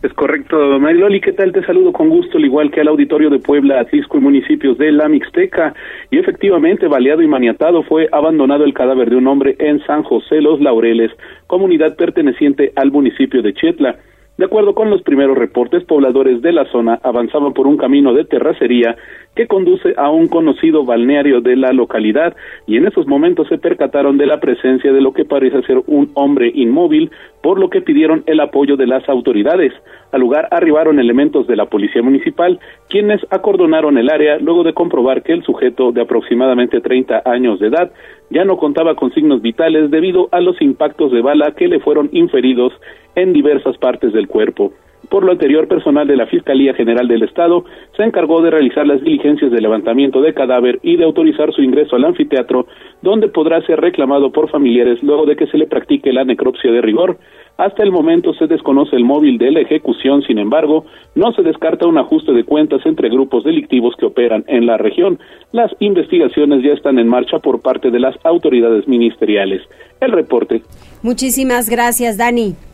Es 0.00 0.12
correcto, 0.12 0.78
Mariloli, 0.78 1.20
¿qué 1.20 1.32
tal? 1.32 1.50
Te 1.50 1.64
saludo 1.64 1.92
con 1.92 2.08
gusto, 2.08 2.38
al 2.38 2.44
igual 2.44 2.70
que 2.70 2.80
al 2.80 2.86
auditorio 2.86 3.30
de 3.30 3.40
Puebla, 3.40 3.80
Atlisco 3.80 4.16
y 4.16 4.20
municipios 4.20 4.78
de 4.78 4.92
la 4.92 5.08
Mixteca. 5.08 5.74
Y 6.12 6.18
efectivamente, 6.18 6.86
baleado 6.86 7.20
y 7.20 7.26
maniatado, 7.26 7.82
fue 7.82 8.08
abandonado 8.12 8.62
el 8.62 8.74
cadáver 8.74 9.10
de 9.10 9.16
un 9.16 9.26
hombre 9.26 9.56
en 9.58 9.84
San 9.86 10.04
José 10.04 10.40
Los 10.40 10.60
Laureles, 10.60 11.10
comunidad 11.48 11.96
perteneciente 11.96 12.72
al 12.76 12.92
municipio 12.92 13.42
de 13.42 13.52
Chetla. 13.54 13.96
De 14.38 14.44
acuerdo 14.44 14.72
con 14.72 14.88
los 14.88 15.02
primeros 15.02 15.36
reportes, 15.36 15.82
pobladores 15.82 16.40
de 16.42 16.52
la 16.52 16.64
zona 16.66 17.00
avanzaban 17.02 17.52
por 17.54 17.66
un 17.66 17.76
camino 17.76 18.14
de 18.14 18.24
terracería 18.24 18.96
que 19.34 19.48
conduce 19.48 19.94
a 19.96 20.10
un 20.10 20.28
conocido 20.28 20.84
balneario 20.84 21.40
de 21.40 21.56
la 21.56 21.72
localidad 21.72 22.36
y 22.64 22.76
en 22.76 22.86
esos 22.86 23.08
momentos 23.08 23.48
se 23.48 23.58
percataron 23.58 24.16
de 24.16 24.26
la 24.26 24.38
presencia 24.38 24.92
de 24.92 25.00
lo 25.00 25.12
que 25.12 25.24
parece 25.24 25.62
ser 25.62 25.82
un 25.88 26.12
hombre 26.14 26.52
inmóvil, 26.54 27.10
por 27.42 27.58
lo 27.58 27.68
que 27.68 27.80
pidieron 27.80 28.22
el 28.26 28.38
apoyo 28.38 28.76
de 28.76 28.86
las 28.86 29.08
autoridades. 29.08 29.72
Al 30.12 30.20
lugar 30.20 30.46
arribaron 30.52 31.00
elementos 31.00 31.48
de 31.48 31.56
la 31.56 31.66
policía 31.66 32.02
municipal, 32.02 32.60
quienes 32.88 33.20
acordonaron 33.30 33.98
el 33.98 34.08
área 34.08 34.38
luego 34.38 34.62
de 34.62 34.72
comprobar 34.72 35.24
que 35.24 35.32
el 35.32 35.42
sujeto 35.42 35.90
de 35.90 36.02
aproximadamente 36.02 36.80
30 36.80 37.22
años 37.24 37.58
de 37.58 37.66
edad 37.66 37.90
ya 38.30 38.44
no 38.44 38.56
contaba 38.56 38.94
con 38.94 39.12
signos 39.14 39.42
vitales 39.42 39.90
debido 39.90 40.28
a 40.30 40.40
los 40.40 40.60
impactos 40.62 41.10
de 41.10 41.22
bala 41.22 41.54
que 41.56 41.66
le 41.66 41.80
fueron 41.80 42.08
inferidos 42.12 42.72
en 43.14 43.32
diversas 43.32 43.76
partes 43.78 44.12
del 44.12 44.28
cuerpo. 44.28 44.72
Por 45.08 45.24
lo 45.24 45.32
anterior, 45.32 45.68
personal 45.68 46.06
de 46.06 46.16
la 46.16 46.26
Fiscalía 46.26 46.74
General 46.74 47.08
del 47.08 47.22
Estado 47.22 47.64
se 47.96 48.02
encargó 48.02 48.42
de 48.42 48.50
realizar 48.50 48.86
las 48.86 49.00
diligencias 49.00 49.50
de 49.50 49.60
levantamiento 49.60 50.20
de 50.20 50.34
cadáver 50.34 50.80
y 50.82 50.96
de 50.96 51.04
autorizar 51.04 51.52
su 51.52 51.62
ingreso 51.62 51.96
al 51.96 52.04
anfiteatro, 52.04 52.66
donde 53.00 53.28
podrá 53.28 53.62
ser 53.62 53.80
reclamado 53.80 54.32
por 54.32 54.50
familiares 54.50 55.02
luego 55.02 55.24
de 55.24 55.36
que 55.36 55.46
se 55.46 55.56
le 55.56 55.66
practique 55.66 56.12
la 56.12 56.24
necropsia 56.24 56.70
de 56.70 56.82
rigor. 56.82 57.18
Hasta 57.56 57.82
el 57.82 57.90
momento 57.90 58.34
se 58.34 58.46
desconoce 58.46 58.96
el 58.96 59.04
móvil 59.04 59.38
de 59.38 59.50
la 59.50 59.60
ejecución, 59.60 60.22
sin 60.22 60.38
embargo, 60.38 60.84
no 61.14 61.32
se 61.32 61.42
descarta 61.42 61.88
un 61.88 61.98
ajuste 61.98 62.32
de 62.32 62.44
cuentas 62.44 62.84
entre 62.84 63.08
grupos 63.08 63.44
delictivos 63.44 63.94
que 63.98 64.06
operan 64.06 64.44
en 64.46 64.66
la 64.66 64.76
región. 64.76 65.18
Las 65.52 65.72
investigaciones 65.80 66.62
ya 66.62 66.72
están 66.72 66.98
en 66.98 67.08
marcha 67.08 67.38
por 67.38 67.62
parte 67.62 67.90
de 67.90 67.98
las 67.98 68.14
autoridades 68.24 68.86
ministeriales. 68.86 69.62
El 70.00 70.12
reporte. 70.12 70.62
Muchísimas 71.02 71.68
gracias, 71.70 72.18
Dani. 72.18 72.67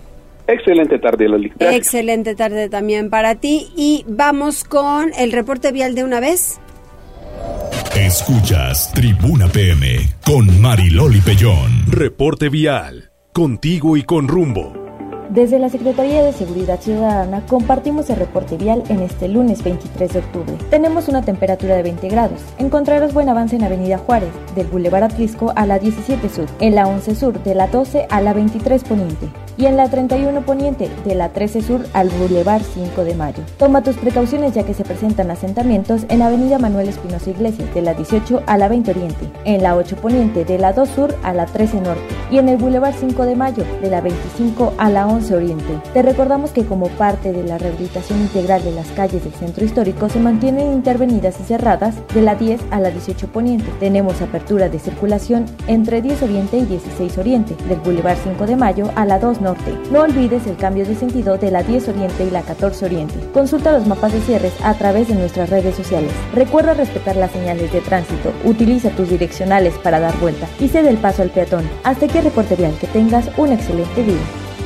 Excelente 0.46 0.98
tarde, 0.98 1.28
Lali. 1.28 1.52
Excelente 1.58 2.34
tarde 2.34 2.68
también 2.68 3.10
para 3.10 3.36
ti. 3.36 3.68
Y 3.76 4.04
vamos 4.06 4.64
con 4.64 5.10
el 5.18 5.32
reporte 5.32 5.72
vial 5.72 5.94
de 5.94 6.04
una 6.04 6.20
vez. 6.20 6.60
Escuchas 7.96 8.92
Tribuna 8.92 9.46
PM 9.48 9.86
con 10.26 10.60
Mariloli 10.60 11.20
Pellón. 11.20 11.84
Reporte 11.88 12.48
vial. 12.48 13.10
Contigo 13.32 13.96
y 13.96 14.02
con 14.02 14.28
rumbo. 14.28 14.84
Desde 15.30 15.58
la 15.58 15.68
Secretaría 15.68 16.22
de 16.22 16.32
Seguridad 16.32 16.80
Ciudadana 16.80 17.44
compartimos 17.46 18.08
el 18.10 18.16
reporte 18.16 18.56
vial 18.56 18.84
en 18.88 19.00
este 19.00 19.26
lunes 19.26 19.64
23 19.64 20.12
de 20.12 20.18
octubre. 20.20 20.54
Tenemos 20.70 21.08
una 21.08 21.22
temperatura 21.22 21.74
de 21.74 21.82
20 21.82 22.08
grados. 22.08 22.40
Encontrarás 22.58 23.12
buen 23.14 23.28
avance 23.28 23.56
en 23.56 23.64
Avenida 23.64 23.98
Juárez, 23.98 24.30
del 24.54 24.66
Boulevard 24.66 25.04
Atlisco 25.04 25.52
a 25.56 25.66
la 25.66 25.78
17 25.78 26.28
Sur, 26.28 26.46
en 26.60 26.74
la 26.74 26.86
11 26.86 27.14
Sur, 27.16 27.42
de 27.42 27.54
la 27.54 27.66
12 27.66 28.06
a 28.10 28.20
la 28.20 28.32
23 28.32 28.84
Poniente, 28.84 29.26
y 29.56 29.66
en 29.66 29.76
la 29.76 29.88
31 29.88 30.42
Poniente, 30.42 30.90
de 31.04 31.14
la 31.14 31.30
13 31.30 31.62
Sur 31.62 31.86
al 31.92 32.08
Boulevard 32.10 32.62
5 32.62 33.04
de 33.04 33.14
Mayo. 33.14 33.42
Toma 33.58 33.82
tus 33.82 33.96
precauciones 33.96 34.52
ya 34.52 34.64
que 34.64 34.74
se 34.74 34.84
presentan 34.84 35.30
asentamientos 35.30 36.02
en 36.08 36.22
Avenida 36.22 36.58
Manuel 36.58 36.88
Espinosa 36.88 37.30
Iglesias, 37.30 37.72
de 37.74 37.82
la 37.82 37.94
18 37.94 38.42
a 38.46 38.58
la 38.58 38.68
20 38.68 38.90
Oriente, 38.90 39.30
en 39.44 39.62
la 39.62 39.76
8 39.76 39.96
Poniente, 39.96 40.44
de 40.44 40.58
la 40.58 40.72
2 40.72 40.88
Sur 40.88 41.14
a 41.22 41.32
la 41.32 41.46
13 41.46 41.80
Norte, 41.80 42.02
y 42.30 42.38
en 42.38 42.48
el 42.48 42.56
Boulevard 42.56 42.94
5 42.98 43.26
de 43.26 43.36
Mayo, 43.36 43.64
de 43.80 43.90
la 43.90 44.00
25 44.00 44.74
a 44.78 44.90
la 44.90 45.06
11 45.06 45.34
Oriente. 45.34 45.80
Te 45.92 46.02
recordamos 46.02 46.50
que 46.50 46.64
como 46.64 46.88
parte 46.88 47.32
de 47.32 47.44
la 47.44 47.58
rehabilitación 47.58 48.20
integral 48.20 48.64
de 48.64 48.72
las 48.72 48.88
calles 48.88 49.24
del 49.24 49.34
centro 49.34 49.64
histórico 49.64 50.08
se 50.08 50.20
mantienen 50.20 50.72
intervenidas 50.72 51.38
y 51.40 51.44
cerradas 51.44 51.94
de 52.14 52.22
la 52.22 52.34
10 52.34 52.60
a 52.70 52.80
la 52.80 52.90
18 52.90 53.28
Poniente. 53.28 53.70
Tenemos 53.78 54.20
apertura 54.20 54.68
de 54.68 54.78
circulación 54.78 55.46
entre 55.66 56.02
10 56.02 56.22
Oriente 56.22 56.58
y 56.58 56.64
16 56.64 57.18
Oriente, 57.18 57.54
del 57.68 57.80
Boulevard 57.80 58.18
5 58.22 58.46
de 58.46 58.56
Mayo 58.56 58.90
a 58.96 59.04
la 59.04 59.18
2 59.18 59.40
Norte. 59.44 59.72
No 59.92 60.00
olvides 60.00 60.46
el 60.48 60.56
cambio 60.56 60.84
de 60.84 60.96
sentido 60.96 61.38
de 61.38 61.52
la 61.52 61.62
10 61.62 61.88
Oriente 61.88 62.24
y 62.24 62.30
la 62.30 62.42
14 62.42 62.86
Oriente. 62.86 63.14
Consulta 63.32 63.70
los 63.72 63.86
mapas 63.86 64.12
de 64.12 64.20
cierres 64.22 64.52
a 64.64 64.74
través 64.74 65.06
de 65.06 65.14
nuestras 65.14 65.50
redes 65.50 65.76
sociales. 65.76 66.10
Recuerda 66.34 66.74
respetar 66.74 67.14
las 67.14 67.30
señales 67.30 67.72
de 67.72 67.80
tránsito, 67.80 68.32
utiliza 68.44 68.90
tus 68.90 69.08
direccionales 69.08 69.74
para 69.74 70.00
dar 70.00 70.18
vuelta 70.18 70.48
y 70.58 70.68
cede 70.68 70.88
el 70.88 70.96
paso 70.96 71.22
al 71.22 71.30
peatón. 71.30 71.68
Hasta 71.84 72.08
que 72.08 72.20
reporte 72.20 72.56
bien 72.56 72.74
que 72.80 72.88
tengas 72.88 73.30
un 73.36 73.52
excelente 73.52 74.02
día. 74.02 74.16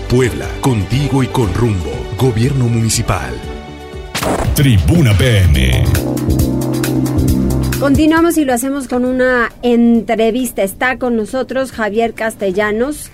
Puebla, 0.09 0.47
contigo 0.63 1.23
y 1.23 1.27
con 1.27 1.53
rumbo. 1.53 1.91
Gobierno 2.17 2.65
Municipal. 2.67 3.35
Tribuna 4.55 5.13
PM. 5.13 5.85
Continuamos 7.79 8.37
y 8.39 8.45
lo 8.45 8.53
hacemos 8.55 8.89
con 8.89 9.05
una 9.05 9.53
entrevista. 9.63 10.63
Está 10.63 10.99
con 10.99 11.15
nosotros 11.15 11.71
Javier 11.71 12.13
Castellanos. 12.13 13.11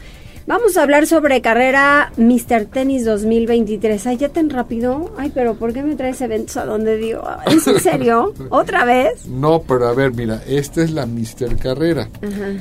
Vamos 0.47 0.77
a 0.77 0.83
hablar 0.83 1.07
sobre 1.07 1.41
carrera 1.41 2.13
Mr. 2.19 2.67
Tennis 2.67 3.07
2023. 3.07 4.07
Ay, 4.07 4.19
ya 4.19 4.29
tan 4.29 4.51
rápido. 4.51 5.11
Ay, 5.17 5.33
pero 5.35 5.55
¿por 5.55 5.73
qué 5.73 5.83
me 5.83 5.95
traes 5.97 6.21
eventos 6.21 6.59
a 6.59 6.67
donde 6.67 6.99
digo? 6.99 7.23
¿Es 7.47 7.67
en 7.67 7.81
serio? 7.81 8.35
¿Otra 8.51 8.85
vez? 8.85 9.27
No, 9.27 9.63
pero 9.63 9.89
a 9.89 9.95
ver, 9.95 10.13
mira, 10.13 10.43
esta 10.47 10.83
es 10.83 10.91
la 10.91 11.07
Mr. 11.07 11.57
Carrera. 11.57 12.11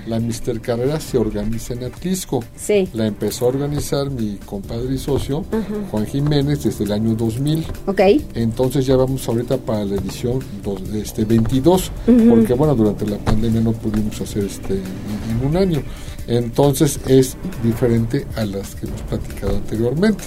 La 0.07 0.21
Mr. 0.21 0.61
Carrera 0.61 0.97
se 1.01 1.17
organiza 1.17 1.73
en 1.73 1.83
Atlisco. 1.83 2.41
Sí. 2.55 2.87
La 2.93 3.05
empezó 3.05 3.45
a 3.45 3.47
organizar 3.49 4.09
mi 4.09 4.37
compadre 4.45 4.93
y 4.95 4.97
socio, 4.97 5.43
Juan 5.91 6.05
Jiménez, 6.05 6.63
desde 6.63 6.85
el 6.85 6.91
año 6.93 7.15
2000. 7.15 7.65
Ok. 7.87 7.99
Entonces 8.35 8.85
ya 8.85 8.95
vamos 8.95 9.27
ahorita 9.27 9.57
para 9.57 9.83
la 9.83 9.95
edición 9.95 10.39
dos, 10.63 10.81
este 10.93 11.25
22, 11.25 11.91
Ujú. 12.07 12.29
porque 12.29 12.53
bueno, 12.53 12.75
durante 12.75 13.05
la 13.05 13.17
pandemia 13.17 13.59
no 13.59 13.73
pudimos 13.73 14.21
hacer 14.21 14.45
este 14.45 14.75
en, 14.75 15.41
en 15.41 15.47
un 15.49 15.57
año. 15.57 15.83
Entonces 16.27 16.99
es 17.07 17.35
diferente 17.63 18.25
a 18.35 18.45
las 18.45 18.75
que 18.75 18.87
hemos 18.87 19.01
platicado 19.03 19.57
anteriormente. 19.57 20.23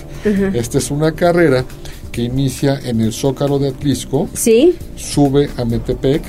Esta 0.54 0.78
es 0.78 0.90
una 0.90 1.12
carrera 1.12 1.64
que 2.12 2.22
inicia 2.22 2.78
en 2.84 3.00
el 3.00 3.12
Zócalo 3.12 3.58
de 3.58 3.68
Atlisco, 3.68 4.28
Sí. 4.34 4.74
sube 4.96 5.48
a 5.56 5.64
Metepec, 5.64 6.22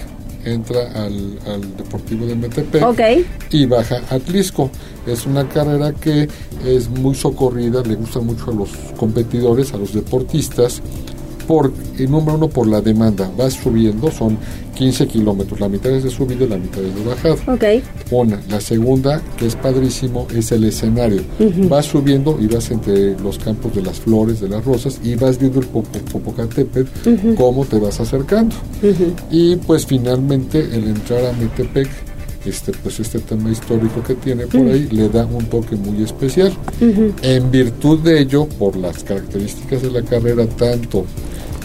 entra 0.46 0.92
al, 0.94 1.38
al 1.46 1.78
Deportivo 1.78 2.26
de 2.26 2.36
Metepec 2.36 2.82
y 3.52 3.66
baja 3.66 4.02
a 4.10 4.16
Atlisco. 4.16 4.70
Es 5.06 5.26
una 5.26 5.48
carrera 5.48 5.94
que 5.94 6.28
es 6.66 6.90
muy 6.90 7.16
socorrida, 7.16 7.82
le 7.84 7.96
gusta 7.96 8.20
mucho 8.20 8.52
a 8.52 8.54
los 8.54 8.70
competidores, 8.98 9.74
a 9.74 9.78
los 9.78 9.94
deportistas, 9.94 10.82
por, 11.48 11.72
número 11.98 12.36
uno 12.38 12.50
por 12.50 12.68
la 12.68 12.82
demanda. 12.82 13.30
Va 13.40 13.50
subiendo, 13.50 14.12
son 14.12 14.38
15 14.76 15.08
kilómetros, 15.08 15.60
la 15.60 15.68
mitad 15.70 15.92
es 15.92 16.04
de 16.04 16.10
subida 16.12 16.44
y 16.46 16.48
la 16.48 16.58
mitad 16.58 16.84
es 16.84 16.94
de 16.94 17.04
bajada. 17.04 17.36
Ok. 17.52 17.84
Una. 18.12 18.40
La 18.50 18.62
segunda, 18.62 19.22
que 19.38 19.48
es 19.48 19.56
padrísimo, 19.56 20.28
es 20.36 20.52
el 20.52 20.66
escenario. 20.66 21.22
Vas 21.68 21.86
subiendo 21.88 22.38
y 22.40 22.46
vas 22.48 22.70
entre 22.70 23.20
los 23.20 23.40
campos 23.40 23.74
de 23.74 23.82
las 23.82 24.00
flores, 24.00 24.40
de 24.40 24.50
las 24.50 24.64
rosas, 24.64 25.00
y 25.04 25.16
vas 25.16 25.40
viendo 25.40 25.60
el 25.62 25.66
Popo- 25.68 25.98
Popocatépetl, 26.12 27.34
cómo 27.36 27.66
te 27.66 27.80
vas 27.80 28.00
acercando. 28.00 28.56
Y 29.32 29.56
pues 29.56 29.86
finalmente 29.86 30.60
el 30.60 30.84
entrar 30.90 31.26
a 31.26 31.34
Metepec, 31.34 31.88
este, 32.48 32.72
pues 32.72 33.00
este 33.00 33.20
tema 33.20 33.52
histórico 33.52 34.02
que 34.04 34.16
tiene 34.16 34.48
por 34.48 34.62
ahí, 34.62 34.88
le 34.92 35.10
da 35.10 35.26
un 35.26 35.46
toque 35.46 35.76
muy 35.76 36.04
especial. 36.04 36.54
En 37.22 37.52
virtud 37.52 38.00
de 38.00 38.22
ello, 38.22 38.46
por 38.48 38.76
las 38.76 39.04
características 39.04 39.82
de 39.82 39.92
la 39.92 40.02
carrera, 40.02 40.46
tanto 40.48 41.06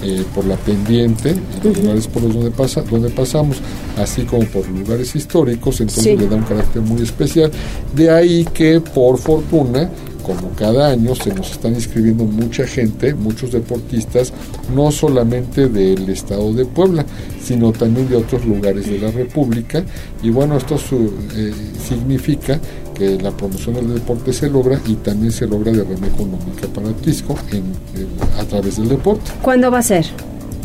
eh, 0.04 0.24
por 0.34 0.44
la 0.46 0.56
pendiente, 0.56 1.34
los 1.62 1.78
lugares 1.78 2.06
por 2.08 2.22
los 2.24 2.34
donde, 2.34 2.50
pasa, 2.50 2.82
donde 2.82 3.08
pasamos, 3.10 3.58
así 3.96 4.22
como 4.22 4.44
por 4.46 4.68
lugares 4.68 5.14
históricos, 5.14 5.80
entonces 5.80 6.04
Sí. 6.04 6.16
le 6.16 6.26
da 6.26 6.36
un 6.36 6.42
carácter 6.42 6.82
muy 6.82 7.02
especial. 7.02 7.50
De 7.94 8.10
ahí 8.10 8.44
que, 8.52 8.80
por 8.80 9.16
fortuna, 9.18 9.88
como 10.22 10.50
cada 10.56 10.88
año 10.90 11.14
se 11.14 11.34
nos 11.34 11.50
están 11.52 11.74
inscribiendo 11.74 12.24
mucha 12.24 12.66
gente, 12.66 13.14
muchos 13.14 13.52
deportistas, 13.52 14.32
no 14.74 14.90
solamente 14.90 15.68
del 15.68 16.08
estado 16.08 16.52
de 16.52 16.64
Puebla, 16.64 17.04
sino 17.42 17.72
también 17.72 18.08
de 18.08 18.16
otros 18.16 18.44
lugares 18.46 18.88
de 18.88 18.98
la 18.98 19.10
República. 19.10 19.84
Y 20.22 20.30
bueno, 20.30 20.56
esto 20.56 20.78
su- 20.78 21.12
eh, 21.36 21.52
significa 21.88 22.60
que 22.94 23.18
la 23.20 23.30
promoción 23.30 23.74
del 23.74 23.94
deporte 23.94 24.32
se 24.32 24.48
logra 24.48 24.80
y 24.86 24.94
también 24.96 25.32
se 25.32 25.46
logra 25.46 25.72
de 25.72 25.82
rama 25.82 26.06
económica 26.06 26.68
para 26.74 26.88
Atlisco 26.90 27.34
en, 27.50 27.58
en- 27.58 28.40
a 28.40 28.44
través 28.44 28.76
del 28.78 28.88
deporte. 28.88 29.30
¿Cuándo 29.42 29.70
va 29.70 29.78
a 29.78 29.82
ser? 29.82 30.06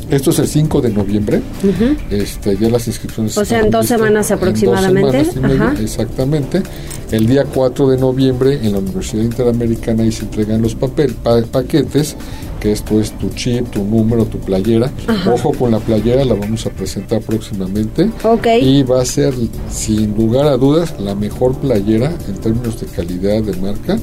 Esto 0.09 0.29
es 0.31 0.39
el 0.39 0.47
5 0.47 0.81
de 0.81 0.89
noviembre. 0.89 1.41
este, 2.09 2.55
ya 2.57 2.69
las 2.69 2.87
inscripciones 2.87 3.37
O 3.37 3.43
sea, 3.45 3.57
están 3.57 3.65
en 3.65 3.71
dos 3.71 3.81
listas. 3.81 3.97
semanas 3.99 4.31
En 4.31 4.35
dos 4.35 4.41
aproximadamente. 4.41 5.25
semanas 5.25 5.35
y 5.35 5.39
media, 5.39 5.71
Ajá. 5.71 5.81
exactamente. 5.81 6.63
El 7.11 7.25
día 7.27 7.45
4 7.45 7.89
de 7.89 7.97
noviembre 7.97 8.59
en 8.61 8.73
la 8.73 8.79
Universidad 8.79 9.23
Interamericana 9.23 10.05
y 10.05 10.11
se 10.11 10.23
entregan 10.23 10.61
los 10.61 10.75
papel, 10.75 11.13
pa- 11.15 11.41
paquetes, 11.43 12.15
que 12.59 12.71
esto 12.71 12.99
es 12.99 13.11
tu 13.17 13.29
chip, 13.29 13.69
tu 13.69 13.83
número, 13.83 14.25
tu 14.25 14.39
playera. 14.39 14.91
Ajá. 15.07 15.33
Ojo 15.33 15.51
con 15.53 15.71
la 15.71 15.79
playera, 15.79 16.25
la 16.25 16.33
vamos 16.33 16.65
a 16.65 16.69
presentar 16.71 17.21
próximamente. 17.21 18.09
Ok. 18.23 18.47
Y 18.61 18.83
va 18.83 19.01
a 19.01 19.05
ser, 19.05 19.33
sin 19.69 20.15
lugar 20.15 20.47
a 20.47 20.57
dudas, 20.57 20.95
la 20.99 21.15
mejor 21.15 21.55
playera 21.55 22.13
en 22.27 22.35
términos 22.35 22.79
de 22.81 22.87
calidad 22.87 23.41
de 23.43 23.53
marca 23.61 23.97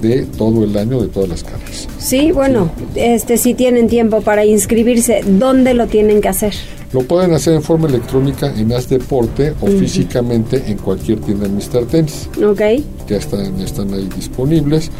de 0.00 0.22
todo 0.22 0.64
el 0.64 0.76
año, 0.76 1.00
de 1.00 1.08
todas 1.08 1.28
las 1.28 1.44
carreras. 1.44 1.88
Sí, 1.98 2.32
bueno, 2.32 2.70
este 2.94 3.36
si 3.36 3.54
tienen 3.54 3.88
tiempo 3.88 4.20
para 4.20 4.44
inscribirse, 4.44 5.22
¿dónde 5.26 5.74
lo 5.74 5.86
tienen 5.86 6.20
que 6.20 6.28
hacer? 6.28 6.54
Lo 6.92 7.02
pueden 7.02 7.32
hacer 7.32 7.54
en 7.54 7.62
forma 7.62 7.88
electrónica 7.88 8.54
en 8.56 8.72
As 8.72 8.88
Deporte 8.88 9.52
o 9.60 9.66
físicamente 9.66 10.62
en 10.68 10.78
cualquier 10.78 11.18
tienda 11.20 11.48
de 11.48 11.54
Mr. 11.54 11.86
Tennis. 11.86 12.28
Ok. 12.40 12.60
Ya 13.08 13.16
están, 13.16 13.60
están 13.60 13.92
ahí 13.92 14.08
disponibles. 14.14 14.90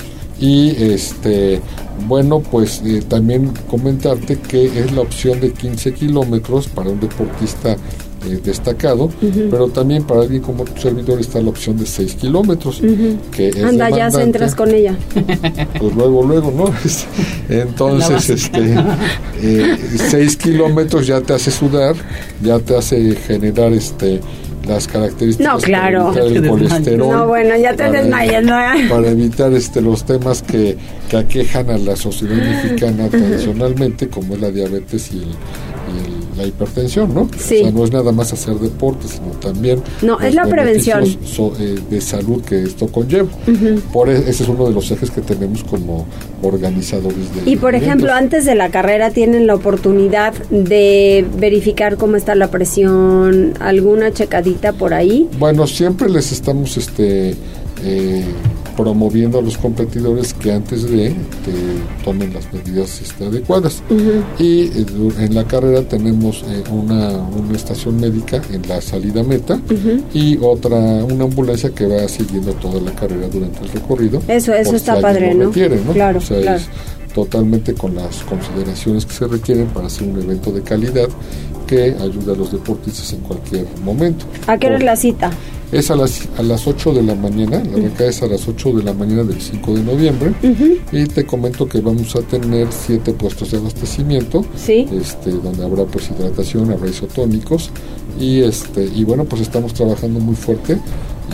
Y 0.41 0.71
este, 0.71 1.61
bueno, 2.09 2.41
pues 2.41 2.83
eh, 2.85 3.03
también 3.07 3.53
comentarte 3.69 4.37
que 4.37 4.67
es 4.67 4.93
la 4.93 5.03
opción 5.03 5.39
de 5.39 5.53
15 5.53 5.95
kilómetros 5.95 6.67
para 6.67 6.91
un 6.91 6.99
deportista 6.99 7.77
eh, 8.29 8.41
destacado, 8.43 9.11
pero 9.51 9.69
también 9.69 10.05
para 10.05 10.23
alguien 10.23 10.43
como 10.43 10.65
tu 10.65 10.81
servidor 10.81 11.21
está 11.21 11.41
la 11.41 11.51
opción 11.51 11.77
de 11.77 11.87
6 11.87 12.15
kilómetros, 12.15 12.81
Ujú. 12.81 13.17
que 13.31 13.49
es 13.49 13.63
Anda, 13.63 13.91
ya 13.91 14.09
entras 14.21 14.55
con 14.55 14.71
ella. 14.71 14.97
Pues 15.79 15.95
luego, 15.95 16.23
luego, 16.25 16.53
¿no? 16.57 16.65
Entonces, 17.49 18.31
este, 18.31 18.75
eh, 19.43 19.77
seis 20.11 20.37
kilómetros 20.37 21.07
ya 21.07 21.21
te 21.21 21.35
hace 21.35 21.51
sudar, 21.51 21.95
ya 22.43 22.59
te 22.59 22.77
hace 22.77 23.15
generar 23.17 23.73
este 23.73 24.21
las 24.67 24.89
características 24.89 25.53
No, 25.53 25.59
claro. 25.61 26.07
para 26.15 26.25
evitar 26.25 26.45
el 26.45 26.49
colesterol. 26.51 26.99
No, 27.11 27.27
bueno, 27.27 27.55
ya 27.59 27.73
te 27.73 27.77
para- 27.85 27.93
desmayas, 28.03 28.45
¿no? 28.45 28.89
Para 28.89 29.09
evitar 29.11 29.53
este 29.53 29.83
los 29.83 30.05
temas 30.05 30.41
que, 30.43 30.79
que 31.11 31.17
aquejan 31.19 31.69
a 31.69 31.77
la 31.77 31.95
sociedad 31.97 32.37
mexicana 32.37 33.09
tradicionalmente, 33.09 34.09
como 34.09 34.35
es 34.37 34.41
la 34.41 34.51
diabetes 34.51 35.11
y 35.13 35.19
el- 35.19 35.35
la 36.37 36.47
hipertensión, 36.47 37.15
¿no? 37.15 37.29
Sí. 37.39 37.57
O 37.61 37.63
sea, 37.63 37.71
no 37.71 37.85
es 37.85 37.93
nada 37.93 38.13
más 38.13 38.33
hacer 38.33 38.55
deporte, 38.57 39.07
sino 39.09 39.27
también 39.41 39.83
No, 40.03 40.19
es 40.21 40.35
la 40.35 40.47
prevención. 40.47 41.05
so- 41.25 41.53
eh, 41.59 41.79
de 41.91 42.01
salud 42.01 42.43
que 42.43 42.63
esto 42.63 42.89
conlleva. 42.89 43.29
Ujú. 43.47 43.81
Por 43.93 44.11
e- 44.11 44.19
ese 44.29 44.43
es 44.43 44.49
uno 44.49 44.67
de 44.67 44.73
los 44.75 44.91
ejes 44.91 45.11
que 45.11 45.21
tenemos 45.21 45.63
como 45.65 46.07
organizadores 46.43 47.17
de 47.45 47.51
Y 47.51 47.57
por 47.57 47.75
ejemplo, 47.75 48.13
antes 48.13 48.45
de 48.45 48.55
la 48.55 48.71
carrera 48.71 49.11
tienen 49.11 49.47
la 49.47 49.55
oportunidad 49.55 50.35
de 50.51 51.25
verificar 51.39 51.97
cómo 51.97 52.17
está 52.17 52.35
la 52.35 52.51
presión, 52.51 53.55
alguna 53.61 54.13
checadita 54.13 54.73
por 54.73 54.95
ahí. 54.95 55.29
Bueno, 55.39 55.67
siempre 55.67 56.09
les 56.09 56.33
estamos 56.33 56.77
este 56.77 57.35
eh, 57.85 58.25
promoviendo 58.77 59.39
a 59.39 59.43
los 59.43 59.57
competidores 59.57 60.35
que 60.35 60.53
antes 60.53 60.89
de 60.91 61.09
que 61.09 62.05
tomen 62.05 62.33
las 62.33 62.53
medidas 62.53 63.01
este, 63.01 63.27
adecuadas. 63.27 63.83
Y 64.39 64.65
eh, 64.65 64.87
en 65.19 65.35
la 65.35 65.45
carrera 65.45 65.83
tenemos 65.83 66.45
eh, 66.49 66.63
una, 66.71 67.11
una 67.19 67.57
estación 67.57 68.01
médica 68.01 68.41
en 68.53 68.67
la 68.69 68.81
salida 68.81 69.23
meta 69.23 69.61
y 70.13 70.39
otra, 70.41 70.77
una 70.77 71.25
ambulancia 71.25 71.71
que 71.71 71.87
va 71.87 72.09
siguiendo 72.09 72.53
toda 72.55 72.81
la 72.81 72.93
carrera 72.93 73.29
durante 73.29 73.61
el 73.61 73.69
recorrido. 73.71 74.23
Eso, 74.29 74.53
eso 74.55 74.77
está 74.77 75.01
padre, 75.01 75.35
¿no? 75.35 75.47
requiere, 75.47 75.81
¿no? 75.85 75.93
Claro, 75.93 76.19
O 76.19 76.23
sea, 76.23 76.41
claro. 76.41 76.59
es 76.59 76.69
totalmente 77.15 77.75
con 77.75 77.95
las 77.95 78.23
consideraciones 78.25 79.07
que 79.07 79.15
se 79.15 79.27
requieren 79.27 79.67
para 79.69 79.87
hacer 79.87 80.09
un 80.09 80.21
evento 80.21 80.51
de 80.51 80.63
calidad 80.63 81.09
que 81.67 81.95
ayude 81.99 82.33
a 82.33 82.37
los 82.37 82.53
deportistas 82.53 83.13
en 83.13 83.21
cualquier 83.21 83.67
momento. 83.83 84.27
¿A 84.47 84.59
qué 84.59 84.67
hora 84.67 84.77
es 84.77 84.85
la 84.85 84.97
cita? 84.97 85.31
Es 85.73 85.91
a 85.91 85.97
las, 85.97 86.29
a 86.37 86.43
las 86.43 86.67
8 86.67 86.93
de 86.93 87.03
la 87.03 87.15
mañana, 87.15 87.63
la 87.65 87.79
arrancada 87.79 88.11
es 88.11 88.23
a 88.23 88.27
las 88.27 88.47
8 88.47 88.73
de 88.75 88.83
la 88.85 88.93
mañana 88.93 89.25
del 89.25 89.41
5 89.41 89.75
de 89.75 89.83
noviembre. 89.83 90.33
Y 90.93 91.07
te 91.07 91.25
comento 91.25 91.67
que 91.69 91.81
vamos 91.81 92.15
a 92.15 92.21
tener 92.21 92.69
siete 92.71 93.13
puestos 93.13 93.51
de 93.51 93.59
abastecimiento, 93.59 94.45
este, 94.69 95.31
donde 95.31 95.65
habrá 95.65 95.85
pues 95.85 96.11
hidratación, 96.11 96.71
habrá 96.71 96.91
isotónicos. 96.91 97.71
Y 98.21 98.43
este 98.43 98.85
y 98.85 99.03
bueno 99.03 99.25
pues 99.25 99.43
estamos 99.43 99.75
trabajando 99.75 100.21
muy 100.21 100.37
fuerte 100.37 100.79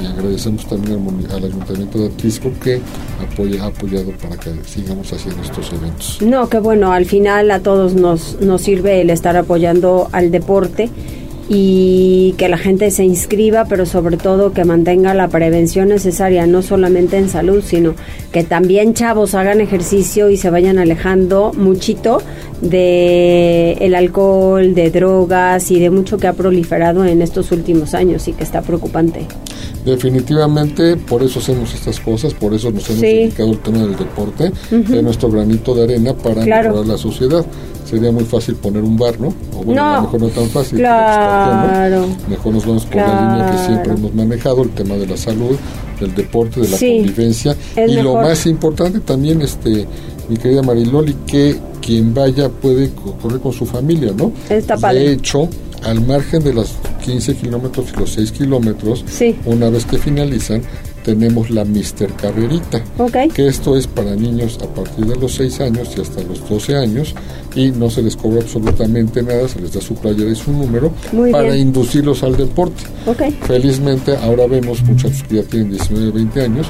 y 0.03 0.07
agradecemos 0.07 0.67
también 0.67 1.07
al, 1.31 1.45
ayuntamiento 1.45 1.99
de 1.99 2.07
Atlisco 2.07 2.51
que 2.63 2.81
apoya, 3.21 3.65
ha 3.65 3.67
apoyado 3.67 4.11
para 4.13 4.37
que 4.37 4.51
sigamos 4.65 5.13
haciendo 5.13 5.43
estos 5.43 5.73
eventos. 5.73 6.19
No, 6.23 6.49
que 6.49 6.59
bueno, 6.59 6.93
al 6.93 7.07
final 7.07 7.51
a 7.51 7.61
todos 7.61 7.95
nos, 7.95 8.41
nos 8.41 8.63
sirve 8.63 9.01
el 9.01 9.11
estar 9.11 9.37
apoyando 9.37 10.09
al 10.13 10.31
deporte 10.31 10.91
y 11.53 12.37
que 12.39 12.49
la 12.49 12.57
gente 12.59 12.93
se 12.93 13.03
inscriba, 13.03 13.65
pero 13.69 13.85
sobre 13.85 14.17
todo 14.17 14.53
que 14.53 14.65
mantenga 14.65 15.15
la 15.15 15.27
prevención 15.27 15.89
necesaria, 15.89 16.47
no 16.47 16.63
solamente 16.63 17.17
en 17.19 17.29
salud, 17.29 17.61
sino 17.67 17.95
que 18.31 18.45
también 18.45 18.95
chavos 18.95 19.35
hagan 19.35 19.61
ejercicio 19.61 20.31
y 20.31 20.37
se 20.37 20.49
vayan 20.49 20.79
alejando 20.79 21.51
muchito 21.57 22.23
de 22.63 23.73
el 23.81 23.97
alcohol, 23.97 24.75
de 24.75 24.91
drogas 24.91 25.73
y 25.73 25.81
de 25.81 25.91
mucho 25.91 26.19
que 26.19 26.29
ha 26.29 26.35
proliferado 26.35 27.05
en 27.05 27.21
estos 27.21 27.51
últimos 27.51 27.95
años 27.95 28.29
y 28.29 28.33
que 28.33 28.45
está 28.45 28.63
preocupante. 28.63 29.27
Definitivamente, 29.85 30.97
por 30.97 31.23
eso 31.25 31.41
hacemos 31.41 31.75
estas 31.75 31.99
cosas, 31.99 32.33
por 32.33 32.55
eso 32.55 32.71
nos 32.71 32.89
hemos 32.91 33.01
Sí. 33.01 33.07
dedicado 33.07 33.51
al 33.51 33.59
tema 33.59 33.79
del 33.79 33.97
deporte, 33.97 34.53
Ujú. 34.71 34.95
es 34.95 35.03
nuestro 35.03 35.31
granito 35.31 35.75
de 35.75 35.83
arena 35.85 36.15
para 36.15 36.43
Claro. 36.45 36.69
mejorar 36.71 36.87
la 36.87 36.99
sociedad. 36.99 37.45
Sería 37.91 38.13
muy 38.13 38.25
fácil 38.25 38.55
poner 38.55 38.83
un 38.85 38.97
bar, 38.97 39.19
¿no? 39.21 39.35
O 39.59 39.65
bueno, 39.65 39.83
a 39.83 39.91
No. 39.91 39.97
lo 39.97 40.03
mejor 40.03 40.21
no 40.21 40.29
tan 40.29 40.49
fácil. 40.49 40.79
Claro. 40.79 42.07
Mejor 42.29 42.55
nos 42.55 42.65
vamos 42.67 42.87
por 42.87 42.97
la 42.97 43.33
línea 43.33 43.51
que 43.51 43.59
siempre 43.67 43.93
hemos 43.95 44.15
manejado, 44.15 44.63
el 44.63 44.71
tema 44.71 44.95
de 44.95 45.07
la 45.09 45.17
salud, 45.17 45.57
del 45.99 46.15
deporte, 46.15 46.61
de 46.61 46.69
la 46.69 46.77
Sí. 46.77 46.99
convivencia. 46.99 47.57
Y 47.89 47.95
lo 47.97 48.15
más 48.15 48.47
importante 48.47 49.01
también, 49.01 49.43
este 49.43 49.87
mi 50.29 50.37
querida 50.37 50.63
Mariloli, 50.63 51.15
que 51.27 51.57
quien 51.83 52.15
vaya 52.15 52.49
puede 52.49 52.91
co- 52.91 53.15
correr 53.21 53.41
con 53.41 53.53
su 53.53 53.67
familia, 53.67 54.13
¿no? 54.17 54.31
Está 54.49 54.77
padre. 54.77 55.01
De 55.01 55.13
hecho, 55.15 55.49
al 55.83 56.07
margen 56.07 56.45
de 56.45 56.53
los 56.55 56.75
15 57.05 57.35
kilómetros 57.35 57.87
y 57.93 57.99
los 57.99 58.11
6 58.13 58.31
kilómetros, 58.31 59.05
una 59.47 59.69
vez 59.71 59.85
que 59.87 59.99
finalizan, 59.99 60.63
tenemos 61.05 61.51
la 61.51 61.65
Mister 61.65 62.11
Carrerita. 62.13 62.83
Que 63.35 63.49
esto 63.49 63.77
es 63.77 63.87
para 63.87 64.15
niños 64.15 64.59
a 64.63 64.67
partir 64.67 65.07
de 65.07 65.17
los 65.17 65.35
6 65.35 65.61
años 65.61 65.89
y 65.97 66.01
hasta 66.01 66.23
los 66.23 66.49
12 66.49 66.77
años 66.77 67.15
y 67.55 67.71
no 67.71 67.91
se 67.91 68.03
les 68.03 68.17
cobra 68.17 68.41
absolutamente 68.43 69.23
nada, 69.23 69.49
se 69.49 69.61
les 69.61 69.73
da 69.73 69.81
su 69.81 69.95
playera 69.95 70.31
y 70.31 70.37
su 70.37 70.53
número 70.53 70.93
Muy 71.13 71.33
para 71.33 71.45
bien. 71.53 71.69
inducirlos 71.69 72.23
al 72.23 72.37
deporte. 72.37 72.85
Ok. 73.07 73.23
Felizmente 73.47 74.17
ahora 74.17 74.47
vemos 74.47 74.83
muchachos 74.85 75.23
que 75.29 75.37
ya 75.37 75.43
tienen 75.43 75.71
19, 75.71 76.11
20 76.13 76.43
años 76.43 76.67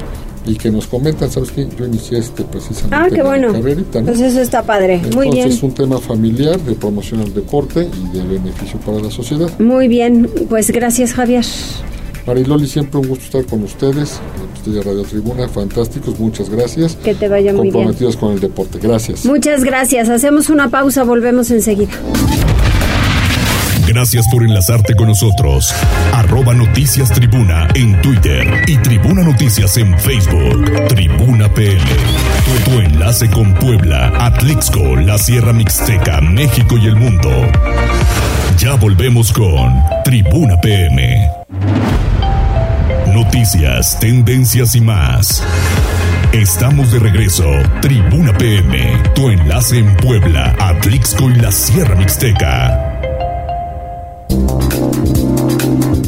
y 0.46 0.54
que 0.56 0.70
nos 0.70 0.86
comentan, 0.86 1.30
¿sabes 1.30 1.50
qué? 1.50 1.68
Yo 1.78 1.84
inicié 1.84 2.18
este 2.18 2.44
precisamente 2.44 2.96
Ah, 2.96 3.08
qué 3.14 3.22
bueno. 3.22 3.52
carrerita, 3.52 4.00
¿no? 4.00 4.06
Pues 4.06 4.20
eso 4.20 4.40
está 4.40 4.62
padre. 4.62 4.96
Muy 5.14 5.26
Entonces 5.26 5.32
bien. 5.34 5.48
es 5.48 5.62
un 5.62 5.72
tema 5.74 5.98
familiar 5.98 6.58
de 6.60 6.72
promoción 6.74 7.20
al 7.20 7.34
deporte 7.34 7.86
y 7.86 8.16
de 8.16 8.24
beneficio 8.24 8.78
para 8.80 9.00
la 9.00 9.10
sociedad. 9.10 9.50
Muy 9.58 9.86
bien, 9.88 10.30
pues 10.48 10.70
gracias 10.70 11.12
Javier. 11.12 11.44
Mariloli, 12.26 12.66
siempre 12.66 13.00
un 13.00 13.08
gusto 13.08 13.24
estar 13.24 13.44
con 13.44 13.62
ustedes, 13.64 14.20
usted 14.54 14.72
de 14.72 14.82
Radio 14.82 15.02
Tribuna, 15.02 15.48
fantásticos, 15.48 16.18
muchas 16.18 16.50
gracias. 16.50 16.96
Que 16.96 17.14
te 17.14 17.28
vaya 17.28 17.52
muy 17.52 17.62
bien. 17.62 17.74
Comprometidos 17.74 18.16
con 18.16 18.32
el 18.32 18.40
deporte, 18.40 18.78
gracias. 18.78 19.24
Muchas 19.24 19.64
gracias. 19.64 20.08
Hacemos 20.08 20.50
una 20.50 20.68
pausa, 20.68 21.04
volvemos 21.04 21.50
enseguida. 21.50 21.92
Gracias 23.90 24.24
por 24.30 24.44
enlazarte 24.44 24.94
con 24.94 25.08
nosotros. 25.08 25.74
Arroba 26.12 26.54
Noticias 26.54 27.10
Tribuna 27.12 27.66
en 27.74 28.00
Twitter 28.02 28.62
y 28.68 28.76
Tribuna 28.76 29.24
Noticias 29.24 29.76
en 29.78 29.98
Facebook. 29.98 30.64
Tribuna 30.86 31.52
PM. 31.52 31.80
Tu, 31.80 32.70
tu 32.70 32.78
enlace 32.78 33.28
con 33.28 33.52
Puebla, 33.54 34.12
Atlixco, 34.16 34.94
la 34.94 35.18
Sierra 35.18 35.52
Mixteca, 35.52 36.20
México 36.20 36.78
y 36.78 36.86
el 36.86 36.94
mundo. 36.94 37.30
Ya 38.58 38.74
volvemos 38.74 39.32
con 39.32 39.74
Tribuna 40.04 40.60
PM. 40.60 41.28
Noticias, 43.14 43.98
tendencias 43.98 44.76
y 44.76 44.80
más. 44.80 45.44
Estamos 46.32 46.92
de 46.92 47.00
regreso. 47.00 47.44
Tribuna 47.82 48.32
PM, 48.38 49.02
tu 49.16 49.30
enlace 49.30 49.78
en 49.78 49.96
Puebla, 49.96 50.54
Atlixco 50.60 51.28
y 51.28 51.34
la 51.34 51.50
Sierra 51.50 51.96
Mixteca. 51.96 53.00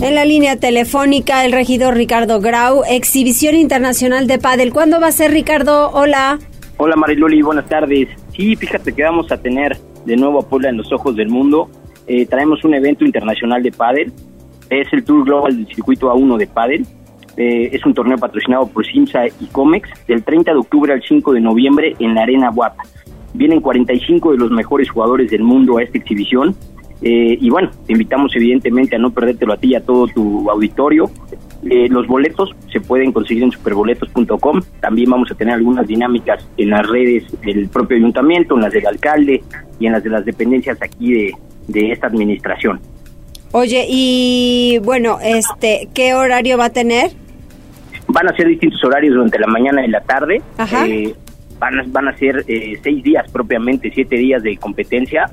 En 0.01 0.15
la 0.15 0.25
línea 0.25 0.57
telefónica, 0.57 1.45
el 1.45 1.51
regidor 1.51 1.95
Ricardo 1.95 2.41
Grau, 2.41 2.85
exhibición 2.89 3.57
internacional 3.57 4.29
de 4.29 4.39
pádel. 4.39 4.73
¿Cuándo 4.73 5.01
va 5.01 5.09
a 5.09 5.13
ser, 5.13 5.33
Ricardo? 5.33 5.91
Hola. 5.91 6.39
Hola 6.77 6.95
Mariloli, 6.95 7.43
buenas 7.43 7.69
tardes. 7.69 8.09
Sí, 8.37 8.55
fíjate 8.55 8.93
que 8.93 9.03
vamos 9.03 9.33
a 9.33 9.39
tener 9.39 9.77
de 10.05 10.17
nuevo 10.17 10.41
a 10.41 10.49
Puebla 10.49 10.69
en 10.69 10.77
los 10.77 10.93
ojos 10.93 11.17
del 11.17 11.29
mundo. 11.29 11.69
Eh, 12.07 12.27
traemos 12.27 12.65
un 12.65 12.75
evento 12.75 13.05
internacional 13.05 13.63
de 13.63 13.73
pádel. 13.73 14.13
Es 14.73 14.91
el 14.95 15.05
Tour 15.05 15.27
Global 15.27 15.55
del 15.55 15.67
Circuito 15.67 16.11
A1 16.11 16.39
de 16.39 16.47
pádel. 16.47 16.87
Eh, 17.37 17.69
es 17.73 17.85
un 17.85 17.93
torneo 17.93 18.17
patrocinado 18.17 18.67
por 18.69 18.87
Simsa 18.87 19.27
y 19.27 19.47
Comex 19.53 19.91
del 20.09 20.25
30 20.25 20.51
de 20.51 20.59
octubre 20.59 20.95
al 20.95 21.03
5 21.03 21.35
de 21.35 21.41
noviembre 21.43 21.95
en 21.99 22.15
la 22.15 22.23
Arena 22.23 22.51
Guapa. 22.51 22.83
Vienen 23.35 23.61
45 23.61 24.33
de 24.33 24.39
los 24.39 24.51
mejores 24.51 24.89
jugadores 24.89 25.31
del 25.31 25.43
mundo 25.43 25.77
a 25.77 25.83
esta 25.83 25.99
exhibición. 25.99 26.57
Eh, 27.03 27.37
y 27.39 27.51
bueno, 27.51 27.71
te 27.87 27.93
invitamos 27.93 28.35
evidentemente 28.35 28.97
a 28.97 28.99
no 28.99 29.11
perdértelo 29.11 29.53
a 29.53 29.59
ti 29.59 29.73
y 29.73 29.75
a 29.75 29.85
todo 29.85 30.07
tu 30.07 30.49
auditorio. 30.49 31.11
Eh, 31.69 31.91
los 31.91 32.07
boletos 32.07 32.57
se 32.73 32.81
pueden 32.81 33.13
conseguir 33.13 33.43
en 33.43 33.53
superboletos.com. 33.53 34.63
También 34.81 35.11
vamos 35.11 35.31
a 35.31 35.35
tener 35.35 35.53
algunas 35.53 35.87
dinámicas 35.87 36.49
en 36.57 36.71
las 36.71 36.89
redes 36.89 37.25
del 37.43 37.69
propio 37.69 37.99
ayuntamiento, 37.99 38.55
en 38.55 38.63
las 38.63 38.73
del 38.73 38.87
alcalde 38.87 39.43
y 39.79 39.85
en 39.85 39.93
las 39.93 40.03
de 40.03 40.09
las 40.09 40.25
dependencias 40.25 40.81
aquí 40.81 41.13
de, 41.13 41.35
de 41.69 41.93
esta 41.93 42.07
administración. 42.07 42.81
Oye, 43.53 43.85
y 43.89 44.79
bueno, 44.83 45.19
este, 45.23 45.89
¿qué 45.95 46.15
horario 46.15 46.57
va 46.57 46.67
a 46.67 46.71
tener? 46.71 47.11
Van 48.09 48.29
a 48.29 48.35
ser 48.37 48.49
distintos 48.49 48.83
horarios 48.85 49.15
durante 49.15 49.39
la 49.39 49.47
mañana 49.47 49.85
y 49.85 49.89
la 49.91 50.01
tarde. 50.01 50.43
Ajá. 50.57 50.87
Eh, 50.87 51.15
van, 51.59 51.79
a, 51.81 51.85
van 51.87 52.09
a 52.09 52.17
ser 52.17 52.45
eh, 52.49 52.79
seis 52.83 53.03
días 53.03 53.31
propiamente, 53.31 53.91
siete 53.95 54.17
días 54.17 54.43
de 54.43 54.57
competencia. 54.57 55.31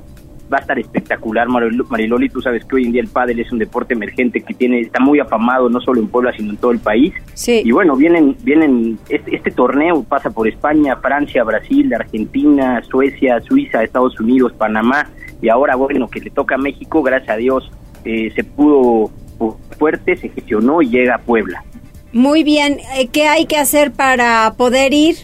Va 0.52 0.58
a 0.58 0.62
estar 0.62 0.80
espectacular, 0.80 1.48
Maril- 1.48 1.86
Mariloli. 1.90 2.28
Tú 2.28 2.42
sabes 2.42 2.66
que 2.66 2.76
hoy 2.76 2.86
en 2.86 2.92
día 2.92 3.02
el 3.02 3.08
pádel 3.08 3.40
es 3.40 3.52
un 3.52 3.60
deporte 3.60 3.94
emergente 3.94 4.42
que 4.42 4.54
tiene 4.54 4.82
está 4.82 5.00
muy 5.00 5.20
afamado 5.20 5.70
no 5.70 5.80
solo 5.80 6.02
en 6.02 6.08
Puebla, 6.08 6.34
sino 6.36 6.50
en 6.50 6.58
todo 6.58 6.72
el 6.72 6.80
país. 6.80 7.14
Sí. 7.36 7.62
Y 7.64 7.72
bueno, 7.72 7.96
vienen, 7.96 8.36
vienen 8.42 8.98
este, 9.10 9.36
este 9.36 9.52
torneo 9.52 10.04
pasa 10.04 10.30
por 10.32 10.48
España, 10.48 10.96
Francia, 10.98 11.44
Brasil, 11.44 11.94
Argentina, 11.94 12.82
Suecia, 12.90 13.40
Suiza, 13.42 13.84
Estados 13.84 14.20
Unidos, 14.20 14.52
Panamá. 14.58 15.08
Y 15.42 15.50
ahora, 15.50 15.76
bueno, 15.76 16.10
que 16.10 16.20
le 16.20 16.32
toca 16.32 16.56
a 16.56 16.58
México, 16.58 17.02
gracias 17.04 17.30
a 17.30 17.38
Dios, 17.38 17.72
eh, 18.06 18.32
se 18.36 18.44
pudo 18.44 19.12
fu- 19.38 19.56
fuerte, 19.78 20.16
se 20.18 20.30
gestionó 20.30 20.82
y 20.82 20.90
llega 20.90 21.16
a 21.16 21.20
Puebla. 21.20 21.64
Muy 22.12 22.44
bien. 22.44 22.80
Eh, 22.96 23.08
¿Qué 23.12 23.28
hay 23.28 23.46
que 23.46 23.58
hacer 23.58 23.92
para 23.92 24.54
poder 24.58 24.94
ir? 24.94 25.16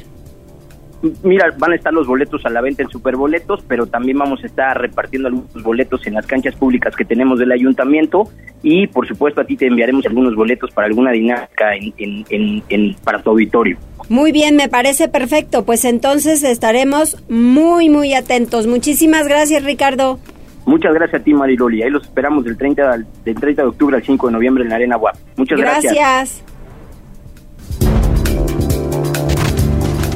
mira, 1.23 1.53
van 1.59 1.71
a 1.71 1.76
estar 1.76 1.93
los 1.93 2.07
boletos 2.07 2.43
a 2.45 2.49
la 2.49 2.61
venta 2.61 2.82
en 2.82 2.89
Superboletos, 2.89 3.63
pero 3.67 3.86
también 3.86 4.17
vamos 4.17 4.43
a 4.43 4.47
estar 4.47 4.80
repartiendo 4.80 5.28
algunos 5.28 5.61
boletos 5.61 6.07
en 6.07 6.15
las 6.15 6.26
canchas 6.26 6.55
públicas 6.55 6.95
que 6.95 7.05
tenemos 7.05 7.38
del 7.38 7.51
ayuntamiento 7.51 8.28
y 8.63 8.88
por 8.88 9.07
supuesto 9.07 9.41
a 9.41 9.45
ti 9.45 9.55
te 9.55 9.67
enviaremos 9.67 10.03
algunos 10.07 10.34
boletos 10.36 10.71
para 10.71 10.88
alguna 10.88 11.11
dinámica 11.11 11.76
en, 11.76 11.93
en, 12.30 12.63
en, 12.69 12.95
para 13.03 13.21
tu 13.21 13.30
auditorio. 13.32 13.78
Muy 14.09 14.32
bien, 14.32 14.55
me 14.55 14.67
parece 14.67 15.07
perfecto. 15.07 15.63
Pues 15.63 15.86
entonces 15.86 16.43
estaremos 16.43 17.17
muy, 17.30 17.89
muy 17.89 18.15
atentos. 18.15 18.65
Muchísimas 18.65 19.28
gracias, 19.28 19.63
Ricardo. 19.63 20.19
Muchas 20.66 20.93
gracias 20.93 21.22
a 21.22 21.24
ti, 21.24 21.34
Mariloli. 21.34 21.84
Ahí 21.84 21.89
los 21.89 22.03
esperamos 22.03 22.43
del 22.43 22.57
30, 22.57 22.97
del 23.24 23.36
30 23.36 23.61
de 23.61 23.68
octubre 23.68 23.95
al 23.95 24.03
5 24.03 24.28
de 24.28 24.34
noviembre 24.34 24.63
en 24.63 24.70
la 24.70 24.76
Arena 24.76 24.97
WAP. 24.97 25.16
Muchas 25.38 25.59
gracias. 25.59 25.93
Gracias. 25.93 26.43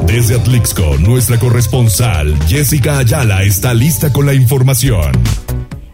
Desde 0.05 0.35
Atlixco, 0.41 0.97
nuestra 0.97 1.37
corresponsal 1.37 2.35
Jessica 2.47 2.97
Ayala 2.97 3.43
está 3.43 3.75
lista 3.75 4.11
con 4.11 4.25
la 4.25 4.33
información. 4.33 5.11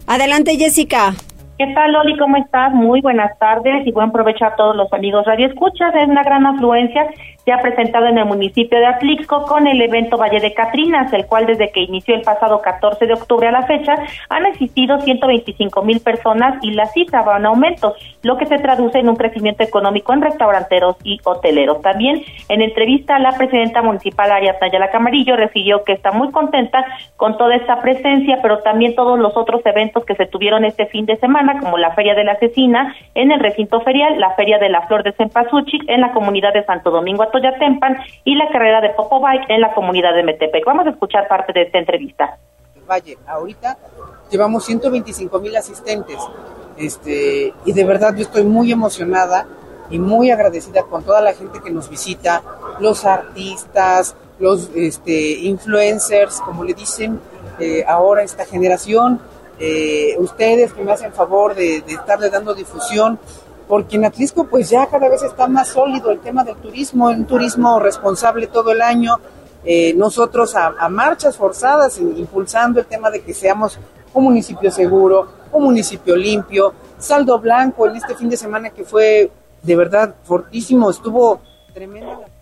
Adelante, 0.08 0.56
Jessica. 0.56 1.14
¿Qué 1.58 1.66
tal, 1.74 1.91
Loli? 1.91 2.18
¿Cómo 2.18 2.38
estás? 2.38 2.74
Muy 2.74 3.01
buenas 3.01 3.38
tardes 3.39 3.86
y 3.86 3.91
buen 3.91 4.12
provecho 4.12 4.45
a 4.45 4.56
todos 4.56 4.76
los 4.76 4.91
amigos 4.93 5.26
Radio 5.26 5.47
Escuchas. 5.47 5.93
Es 5.95 6.08
una 6.08 6.24
gran 6.24 6.45
afluencia 6.45 7.06
ha 7.51 7.61
presentado 7.61 8.07
en 8.07 8.17
el 8.17 8.25
municipio 8.25 8.79
de 8.79 8.87
Atlixco 8.87 9.43
con 9.43 9.67
el 9.67 9.81
evento 9.81 10.17
Valle 10.17 10.39
de 10.39 10.53
Catrinas, 10.53 11.13
el 11.13 11.27
cual 11.27 11.45
desde 11.45 11.71
que 11.71 11.81
inició 11.81 12.15
el 12.15 12.21
pasado 12.21 12.61
14 12.61 13.05
de 13.05 13.13
octubre 13.13 13.47
a 13.47 13.51
la 13.51 13.67
fecha 13.67 13.95
han 14.29 14.45
existido 14.47 14.99
125 14.99 15.83
mil 15.83 15.99
personas 15.99 16.57
y 16.63 16.71
la 16.71 16.87
cifra 16.87 17.21
va 17.21 17.37
en 17.37 17.45
aumento, 17.45 17.93
lo 18.23 18.37
que 18.37 18.47
se 18.47 18.57
traduce 18.57 18.99
en 18.99 19.09
un 19.09 19.15
crecimiento 19.15 19.63
económico 19.63 20.13
en 20.13 20.21
restauranteros 20.21 20.97
y 21.03 21.19
hoteleros. 21.23 21.81
También 21.81 22.23
en 22.49 22.61
entrevista 22.61 23.19
la 23.19 23.33
presidenta 23.33 23.81
municipal 23.81 24.31
Arias 24.31 24.57
Nayala 24.59 24.89
Camarillo 24.89 25.35
refirió 25.35 25.83
que 25.83 25.93
está 25.93 26.11
muy 26.11 26.31
contenta 26.31 26.83
con 27.15 27.37
toda 27.37 27.55
esta 27.55 27.81
presencia, 27.81 28.39
pero 28.41 28.59
también 28.59 28.95
todos 28.95 29.19
los 29.19 29.37
otros 29.37 29.61
eventos 29.65 30.03
que 30.05 30.15
se 30.15 30.25
tuvieron 30.25 30.65
este 30.65 30.87
fin 30.87 31.05
de 31.05 31.15
semana, 31.17 31.59
como 31.59 31.77
la 31.77 31.91
Feria 31.91 32.15
de 32.15 32.23
la 32.23 32.33
Asesina 32.33 32.95
en 33.13 33.31
el 33.31 33.39
recinto 33.39 33.81
ferial, 33.81 34.19
la 34.19 34.31
Feria 34.31 34.57
de 34.57 34.69
la 34.69 34.81
Flor 34.87 35.03
de 35.03 35.11
Cempasúchil 35.13 35.85
en 35.87 36.01
la 36.01 36.11
comunidad 36.11 36.53
de 36.53 36.63
Santo 36.63 36.89
Domingo 36.89 37.23
Tempan 37.41 37.97
y 38.23 38.36
la 38.36 38.49
carrera 38.49 38.81
de 38.81 38.89
Popo 38.89 39.19
Bike 39.19 39.45
en 39.49 39.61
la 39.61 39.73
comunidad 39.73 40.13
de 40.13 40.23
Metepec. 40.23 40.65
Vamos 40.65 40.88
a 40.88 40.91
escuchar 40.91 41.27
parte 41.27 41.53
de 41.53 41.63
esta 41.63 41.77
entrevista. 41.77 42.38
Valle, 42.89 43.17
ahorita 43.27 43.77
llevamos 44.29 44.65
125 44.65 45.39
mil 45.39 45.55
asistentes 45.55 46.17
este, 46.77 47.53
y 47.65 47.73
de 47.73 47.83
verdad 47.83 48.15
yo 48.15 48.23
estoy 48.23 48.43
muy 48.43 48.71
emocionada 48.71 49.45
y 49.89 49.99
muy 49.99 50.31
agradecida 50.31 50.83
con 50.83 51.03
toda 51.03 51.21
la 51.21 51.33
gente 51.33 51.59
que 51.63 51.71
nos 51.71 51.89
visita, 51.89 52.41
los 52.79 53.05
artistas, 53.05 54.15
los 54.39 54.69
este, 54.75 55.31
influencers, 55.41 56.41
como 56.41 56.63
le 56.63 56.73
dicen 56.73 57.19
eh, 57.59 57.83
ahora 57.88 58.23
esta 58.23 58.45
generación, 58.45 59.21
eh, 59.59 60.15
ustedes 60.19 60.73
que 60.73 60.83
me 60.83 60.91
hacen 60.91 61.13
favor 61.13 61.55
de, 61.55 61.81
de 61.81 61.93
estarle 61.93 62.29
dando 62.29 62.53
difusión 62.53 63.19
porque 63.68 63.95
en 63.95 64.05
Atlisco 64.05 64.45
pues 64.47 64.70
ya 64.70 64.88
cada 64.88 65.09
vez 65.09 65.24
está 65.24 65.47
más 65.47 65.70
sólido 65.70 66.11
el 66.11 66.20
tema 66.20 66.43
del 66.43 66.55
turismo, 66.57 67.07
un 67.07 67.26
turismo 67.26 67.80
responsable 67.80 68.47
todo 68.47 68.72
el 68.72 68.82
año, 68.82 69.16
eh, 69.63 69.93
nosotros 69.95 70.55
a, 70.55 70.89
marchas 70.89 71.38
forzadas 71.38 71.99
impulsando 71.99 72.80
el 72.80 72.86
tema 72.86 73.09
de 73.09 73.22
que 73.22 73.34
seamos 73.34 73.80
un 74.13 74.24
municipio 74.26 74.72
seguro, 74.72 75.28
un 75.51 75.63
municipio 75.63 76.16
limpio, 76.16 76.74
saldo 76.97 77.39
blanco 77.39 77.88
en 77.88 77.95
este 77.95 78.16
fin 78.16 78.30
de 78.30 78.38
semana 78.38 78.70
que 78.70 78.84
fue 78.84 79.32
de 79.63 79.76
verdad 79.76 80.16
fortísimo, 80.24 80.89
estuvo 80.89 81.41
tremenda 81.74 82.34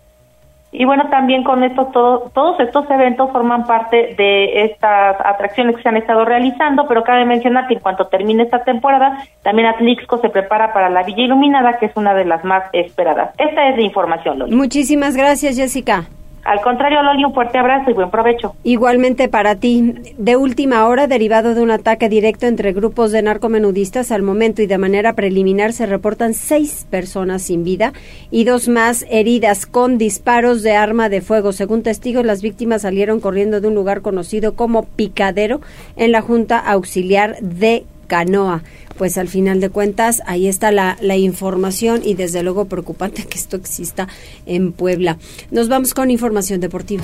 y 0.74 0.86
bueno, 0.86 1.07
también 1.09 1.43
con 1.43 1.63
esto, 1.63 1.86
todo, 1.93 2.32
todos 2.34 2.59
estos 2.59 2.89
eventos 2.89 3.32
forman 3.32 3.65
parte 3.65 4.15
de 4.17 4.63
estas 4.65 5.15
atracciones 5.24 5.76
que 5.76 5.84
se 5.84 5.89
han 5.89 5.97
estado 5.97 6.26
realizando, 6.26 6.88
pero 6.88 7.03
cabe 7.03 7.26
mencionar 7.26 7.67
que 7.67 7.76
en 7.76 7.80
cuanto 7.80 8.07
termine 8.07 8.41
esta 8.41 8.63
temporada, 8.63 9.24
también 9.43 9.67
Atlixco 9.67 10.17
se 10.17 10.30
prepara 10.30 10.74
para 10.74 10.89
la 10.89 11.03
Villa 11.03 11.24
Iluminada, 11.24 11.78
que 11.78 11.86
es 11.86 11.95
una 11.95 12.15
de 12.15 12.26
las 12.26 12.43
más 12.43 12.63
esperadas. 12.74 13.36
Esta 13.38 13.69
es 13.69 13.78
la 13.78 13.84
información, 13.84 14.39
Loli. 14.39 14.55
Muchísimas 14.55 15.15
gracias, 15.15 15.57
Jessica. 15.57 16.05
Al 16.43 16.59
contrario, 16.61 17.01
Loli, 17.01 17.23
un 17.23 17.33
fuerte 17.33 17.57
abrazo 17.57 17.89
y 17.89 17.93
buen 17.93 18.11
provecho. 18.11 18.55
Igualmente 18.63 19.29
para 19.29 19.55
ti. 19.55 19.95
De 20.17 20.35
última 20.35 20.85
hora, 20.87 21.07
derivado 21.07 21.55
de 21.55 21.61
un 21.61 21.71
ataque 21.71 22.09
directo 22.09 22.47
entre 22.47 22.73
grupos 22.73 23.11
de 23.13 23.21
narcomenudistas, 23.21 24.11
al 24.11 24.23
momento 24.23 24.61
y 24.61 24.67
de 24.67 24.77
manera 24.77 25.13
preliminar 25.13 25.71
se 25.71 25.85
reportan 25.85 26.33
seis 26.33 26.85
personas 26.89 27.43
sin 27.43 27.63
vida 27.63 27.93
y 28.29 28.43
dos 28.43 28.67
más 28.67 29.05
heridas 29.09 29.65
con 29.65 29.97
disparos 29.97 30.63
de 30.63 30.75
arma 30.75 31.07
de 31.07 31.21
fuego. 31.21 31.53
Según 31.53 31.81
testigos, 31.81 32.25
las 32.25 32.41
víctimas 32.41 32.81
salieron 32.81 33.21
corriendo 33.21 33.61
de 33.61 33.69
un 33.69 33.75
lugar 33.75 34.01
conocido 34.01 34.55
como 34.55 34.83
Picadero 34.83 35.61
en 35.95 36.11
la 36.11 36.21
Junta 36.21 36.59
Auxiliar 36.59 37.37
de 37.39 37.85
Canoa. 38.07 38.63
Pues 38.97 39.17
al 39.17 39.27
final 39.27 39.59
de 39.59 39.69
cuentas, 39.69 40.21
ahí 40.25 40.47
está 40.47 40.71
la, 40.71 40.97
la, 41.01 41.17
información 41.17 42.01
y 42.03 42.13
desde 42.13 42.43
luego 42.43 42.65
preocupante 42.65 43.23
que 43.29 43.37
esto 43.37 43.57
exista 43.57 44.07
en 44.45 44.71
Puebla. 44.71 45.17
Nos 45.51 45.69
vamos 45.69 45.93
con 45.93 46.11
información 46.11 46.59
deportiva. 46.59 47.03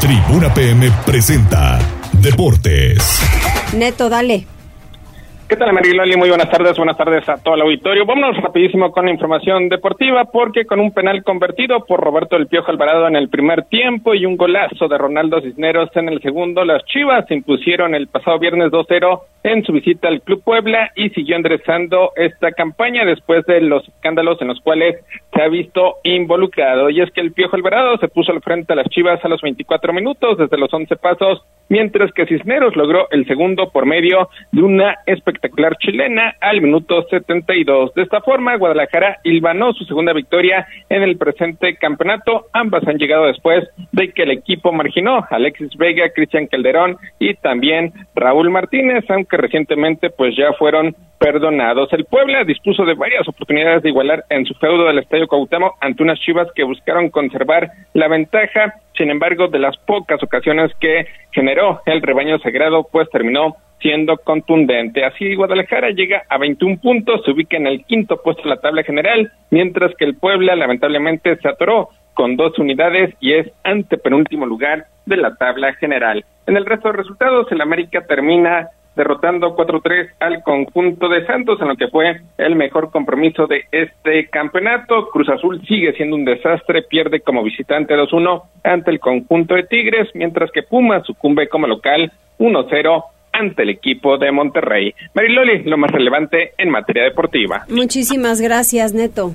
Tribuna 0.00 0.52
PM 0.54 0.90
presenta 1.04 1.80
Deportes. 2.22 3.02
Neto, 3.74 4.08
dale. 4.08 4.57
¿Qué 5.48 5.56
tal, 5.56 5.72
Mariloli? 5.72 6.14
Muy 6.14 6.28
buenas 6.28 6.50
tardes, 6.50 6.76
buenas 6.76 6.98
tardes 6.98 7.26
a 7.26 7.42
todo 7.42 7.54
el 7.54 7.62
auditorio. 7.62 8.04
Vámonos 8.04 8.36
rapidísimo 8.36 8.92
con 8.92 9.06
la 9.06 9.12
información 9.12 9.70
deportiva, 9.70 10.26
porque 10.26 10.66
con 10.66 10.78
un 10.78 10.92
penal 10.92 11.24
convertido 11.24 11.86
por 11.86 12.00
Roberto 12.00 12.36
El 12.36 12.48
Piojo 12.48 12.70
Alvarado 12.70 13.08
en 13.08 13.16
el 13.16 13.30
primer 13.30 13.64
tiempo 13.64 14.14
y 14.14 14.26
un 14.26 14.36
golazo 14.36 14.88
de 14.88 14.98
Ronaldo 14.98 15.40
Cisneros 15.40 15.88
en 15.96 16.10
el 16.10 16.20
segundo, 16.20 16.66
las 16.66 16.84
Chivas 16.84 17.24
se 17.28 17.34
impusieron 17.34 17.94
el 17.94 18.08
pasado 18.08 18.38
viernes 18.38 18.70
2-0 18.70 19.22
en 19.44 19.64
su 19.64 19.72
visita 19.72 20.08
al 20.08 20.20
Club 20.20 20.42
Puebla 20.44 20.90
y 20.94 21.08
siguió 21.10 21.36
enderezando 21.36 22.12
esta 22.16 22.52
campaña 22.52 23.06
después 23.06 23.46
de 23.46 23.62
los 23.62 23.88
escándalos 23.88 24.42
en 24.42 24.48
los 24.48 24.60
cuales 24.60 24.96
se 25.32 25.42
ha 25.42 25.48
visto 25.48 25.96
involucrado. 26.02 26.90
Y 26.90 27.00
es 27.00 27.10
que 27.12 27.22
El 27.22 27.32
Piojo 27.32 27.56
Alvarado 27.56 27.96
se 27.96 28.08
puso 28.08 28.32
al 28.32 28.42
frente 28.42 28.74
a 28.74 28.76
las 28.76 28.88
Chivas 28.90 29.24
a 29.24 29.28
los 29.28 29.40
24 29.40 29.94
minutos 29.94 30.36
desde 30.36 30.58
los 30.58 30.74
11 30.74 30.94
pasos, 30.96 31.42
mientras 31.70 32.12
que 32.12 32.26
Cisneros 32.26 32.76
logró 32.76 33.08
el 33.10 33.26
segundo 33.26 33.70
por 33.70 33.86
medio 33.86 34.28
de 34.52 34.62
una 34.62 34.96
espectacular 35.06 35.37
espectacular 35.38 35.76
chilena 35.78 36.34
al 36.40 36.60
minuto 36.60 37.06
72. 37.08 37.94
De 37.94 38.02
esta 38.02 38.20
forma, 38.20 38.56
Guadalajara 38.56 39.18
ilvanó 39.24 39.72
su 39.72 39.84
segunda 39.84 40.12
victoria 40.12 40.66
en 40.88 41.02
el 41.02 41.16
presente 41.16 41.76
campeonato. 41.76 42.46
Ambas 42.52 42.86
han 42.86 42.98
llegado 42.98 43.26
después 43.26 43.68
de 43.92 44.12
que 44.12 44.24
el 44.24 44.32
equipo 44.32 44.72
marginó 44.72 45.18
a 45.18 45.28
Alexis 45.30 45.76
Vega, 45.76 46.10
Cristian 46.14 46.46
Calderón 46.46 46.96
y 47.18 47.34
también 47.34 47.92
Raúl 48.14 48.50
Martínez, 48.50 49.04
aunque 49.08 49.36
recientemente 49.36 50.10
pues 50.10 50.36
ya 50.36 50.52
fueron 50.54 50.94
perdonados. 51.18 51.92
El 51.92 52.04
Puebla 52.04 52.44
dispuso 52.44 52.84
de 52.84 52.94
varias 52.94 53.26
oportunidades 53.28 53.82
de 53.82 53.90
igualar 53.90 54.24
en 54.30 54.44
su 54.44 54.54
feudo 54.54 54.86
del 54.86 54.98
Estadio 54.98 55.26
Cuauhtémoc 55.26 55.76
ante 55.80 56.02
unas 56.02 56.20
Chivas 56.20 56.48
que 56.54 56.64
buscaron 56.64 57.10
conservar 57.10 57.70
la 57.94 58.08
ventaja. 58.08 58.74
Sin 58.96 59.10
embargo, 59.10 59.48
de 59.48 59.58
las 59.58 59.76
pocas 59.78 60.22
ocasiones 60.22 60.72
que 60.80 61.06
generó 61.38 61.80
el 61.86 62.02
rebaño 62.02 62.40
sagrado, 62.40 62.88
pues 62.90 63.08
terminó 63.10 63.54
siendo 63.80 64.16
contundente. 64.16 65.04
Así 65.04 65.36
Guadalajara 65.36 65.90
llega 65.90 66.24
a 66.28 66.36
21 66.36 66.80
puntos, 66.80 67.22
se 67.24 67.30
ubica 67.30 67.56
en 67.56 67.68
el 67.68 67.84
quinto 67.84 68.20
puesto 68.20 68.42
de 68.42 68.48
la 68.48 68.60
tabla 68.60 68.82
general, 68.82 69.30
mientras 69.50 69.94
que 69.96 70.04
el 70.04 70.16
Puebla 70.16 70.56
lamentablemente 70.56 71.36
se 71.36 71.48
atoró 71.48 71.90
con 72.14 72.34
dos 72.34 72.58
unidades 72.58 73.14
y 73.20 73.34
es 73.34 73.46
ante 73.62 73.98
penúltimo 73.98 74.46
lugar 74.46 74.86
de 75.06 75.16
la 75.16 75.36
tabla 75.36 75.72
general. 75.74 76.24
En 76.48 76.56
el 76.56 76.66
resto 76.66 76.88
de 76.88 76.96
resultados, 76.96 77.46
el 77.52 77.60
América 77.60 78.04
termina 78.08 78.70
derrotando 78.96 79.56
4-3 79.56 80.10
al 80.20 80.42
conjunto 80.42 81.08
de 81.08 81.24
Santos 81.26 81.60
en 81.60 81.68
lo 81.68 81.76
que 81.76 81.88
fue 81.88 82.20
el 82.36 82.56
mejor 82.56 82.90
compromiso 82.90 83.46
de 83.46 83.64
este 83.70 84.28
campeonato. 84.28 85.08
Cruz 85.10 85.28
Azul 85.28 85.60
sigue 85.66 85.92
siendo 85.92 86.16
un 86.16 86.24
desastre, 86.24 86.82
pierde 86.82 87.20
como 87.20 87.42
visitante 87.42 87.94
2-1 87.94 88.42
ante 88.64 88.90
el 88.90 89.00
conjunto 89.00 89.54
de 89.54 89.64
Tigres, 89.64 90.08
mientras 90.14 90.50
que 90.50 90.62
Puma 90.62 91.02
sucumbe 91.04 91.48
como 91.48 91.66
local 91.66 92.12
1-0 92.38 93.04
ante 93.32 93.62
el 93.62 93.70
equipo 93.70 94.18
de 94.18 94.32
Monterrey. 94.32 94.94
Mariloli, 95.14 95.62
lo 95.64 95.78
más 95.78 95.90
relevante 95.90 96.52
en 96.58 96.70
materia 96.70 97.04
deportiva. 97.04 97.64
Muchísimas 97.68 98.40
gracias, 98.40 98.94
Neto. 98.94 99.34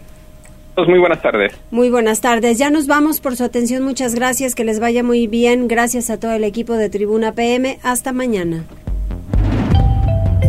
Pues 0.75 0.87
muy 0.87 0.99
buenas 0.99 1.21
tardes. 1.21 1.53
Muy 1.69 1.89
buenas 1.89 2.19
tardes. 2.19 2.57
Ya 2.57 2.69
nos 2.71 2.87
vamos 2.87 3.21
por 3.21 3.35
su 3.35 3.43
atención. 3.43 3.83
Muchas 3.83 4.15
gracias. 4.15 4.55
Que 4.55 4.63
les 4.63 4.79
vaya 4.79 5.03
muy 5.03 5.27
bien. 5.27 5.67
Gracias 5.67 6.09
a 6.09 6.19
todo 6.19 6.33
el 6.33 6.43
equipo 6.43 6.73
de 6.73 6.89
Tribuna 6.89 7.33
PM. 7.33 7.77
Hasta 7.83 8.11
mañana. 8.11 8.63